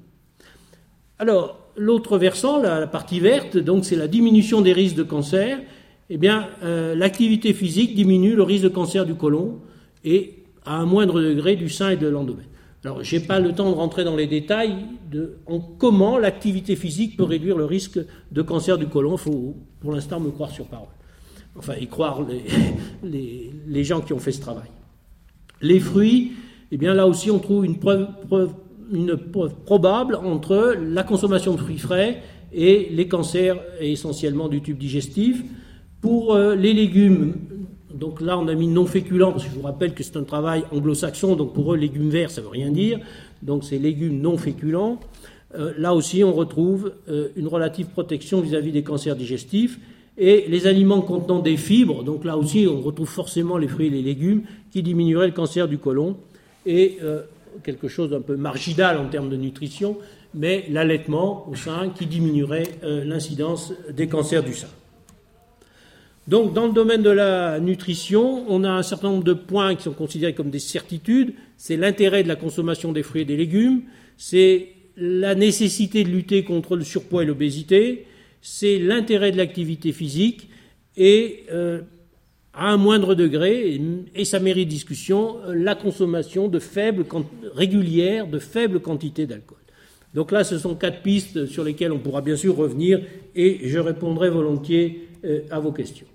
Alors 1.19 1.59
l'autre 1.75 2.17
versant, 2.17 2.59
la, 2.59 2.87
partie 2.87 3.19
verte, 3.19 3.55
donc 3.55 3.85
c'est 3.85 3.95
la 3.95 4.07
diminution 4.07 4.61
des 4.61 4.73
risques 4.73 4.95
de 4.95 5.03
cancer. 5.03 5.59
Eh 6.09 6.17
bien, 6.17 6.47
l'activité 6.63 7.53
physique 7.53 7.93
diminue 7.93 8.33
le 8.33 8.41
risque 8.41 8.63
de 8.63 8.69
cancer 8.69 9.05
du 9.05 9.13
côlon 9.13 9.59
et 10.03 10.39
à 10.65 10.77
un 10.77 10.85
moindre 10.85 11.21
degré 11.21 11.55
du 11.55 11.69
sein 11.69 11.91
et 11.91 11.97
de 11.97 12.07
l'endomètre. 12.07 12.48
Alors, 12.86 13.03
je 13.03 13.15
n'ai 13.15 13.21
pas 13.21 13.39
le 13.39 13.53
temps 13.53 13.69
de 13.69 13.75
rentrer 13.75 14.05
dans 14.05 14.15
les 14.15 14.27
détails 14.27 14.75
de 15.11 15.38
en 15.47 15.59
comment 15.59 16.17
l'activité 16.17 16.77
physique 16.77 17.17
peut 17.17 17.23
réduire 17.23 17.57
le 17.57 17.65
risque 17.65 17.99
de 18.32 18.41
cancer 18.41 18.77
du 18.77 18.88
côlon. 18.88 19.13
Il 19.13 19.17
faut, 19.17 19.57
pour 19.82 19.91
l'instant, 19.91 20.19
me 20.19 20.32
croire 20.32 20.51
sur 20.51 20.65
parole. 20.65 20.88
Enfin, 21.57 21.73
y 21.75 21.88
croire 21.88 22.25
les, 23.03 23.51
les, 23.67 23.84
gens 23.84 23.99
qui 23.99 24.13
ont 24.13 24.19
fait 24.19 24.32
ce 24.32 24.39
travail. 24.39 24.69
Les 25.61 25.80
fruits, 25.82 26.34
eh 26.71 26.77
bien 26.77 26.93
là 26.93 27.05
aussi, 27.05 27.30
on 27.30 27.39
trouve 27.39 27.65
une 27.65 27.80
preuve, 27.80 28.07
une 28.93 29.17
preuve 29.17 29.55
probable 29.65 30.15
entre 30.15 30.75
la 30.82 31.03
consommation 31.03 31.55
de 31.55 31.59
fruits 31.59 31.80
frais 31.80 32.21
et 32.53 32.88
les 32.91 33.09
cancers 33.09 33.61
essentiellement 33.82 34.47
du 34.47 34.61
tube 34.61 34.77
digestif. 34.77 35.43
Pour 35.99 36.34
euh, 36.34 36.55
les 36.55 36.71
légumes, 36.71 37.34
donc 37.93 38.21
là, 38.21 38.37
on 38.37 38.47
a 38.47 38.53
mis 38.53 38.67
non 38.67 38.85
féculent, 38.85 39.31
parce 39.31 39.45
que 39.45 39.49
je 39.49 39.55
vous 39.55 39.63
rappelle 39.63 39.93
que 39.93 40.03
c'est 40.03 40.17
un 40.17 40.23
travail 40.23 40.63
anglo-saxon, 40.71 41.35
donc 41.35 41.53
pour 41.53 41.73
eux, 41.73 41.77
légumes 41.77 42.09
verts, 42.09 42.29
ça 42.29 42.41
ne 42.41 42.45
veut 42.45 42.51
rien 42.51 42.69
dire. 42.69 42.99
Donc 43.41 43.63
c'est 43.63 43.79
légumes 43.79 44.19
non 44.21 44.37
féculents. 44.37 44.99
Euh, 45.57 45.73
là 45.77 45.95
aussi, 45.95 46.23
on 46.23 46.33
retrouve 46.33 46.93
euh, 47.09 47.29
une 47.35 47.47
relative 47.47 47.87
protection 47.87 48.41
vis-à-vis 48.41 48.71
des 48.71 48.83
cancers 48.83 49.15
digestifs. 49.15 49.79
Et 50.17 50.45
les 50.49 50.67
aliments 50.67 51.01
contenant 51.01 51.39
des 51.39 51.57
fibres, 51.57 52.03
donc 52.03 52.25
là 52.25 52.37
aussi, 52.37 52.67
on 52.69 52.81
retrouve 52.81 53.07
forcément 53.07 53.57
les 53.57 53.69
fruits 53.69 53.87
et 53.87 53.89
les 53.89 54.01
légumes 54.01 54.43
qui 54.69 54.83
diminueraient 54.83 55.27
le 55.27 55.33
cancer 55.33 55.67
du 55.67 55.77
côlon. 55.77 56.17
Et 56.65 56.97
euh, 57.01 57.21
quelque 57.63 57.87
chose 57.87 58.09
d'un 58.09 58.21
peu 58.21 58.35
marginal 58.35 58.97
en 58.97 59.07
termes 59.07 59.29
de 59.29 59.37
nutrition, 59.37 59.97
mais 60.35 60.65
l'allaitement 60.69 61.49
au 61.49 61.55
sein 61.55 61.89
qui 61.89 62.05
diminuerait 62.05 62.67
l'incidence 62.83 63.73
des 63.91 64.07
cancers 64.07 64.43
du 64.43 64.53
sein. 64.53 64.67
Donc, 66.30 66.53
dans 66.53 66.67
le 66.67 66.73
domaine 66.73 67.01
de 67.01 67.09
la 67.09 67.59
nutrition, 67.59 68.45
on 68.49 68.63
a 68.63 68.69
un 68.69 68.84
certain 68.84 69.09
nombre 69.09 69.23
de 69.23 69.34
points 69.34 69.73
qui 69.73 69.82
sont 69.82 69.93
considérés 69.93 70.36
comme 70.36 70.51
des 70.51 70.59
certitudes. 70.59 71.34
C'est 71.57 71.75
l'intérêt 71.75 72.21
de 72.21 72.27
la 72.27 72.36
consommation 72.36 72.91
des 72.91 73.01
fruits 73.01 73.23
et 73.23 73.25
des 73.25 73.36
légumes, 73.36 73.82
c'est 74.15 74.67
la 74.95 75.34
nécessité 75.34 76.03
de 76.03 76.09
lutter 76.09 76.43
contre 76.43 76.75
le 76.75 76.84
surpoids 76.84 77.23
et 77.23 77.25
l'obésité, 77.25 78.05
c'est 78.43 78.77
l'intérêt 78.77 79.32
de 79.32 79.38
l'activité 79.38 79.91
physique 79.91 80.49
et, 80.97 81.45
euh, 81.51 81.82
à 82.53 82.69
un 82.69 82.77
moindre 82.77 83.15
degré, 83.15 83.82
et, 84.13 84.23
ça 84.23 84.39
mérite 84.39 84.67
discussion, 84.67 85.38
la 85.47 85.73
consommation 85.73 86.47
de 86.47 86.59
faibles, 86.59 87.05
régulière 87.55 88.27
de 88.27 88.38
faibles 88.38 88.82
quantités 88.82 89.25
d'alcool. 89.25 89.57
Donc 90.13 90.32
là, 90.32 90.43
ce 90.43 90.59
sont 90.59 90.75
quatre 90.75 91.01
pistes 91.01 91.47
sur 91.47 91.63
lesquelles 91.63 91.91
on 91.91 91.99
pourra 91.99 92.21
bien 92.21 92.36
sûr 92.36 92.55
revenir 92.55 93.01
et 93.36 93.61
je 93.63 93.80
répondrai 93.80 94.30
volontiers 94.30 95.07
euh, 95.25 95.41
à 95.49 95.59
vos 95.59 95.71
questions. 95.71 96.05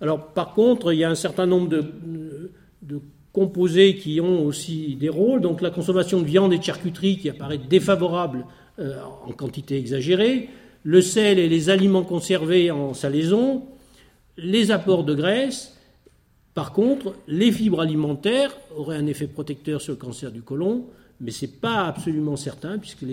Alors 0.00 0.28
par 0.28 0.54
contre, 0.54 0.92
il 0.92 0.98
y 0.98 1.04
a 1.04 1.10
un 1.10 1.14
certain 1.14 1.46
nombre 1.46 1.68
de, 1.68 3.00
composés 3.32 3.94
qui 3.96 4.20
ont 4.20 4.44
aussi 4.44 4.96
des 4.96 5.08
rôles. 5.08 5.40
Donc 5.40 5.60
la 5.60 5.70
consommation 5.70 6.20
de 6.20 6.26
viande 6.26 6.52
et 6.52 6.58
de 6.58 6.64
charcuterie 6.64 7.18
qui 7.18 7.28
apparaît 7.28 7.58
défavorable 7.58 8.44
euh, 8.78 8.98
en 9.26 9.32
quantité 9.32 9.78
exagérée, 9.78 10.48
le 10.82 11.00
sel 11.00 11.38
et 11.38 11.48
les 11.48 11.70
aliments 11.70 12.02
conservés 12.02 12.70
en 12.70 12.94
salaison, 12.94 13.64
les 14.36 14.70
apports 14.70 15.04
de 15.04 15.14
graisse. 15.14 15.76
Par 16.54 16.72
contre, 16.72 17.14
les 17.28 17.52
fibres 17.52 17.80
alimentaires 17.80 18.56
auraient 18.76 18.96
un 18.96 19.06
effet 19.06 19.26
protecteur 19.26 19.80
sur 19.80 19.92
le 19.92 19.98
cancer 19.98 20.32
du 20.32 20.42
côlon, 20.42 20.86
mais 21.20 21.30
ce 21.30 21.44
n'est 21.44 21.52
pas 21.52 21.86
absolument 21.86 22.36
certain, 22.36 22.78
puisqu'il 22.78 23.12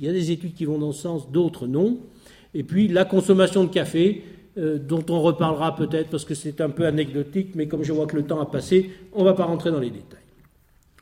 y 0.00 0.08
a 0.08 0.12
des 0.12 0.30
études 0.30 0.54
qui 0.54 0.64
vont 0.64 0.78
dans 0.78 0.92
ce 0.92 1.02
sens, 1.02 1.30
d'autres 1.30 1.66
non. 1.66 1.98
Et 2.54 2.62
puis 2.62 2.88
la 2.88 3.04
consommation 3.04 3.64
de 3.64 3.68
café, 3.68 4.22
euh, 4.58 4.76
dont 4.76 5.04
on 5.08 5.20
reparlera 5.20 5.76
peut-être 5.76 6.10
parce 6.10 6.24
que 6.24 6.34
c'est 6.34 6.60
un 6.60 6.70
peu 6.70 6.84
anecdotique, 6.84 7.50
mais 7.54 7.68
comme 7.68 7.84
je 7.84 7.92
vois 7.92 8.06
que 8.06 8.16
le 8.16 8.24
temps 8.24 8.40
a 8.40 8.46
passé, 8.46 8.90
on 9.12 9.20
ne 9.20 9.24
va 9.24 9.34
pas 9.34 9.44
rentrer 9.44 9.70
dans 9.70 9.78
les 9.78 9.90
détails. 9.90 10.18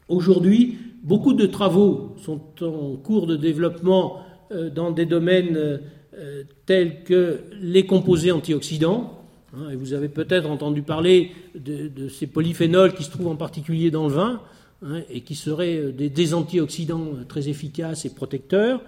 Aujourd'hui, 0.08 0.76
beaucoup 1.02 1.32
de 1.32 1.46
travaux 1.46 2.16
sont 2.22 2.40
en 2.60 2.96
cours 2.96 3.26
de 3.26 3.34
développement 3.34 4.20
euh, 4.52 4.68
dans 4.68 4.90
des 4.90 5.06
domaines 5.06 5.56
euh, 5.56 6.42
tels 6.66 7.02
que 7.04 7.40
les 7.62 7.86
composés 7.86 8.30
antioxydants. 8.30 9.22
Hein, 9.56 9.70
et 9.72 9.76
vous 9.76 9.94
avez 9.94 10.08
peut-être 10.08 10.50
entendu 10.50 10.82
parler 10.82 11.30
de, 11.54 12.08
ces 12.08 12.26
polyphénols 12.26 12.92
qui 12.92 13.04
se 13.04 13.10
trouvent 13.10 13.28
en 13.28 13.36
particulier 13.36 13.90
dans 13.90 14.08
le 14.08 14.12
vin 14.12 14.42
hein, 14.84 15.00
et 15.08 15.22
qui 15.22 15.34
seraient 15.34 15.92
des, 15.92 16.34
antioxydants 16.34 17.12
très 17.26 17.48
efficaces 17.48 18.04
et 18.04 18.10
protecteurs. 18.10 18.82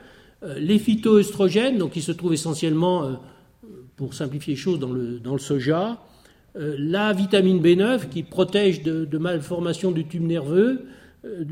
les 0.59 0.79
phytoestrogènes, 0.79 1.79
donc 1.79 1.93
qui 1.93 2.03
se 2.03 2.13
trouvent 2.13 2.35
essentiellement 2.35 3.19
pour 3.99 4.15
simplifier 4.15 4.55
les 4.55 4.61
choses, 4.61 4.79
dans 4.79 4.93
le, 4.93 5.39
soja. 5.39 6.01
Euh, 6.57 6.77
la 6.79 7.13
vitamine 7.13 7.61
B9 7.61 8.09
qui 8.09 8.23
protège 8.23 8.83
de, 8.83 9.19
malformation 9.19 9.91
du 9.91 10.07
tube 10.07 10.23
nerveux. 10.23 10.87
Euh, 11.25 11.45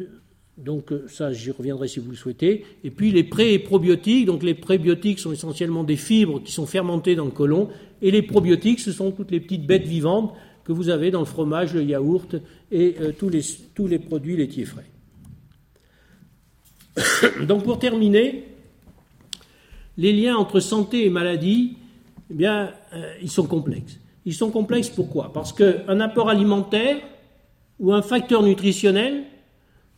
donc 0.57 0.92
euh, 0.92 1.05
ça, 1.09 1.32
j'y 1.32 1.51
reviendrai 1.51 1.88
si 1.88 1.99
vous 1.99 2.11
le 2.11 2.16
souhaitez. 2.16 2.64
Et 2.84 2.90
puis 2.90 3.11
les 3.11 3.24
pré 3.24 3.53
et 3.53 3.59
probiotiques. 3.59 4.26
Donc 4.26 4.44
les 4.44 4.55
prébiotiques 4.55 5.18
sont 5.18 5.32
essentiellement 5.32 5.82
des 5.82 5.97
fibres 5.97 6.40
qui 6.40 6.53
sont 6.53 6.66
fermentées 6.66 7.16
dans 7.16 7.24
le 7.24 7.32
côlon. 7.32 7.68
Et 8.01 8.12
les 8.12 8.22
probiotiques, 8.22 8.78
ce 8.78 8.92
sont 8.92 9.11
toutes 9.11 9.32
les 9.32 9.40
petites 9.40 9.66
bêtes 9.66 9.86
vivantes 9.86 10.32
que 10.64 10.72
vous 10.72 10.88
avez 10.88 11.11
dans 11.11 11.20
le 11.20 11.26
fromage, 11.26 11.74
le 11.74 11.82
yaourt 11.82 12.36
et 12.70 12.97
tous 13.18 13.86
les 13.88 13.99
produits 13.99 14.36
laitiers 14.36 14.64
frais. 14.64 14.90
Donc 17.47 17.62
pour 17.62 17.78
terminer, 17.78 18.44
les 19.97 20.12
liens 20.12 20.36
entre 20.36 20.59
santé 20.59 21.07
et 21.07 21.11
maladie 21.11 21.76
eh 22.31 22.35
bien, 22.35 22.72
euh, 22.93 23.14
ils 23.22 23.31
sont 23.31 23.47
complexes. 23.47 23.99
Ils 24.24 24.35
sont 24.35 24.51
complexes 24.51 24.91
pourquoi? 24.91 25.33
Parce 25.33 25.53
qu'un 25.53 26.01
apport 26.01 26.29
alimentaire 26.29 26.97
ou 27.79 27.93
un 27.93 28.03
facteur 28.03 28.43
nutritionnel, 28.43 29.24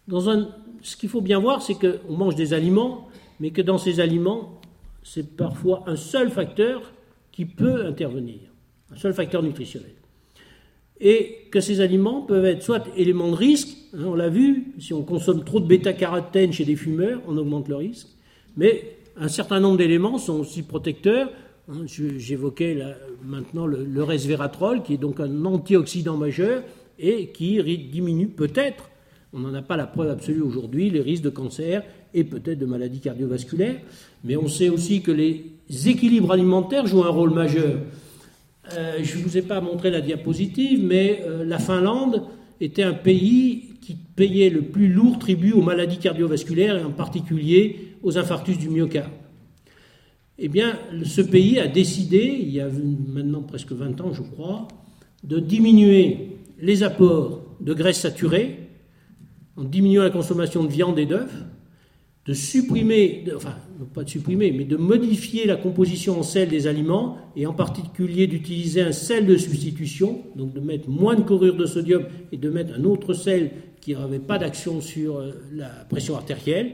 dans 0.06 0.28
un, 0.28 0.48
ce 0.82 0.96
qu'il 0.96 1.08
faut 1.08 1.20
bien 1.20 1.38
voir, 1.38 1.62
c'est 1.62 1.74
qu'on 1.74 2.16
mange 2.16 2.34
des 2.34 2.52
aliments, 2.52 3.08
mais 3.40 3.50
que 3.50 3.62
dans 3.62 3.78
ces 3.78 4.00
aliments, 4.00 4.60
c'est 5.02 5.36
parfois 5.36 5.84
un 5.86 5.96
seul 5.96 6.30
facteur 6.30 6.92
qui 7.32 7.46
peut 7.46 7.86
intervenir, 7.86 8.40
un 8.92 8.96
seul 8.96 9.14
facteur 9.14 9.42
nutritionnel. 9.42 9.92
Et 11.00 11.46
que 11.50 11.60
ces 11.60 11.80
aliments 11.80 12.22
peuvent 12.22 12.44
être 12.44 12.62
soit 12.62 12.84
éléments 12.96 13.30
de 13.30 13.36
risque, 13.36 13.68
hein, 13.94 14.04
on 14.06 14.14
l'a 14.14 14.28
vu, 14.28 14.74
si 14.78 14.92
on 14.92 15.02
consomme 15.02 15.44
trop 15.44 15.60
de 15.60 15.66
bêta-carotène 15.66 16.52
chez 16.52 16.64
des 16.64 16.76
fumeurs, 16.76 17.22
on 17.28 17.36
augmente 17.36 17.68
le 17.68 17.76
risque, 17.76 18.08
mais 18.56 18.96
un 19.16 19.28
certain 19.28 19.60
nombre 19.60 19.78
d'éléments 19.78 20.18
sont 20.18 20.40
aussi 20.40 20.62
protecteurs, 20.62 21.30
Hein, 21.70 21.84
j'évoquais 21.86 22.78
maintenant 23.22 23.66
le, 23.66 24.02
resveratrol, 24.02 24.82
qui 24.82 24.94
est 24.94 24.98
donc 24.98 25.20
un 25.20 25.44
antioxydant 25.44 26.16
majeur 26.16 26.62
et 26.98 27.26
qui 27.28 27.62
diminue 27.92 28.28
peut-être, 28.28 28.88
on 29.34 29.40
n'en 29.40 29.52
a 29.52 29.60
pas 29.60 29.76
la 29.76 29.86
preuve 29.86 30.08
absolue 30.08 30.40
aujourd'hui, 30.40 30.88
les 30.88 31.02
risques 31.02 31.24
de 31.24 31.28
cancer 31.28 31.82
et 32.14 32.24
peut-être 32.24 32.58
de 32.58 32.64
maladies 32.64 33.00
cardiovasculaires. 33.00 33.76
Mais 34.24 34.36
on 34.36 34.48
sait 34.48 34.70
aussi 34.70 35.02
que 35.02 35.12
les 35.12 35.44
équilibres 35.86 36.32
alimentaires 36.32 36.86
jouent 36.86 37.04
un 37.04 37.10
rôle 37.10 37.34
majeur. 37.34 37.80
Euh, 38.72 39.00
je 39.02 39.18
ne 39.18 39.22
vous 39.22 39.36
ai 39.36 39.42
pas 39.42 39.60
montré 39.60 39.90
la 39.90 40.00
diapositive, 40.00 40.82
mais 40.82 41.22
euh, 41.26 41.44
la 41.44 41.58
Finlande 41.58 42.22
était 42.62 42.82
un 42.82 42.94
pays 42.94 43.74
qui 43.82 43.94
payait 43.94 44.48
le 44.48 44.62
plus 44.62 44.88
lourd 44.88 45.18
tribut 45.18 45.52
aux 45.52 45.62
maladies 45.62 45.98
cardiovasculaires 45.98 46.78
et 46.78 46.84
en 46.84 46.92
particulier 46.92 47.94
aux 48.02 48.16
infarctus 48.16 48.58
du 48.58 48.70
myocarde 48.70 49.10
eh 50.38 50.48
bien, 50.48 50.78
ce 51.04 51.20
pays 51.20 51.58
a 51.58 51.66
décidé, 51.66 52.38
il 52.40 52.50
y 52.50 52.60
a 52.60 52.68
maintenant 52.68 53.42
presque 53.42 53.72
20 53.72 54.00
ans, 54.00 54.12
je 54.12 54.22
crois, 54.22 54.68
de 55.24 55.40
diminuer 55.40 56.38
les 56.60 56.82
apports 56.84 57.42
de 57.60 57.74
graisses 57.74 58.00
saturées, 58.00 58.68
en 59.56 59.64
diminuant 59.64 60.04
la 60.04 60.10
consommation 60.10 60.62
de 60.62 60.68
viande 60.68 60.98
et 60.98 61.06
d'œufs, 61.06 61.32
de 62.24 62.34
supprimer, 62.34 63.24
enfin, 63.34 63.56
pas 63.94 64.04
de 64.04 64.10
supprimer, 64.10 64.52
mais 64.52 64.64
de 64.64 64.76
modifier 64.76 65.46
la 65.46 65.56
composition 65.56 66.20
en 66.20 66.22
sel 66.22 66.50
des 66.50 66.68
aliments, 66.68 67.16
et 67.34 67.46
en 67.46 67.54
particulier 67.54 68.28
d'utiliser 68.28 68.82
un 68.82 68.92
sel 68.92 69.26
de 69.26 69.36
substitution, 69.36 70.22
donc 70.36 70.52
de 70.52 70.60
mettre 70.60 70.88
moins 70.88 71.16
de 71.16 71.22
chlorure 71.22 71.56
de 71.56 71.66
sodium 71.66 72.04
et 72.30 72.36
de 72.36 72.50
mettre 72.50 72.74
un 72.78 72.84
autre 72.84 73.12
sel 73.12 73.50
qui 73.80 73.94
n'avait 73.94 74.18
pas 74.18 74.38
d'action 74.38 74.80
sur 74.80 75.16
euh, 75.16 75.32
la 75.52 75.68
pression 75.88 76.16
artérielle. 76.16 76.72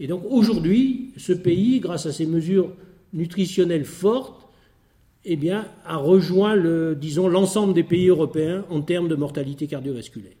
Et 0.00 0.06
donc 0.06 0.22
aujourd'hui, 0.28 1.12
ce 1.16 1.32
pays, 1.32 1.78
grâce 1.78 2.06
à 2.06 2.12
ces 2.12 2.26
mesures 2.26 2.70
nutritionnelle 3.12 3.84
forte, 3.84 4.48
eh 5.24 5.36
bien, 5.36 5.66
a 5.84 5.96
rejoint 5.96 6.54
le, 6.54 6.94
disons, 6.94 7.28
l'ensemble 7.28 7.74
des 7.74 7.82
pays 7.82 8.08
européens 8.08 8.64
en 8.70 8.80
termes 8.80 9.08
de 9.08 9.14
mortalité 9.14 9.66
cardiovasculaire. 9.66 10.32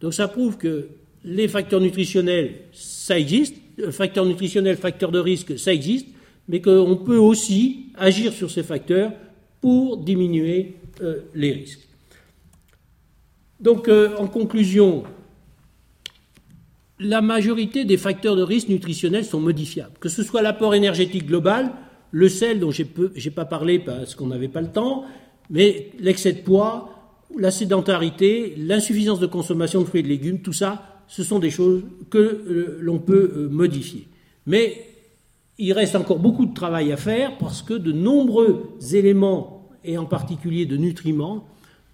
Donc 0.00 0.14
ça 0.14 0.28
prouve 0.28 0.56
que 0.56 0.88
les 1.24 1.48
facteurs 1.48 1.80
nutritionnels, 1.80 2.54
ça 2.72 3.18
existe, 3.18 3.56
facteurs 3.90 4.26
nutritionnels, 4.26 4.76
facteurs 4.76 5.12
de 5.12 5.18
risque, 5.18 5.58
ça 5.58 5.72
existe, 5.72 6.08
mais 6.48 6.60
qu'on 6.60 6.96
peut 6.96 7.18
aussi 7.18 7.86
agir 7.96 8.32
sur 8.32 8.50
ces 8.50 8.62
facteurs 8.62 9.12
pour 9.60 9.98
diminuer 9.98 10.76
euh, 11.02 11.20
les 11.34 11.52
risques. 11.52 11.86
Donc, 13.60 13.88
euh, 13.88 14.16
en 14.16 14.28
conclusion, 14.28 15.02
la 16.98 17.20
majorité 17.20 17.84
des 17.84 17.96
facteurs 17.96 18.36
de 18.36 18.42
risque 18.42 18.68
nutritionnels 18.68 19.24
sont 19.24 19.40
modifiables, 19.40 19.96
que 20.00 20.08
ce 20.08 20.22
soit 20.22 20.42
l'apport 20.42 20.74
énergétique 20.74 21.26
global, 21.26 21.72
le 22.10 22.28
sel 22.28 22.60
dont 22.60 22.70
je 22.70 22.82
n'ai 22.82 23.30
pas 23.30 23.44
parlé 23.44 23.78
parce 23.78 24.14
qu'on 24.14 24.26
n'avait 24.26 24.48
pas 24.48 24.60
le 24.60 24.68
temps, 24.68 25.04
mais 25.50 25.90
l'excès 25.98 26.32
de 26.32 26.40
poids, 26.40 26.90
la 27.36 27.50
sédentarité, 27.50 28.54
l'insuffisance 28.56 29.20
de 29.20 29.26
consommation 29.26 29.80
de 29.80 29.86
fruits 29.86 30.00
et 30.00 30.04
de 30.04 30.08
légumes, 30.08 30.40
tout 30.40 30.52
ça, 30.52 31.02
ce 31.06 31.22
sont 31.22 31.38
des 31.38 31.50
choses 31.50 31.82
que 32.10 32.18
euh, 32.18 32.78
l'on 32.80 32.98
peut 32.98 33.32
euh, 33.34 33.48
modifier. 33.48 34.08
Mais 34.46 34.84
il 35.58 35.72
reste 35.72 35.96
encore 35.96 36.18
beaucoup 36.18 36.46
de 36.46 36.54
travail 36.54 36.92
à 36.92 36.96
faire 36.96 37.36
parce 37.38 37.62
que 37.62 37.74
de 37.74 37.92
nombreux 37.92 38.70
éléments, 38.92 39.68
et 39.84 39.98
en 39.98 40.04
particulier 40.04 40.66
de 40.66 40.76
nutriments, 40.76 41.46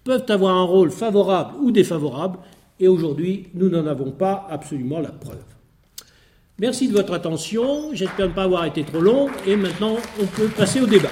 peuvent 0.03 0.25
avoir 0.29 0.55
un 0.55 0.63
rôle 0.63 0.91
favorable 0.91 1.55
ou 1.61 1.71
défavorable, 1.71 2.39
et 2.79 2.87
aujourd'hui, 2.87 3.47
nous 3.53 3.69
n'en 3.69 3.87
avons 3.87 4.11
pas 4.11 4.47
absolument 4.49 4.99
la 4.99 5.11
preuve. 5.11 5.54
Merci 6.57 6.87
de 6.87 6.93
votre 6.93 7.13
attention. 7.13 7.89
J'espère 7.91 8.29
ne 8.29 8.33
pas 8.33 8.43
avoir 8.43 8.63
été 8.63 8.85
trop 8.85 9.01
long. 9.01 9.27
Et 9.45 9.57
maintenant, 9.57 9.97
on 10.21 10.25
peut 10.25 10.47
passer 10.47 10.79
au 10.79 10.85
débat. 10.87 11.09